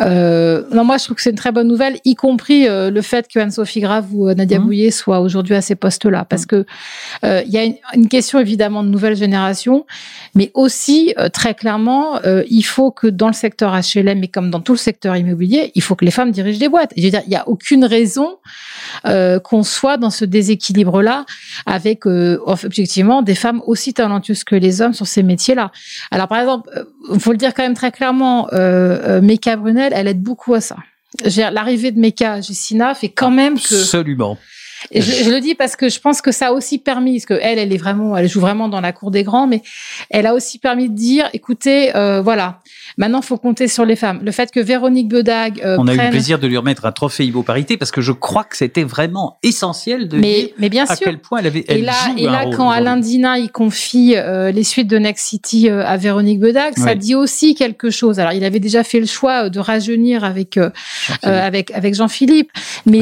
Euh, 0.00 0.62
non, 0.72 0.84
moi, 0.84 0.98
je 0.98 1.04
trouve 1.04 1.16
que 1.16 1.22
c'est 1.22 1.30
une 1.30 1.36
très 1.36 1.52
bonne 1.52 1.68
nouvelle, 1.68 1.98
y 2.04 2.14
compris 2.14 2.68
euh, 2.68 2.90
le 2.90 3.02
fait 3.02 3.28
que 3.28 3.38
Anne-Sophie 3.38 3.80
Grave 3.80 4.06
ou 4.12 4.28
euh, 4.28 4.34
Nadia 4.34 4.58
mmh. 4.58 4.62
Bouillet 4.62 4.90
soient 4.90 5.20
aujourd'hui 5.20 5.54
à 5.54 5.60
ces 5.60 5.74
postes-là, 5.74 6.24
parce 6.28 6.42
mmh. 6.42 6.46
que 6.46 6.66
euh, 7.24 7.42
il 7.46 7.52
y 7.52 7.58
a 7.58 7.64
une, 7.64 7.76
une, 7.94 8.08
question 8.08 8.38
évidemment 8.38 8.82
de 8.82 8.88
nouvelle 8.88 9.16
génération, 9.16 9.86
mais 10.34 10.50
aussi 10.54 11.14
euh, 11.18 11.28
très 11.28 11.54
clairement, 11.54 12.20
il 12.48 12.62
faut 12.62 12.90
que 12.90 13.06
dans 13.06 13.26
le 13.26 13.32
secteur 13.32 13.74
HLM 13.74 14.22
et 14.24 14.28
comme 14.28 14.50
dans 14.50 14.60
tout 14.60 14.72
le 14.72 14.78
secteur 14.78 15.16
immobilier, 15.16 15.72
il 15.74 15.82
faut 15.82 15.94
que 15.94 16.04
les 16.04 16.10
femmes 16.10 16.30
dirigent 16.30 16.58
des 16.58 16.68
boîtes. 16.68 16.92
Et 16.96 17.00
je 17.00 17.06
veux 17.06 17.10
dire, 17.10 17.22
il 17.26 17.32
y 17.32 17.36
a 17.36 17.48
aucune 17.48 17.84
raison 17.84 18.36
qu'on 19.04 19.62
soit 19.62 19.96
dans 19.96 20.10
ce 20.10 20.24
déséquilibre-là 20.24 21.24
avec 21.66 22.06
objectivement 22.06 23.03
des 23.22 23.34
femmes 23.34 23.62
aussi 23.66 23.94
talentueuses 23.94 24.44
que 24.44 24.54
les 24.54 24.80
hommes 24.80 24.94
sur 24.94 25.06
ces 25.06 25.22
métiers-là. 25.22 25.70
Alors 26.10 26.28
par 26.28 26.38
exemple, 26.38 26.70
il 27.12 27.20
faut 27.20 27.32
le 27.32 27.38
dire 27.38 27.54
quand 27.54 27.62
même 27.62 27.74
très 27.74 27.92
clairement, 27.92 28.48
euh, 28.52 29.20
Meka 29.20 29.56
Brunel, 29.56 29.92
elle 29.94 30.08
aide 30.08 30.22
beaucoup 30.22 30.54
à 30.54 30.60
ça. 30.60 30.76
L'arrivée 31.52 31.92
de 31.92 32.00
Meka 32.00 32.40
Jessina 32.40 32.94
fait 32.94 33.08
quand 33.08 33.30
même 33.30 33.58
que 33.58 33.74
absolument. 33.74 34.36
Je, 34.92 35.30
le 35.30 35.40
dis 35.40 35.54
parce 35.54 35.76
que 35.76 35.88
je 35.88 35.98
pense 35.98 36.20
que 36.20 36.32
ça 36.32 36.48
a 36.48 36.52
aussi 36.52 36.78
permis, 36.78 37.14
parce 37.14 37.26
que 37.26 37.34
elle, 37.34 37.58
elle 37.58 37.72
est 37.72 37.78
vraiment, 37.78 38.16
elle 38.16 38.28
joue 38.28 38.40
vraiment 38.40 38.68
dans 38.68 38.80
la 38.80 38.92
cour 38.92 39.10
des 39.10 39.22
grands, 39.22 39.46
mais 39.46 39.62
elle 40.10 40.26
a 40.26 40.34
aussi 40.34 40.58
permis 40.58 40.88
de 40.88 40.94
dire, 40.94 41.28
écoutez, 41.32 41.96
euh, 41.96 42.20
voilà, 42.20 42.60
maintenant 42.96 43.22
faut 43.22 43.38
compter 43.38 43.68
sur 43.68 43.84
les 43.84 43.96
femmes. 43.96 44.20
Le 44.24 44.32
fait 44.32 44.50
que 44.50 44.60
Véronique 44.60 45.08
Bedag, 45.08 45.60
euh, 45.64 45.76
on 45.78 45.86
a 45.86 45.94
prenne... 45.94 46.00
eu 46.00 46.04
le 46.04 46.10
plaisir 46.10 46.38
de 46.38 46.46
lui 46.46 46.56
remettre 46.56 46.86
un 46.86 46.92
trophée 46.92 47.26
Ivo 47.26 47.42
Parité 47.42 47.76
parce 47.76 47.90
que 47.90 48.00
je 48.00 48.12
crois 48.12 48.44
que 48.44 48.56
c'était 48.56 48.84
vraiment 48.84 49.38
essentiel 49.42 50.08
de 50.08 50.18
mais, 50.18 50.34
dire 50.34 50.48
mais 50.58 50.68
bien 50.68 50.84
à 50.88 50.96
quel 50.96 51.18
point 51.18 51.40
elle 51.40 51.46
avait. 51.46 51.64
Elle 51.68 51.78
et 51.78 51.82
là, 51.82 51.92
joue 52.06 52.18
et 52.18 52.24
là, 52.24 52.44
quand 52.54 52.70
Alain 52.70 52.96
Dina 52.96 53.38
il 53.38 53.50
confie 53.50 54.14
euh, 54.16 54.50
les 54.50 54.64
suites 54.64 54.88
de 54.88 54.98
Next 54.98 55.26
City 55.26 55.68
euh, 55.68 55.84
à 55.84 55.96
Véronique 55.96 56.40
Bedag, 56.40 56.76
ça 56.76 56.94
dit 56.94 57.14
aussi 57.14 57.54
quelque 57.54 57.90
chose. 57.90 58.20
Alors, 58.20 58.32
il 58.32 58.44
avait 58.44 58.60
déjà 58.60 58.84
fait 58.84 59.00
le 59.00 59.06
choix 59.06 59.48
de 59.48 59.58
rajeunir 59.58 60.24
avec 60.24 60.56
euh, 60.56 60.70
avec 61.22 61.70
avec 61.72 61.94
Jean-Philippe, 61.94 62.50
mais 62.86 62.98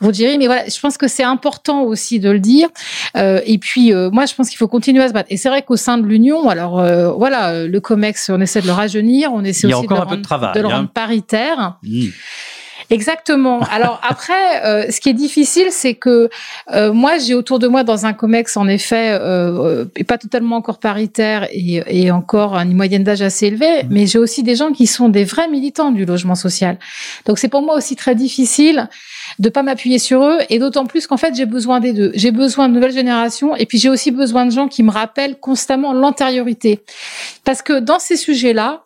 Vous 0.00 0.12
direz. 0.12 0.38
mais 0.38 0.46
voilà, 0.46 0.68
je 0.68 0.80
pense 0.80 0.96
que 0.96 1.08
c'est 1.08 1.22
important 1.22 1.82
aussi 1.82 2.20
de 2.20 2.30
le 2.30 2.40
dire. 2.40 2.68
Et 3.14 3.58
puis, 3.58 3.92
moi, 4.12 4.26
je 4.26 4.34
pense 4.34 4.48
qu'il 4.48 4.58
faut 4.58 4.68
continuer 4.68 5.02
à 5.02 5.08
se 5.08 5.12
battre. 5.12 5.28
Et 5.30 5.36
c'est 5.36 5.48
vrai 5.48 5.62
qu'au 5.62 5.76
sein 5.76 5.98
de 5.98 6.06
l'Union, 6.06 6.48
alors 6.48 6.82
voilà, 7.16 7.64
le 7.66 7.80
Comex, 7.80 8.30
on 8.30 8.40
essaie 8.40 8.60
de 8.60 8.66
le 8.66 8.72
rajeunir, 8.72 9.21
on 9.30 9.44
essaie 9.44 9.66
Il 9.66 9.70
y 9.70 9.72
a 9.74 9.78
aussi 9.78 9.86
encore 9.86 10.06
de, 10.06 10.10
peu 10.10 10.10
de 10.10 10.14
rendre- 10.16 10.22
travail, 10.22 10.54
de 10.54 10.60
le 10.60 10.66
hein. 10.66 10.76
rendre 10.76 10.88
paritaire. 10.90 11.78
Mmh. 11.82 12.06
Exactement. 12.90 13.60
Alors 13.70 14.00
après, 14.06 14.64
euh, 14.64 14.90
ce 14.90 15.00
qui 15.00 15.08
est 15.08 15.14
difficile, 15.14 15.68
c'est 15.70 15.94
que 15.94 16.28
euh, 16.72 16.92
moi, 16.92 17.18
j'ai 17.18 17.34
autour 17.34 17.58
de 17.58 17.66
moi 17.66 17.84
dans 17.84 18.06
un 18.06 18.12
comex, 18.12 18.56
en 18.56 18.68
effet, 18.68 19.18
euh, 19.18 19.86
pas 20.06 20.18
totalement 20.18 20.56
encore 20.56 20.78
paritaire 20.78 21.48
et, 21.52 21.82
et 21.86 22.10
encore 22.10 22.54
une 22.56 22.74
moyenne 22.74 23.02
d'âge 23.02 23.22
assez 23.22 23.46
élevée, 23.46 23.84
mais 23.88 24.06
j'ai 24.06 24.18
aussi 24.18 24.42
des 24.42 24.56
gens 24.56 24.72
qui 24.72 24.86
sont 24.86 25.08
des 25.08 25.24
vrais 25.24 25.48
militants 25.48 25.90
du 25.90 26.04
logement 26.04 26.34
social. 26.34 26.78
Donc 27.26 27.38
c'est 27.38 27.48
pour 27.48 27.62
moi 27.62 27.76
aussi 27.76 27.96
très 27.96 28.14
difficile 28.14 28.88
de 29.38 29.48
pas 29.48 29.62
m'appuyer 29.62 29.98
sur 29.98 30.22
eux 30.24 30.38
et 30.50 30.58
d'autant 30.58 30.86
plus 30.86 31.06
qu'en 31.06 31.16
fait 31.16 31.34
j'ai 31.34 31.46
besoin 31.46 31.80
des 31.80 31.92
deux. 31.92 32.12
J'ai 32.14 32.30
besoin 32.30 32.68
de 32.68 32.74
nouvelles 32.74 32.92
générations 32.92 33.54
et 33.56 33.66
puis 33.66 33.78
j'ai 33.78 33.88
aussi 33.88 34.10
besoin 34.10 34.46
de 34.46 34.50
gens 34.50 34.68
qui 34.68 34.82
me 34.82 34.90
rappellent 34.90 35.38
constamment 35.38 35.92
l'antériorité. 35.92 36.80
Parce 37.44 37.62
que 37.62 37.80
dans 37.80 37.98
ces 37.98 38.16
sujets-là, 38.16 38.84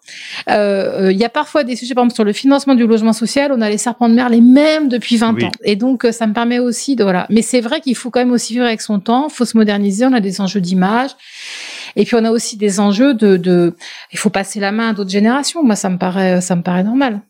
euh, 0.51 1.11
il 1.13 1.19
y 1.19 1.25
a 1.25 1.29
parfois 1.29 1.65
des 1.65 1.77
sujets, 1.77 1.95
par 1.95 2.03
exemple 2.05 2.15
sur 2.15 2.25
le 2.25 2.33
financement 2.33 2.75
du 2.75 2.87
logement 2.87 3.13
social, 3.13 3.53
on 3.53 3.61
a 3.61 3.69
les 3.69 3.79
serpents 3.79 4.09
de 4.09 4.15
mer 4.15 4.29
les 4.29 4.41
mêmes 4.41 4.89
depuis 4.89 5.17
20 5.17 5.35
Oui. 5.35 5.45
ans. 5.45 5.51
Et 5.65 5.77
donc 5.77 6.05
euh, 6.05 6.13
ça 6.13 6.27
me 6.27 6.33
permet 6.33 6.59
aussi 6.59 6.97
de 6.97 7.03
voilà. 7.03 7.27
Mais 7.31 7.43
c'est 7.43 7.61
vrai 7.61 7.81
qu'il 7.81 7.97
faut 7.97 8.11
quand 8.11 8.21
même 8.21 8.33
aussi 8.33 8.53
vivre 8.55 8.65
avec 8.67 8.81
son 8.81 9.01
temps, 9.01 9.29
faut 9.29 9.45
se 9.45 9.57
moderniser, 9.57 10.07
on 10.07 10.13
a 10.13 10.21
des 10.21 10.41
enjeux 10.41 10.61
d'image. 10.61 11.11
Et 11.97 12.05
puis 12.05 12.15
on 12.17 12.25
a 12.25 12.31
aussi 12.31 12.57
des 12.57 12.79
enjeux 12.81 13.15
de, 13.15 13.37
de 13.37 13.75
il 14.13 14.19
faut 14.19 14.31
passer 14.31 14.61
la 14.61 14.71
main 14.73 14.91
à 14.91 14.93
d'autres 14.93 15.11
générations. 15.11 15.63
Moi 15.63 15.77
ça 15.77 15.89
me 15.89 15.99
paraît 15.99 16.41
ça 16.41 16.55
me 16.57 16.63
paraît 16.63 16.85
normal. 16.85 17.21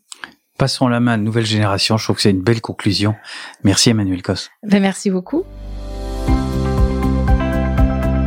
Passons 0.59 0.89
la 0.89 1.01
main 1.01 1.13
à 1.13 1.17
une 1.17 1.25
nouvelle 1.25 1.47
génération. 1.47 1.97
Je 1.97 2.05
trouve 2.05 2.17
que 2.17 2.23
c'est 2.23 2.31
une 2.31 2.43
belle 2.43 2.61
conclusion. 2.61 3.15
Merci 3.63 3.91
Emmanuel 3.91 4.23
Cos. 4.23 4.49
Ben, 4.63 4.81
merci 4.81 5.11
beaucoup. 5.11 5.45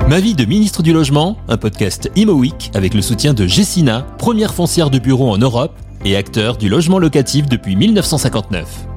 Ma 0.10 0.20
vie 0.20 0.34
de 0.34 0.46
ministre 0.46 0.82
du 0.82 0.92
Logement, 0.92 1.38
un 1.48 1.58
podcast 1.58 2.10
Imo 2.16 2.34
Week 2.34 2.72
avec 2.74 2.96
le 2.96 3.02
soutien 3.02 3.36
de 3.36 3.46
Gessina, 3.46 4.02
première 4.18 4.56
foncière 4.56 4.90
de 4.90 4.98
bureau 4.98 5.32
en 5.32 5.38
Europe 5.38 5.78
et 6.04 6.16
acteur 6.16 6.58
du 6.58 6.68
logement 6.68 6.98
locatif 6.98 7.48
depuis 7.48 7.76
1959. 7.76 8.89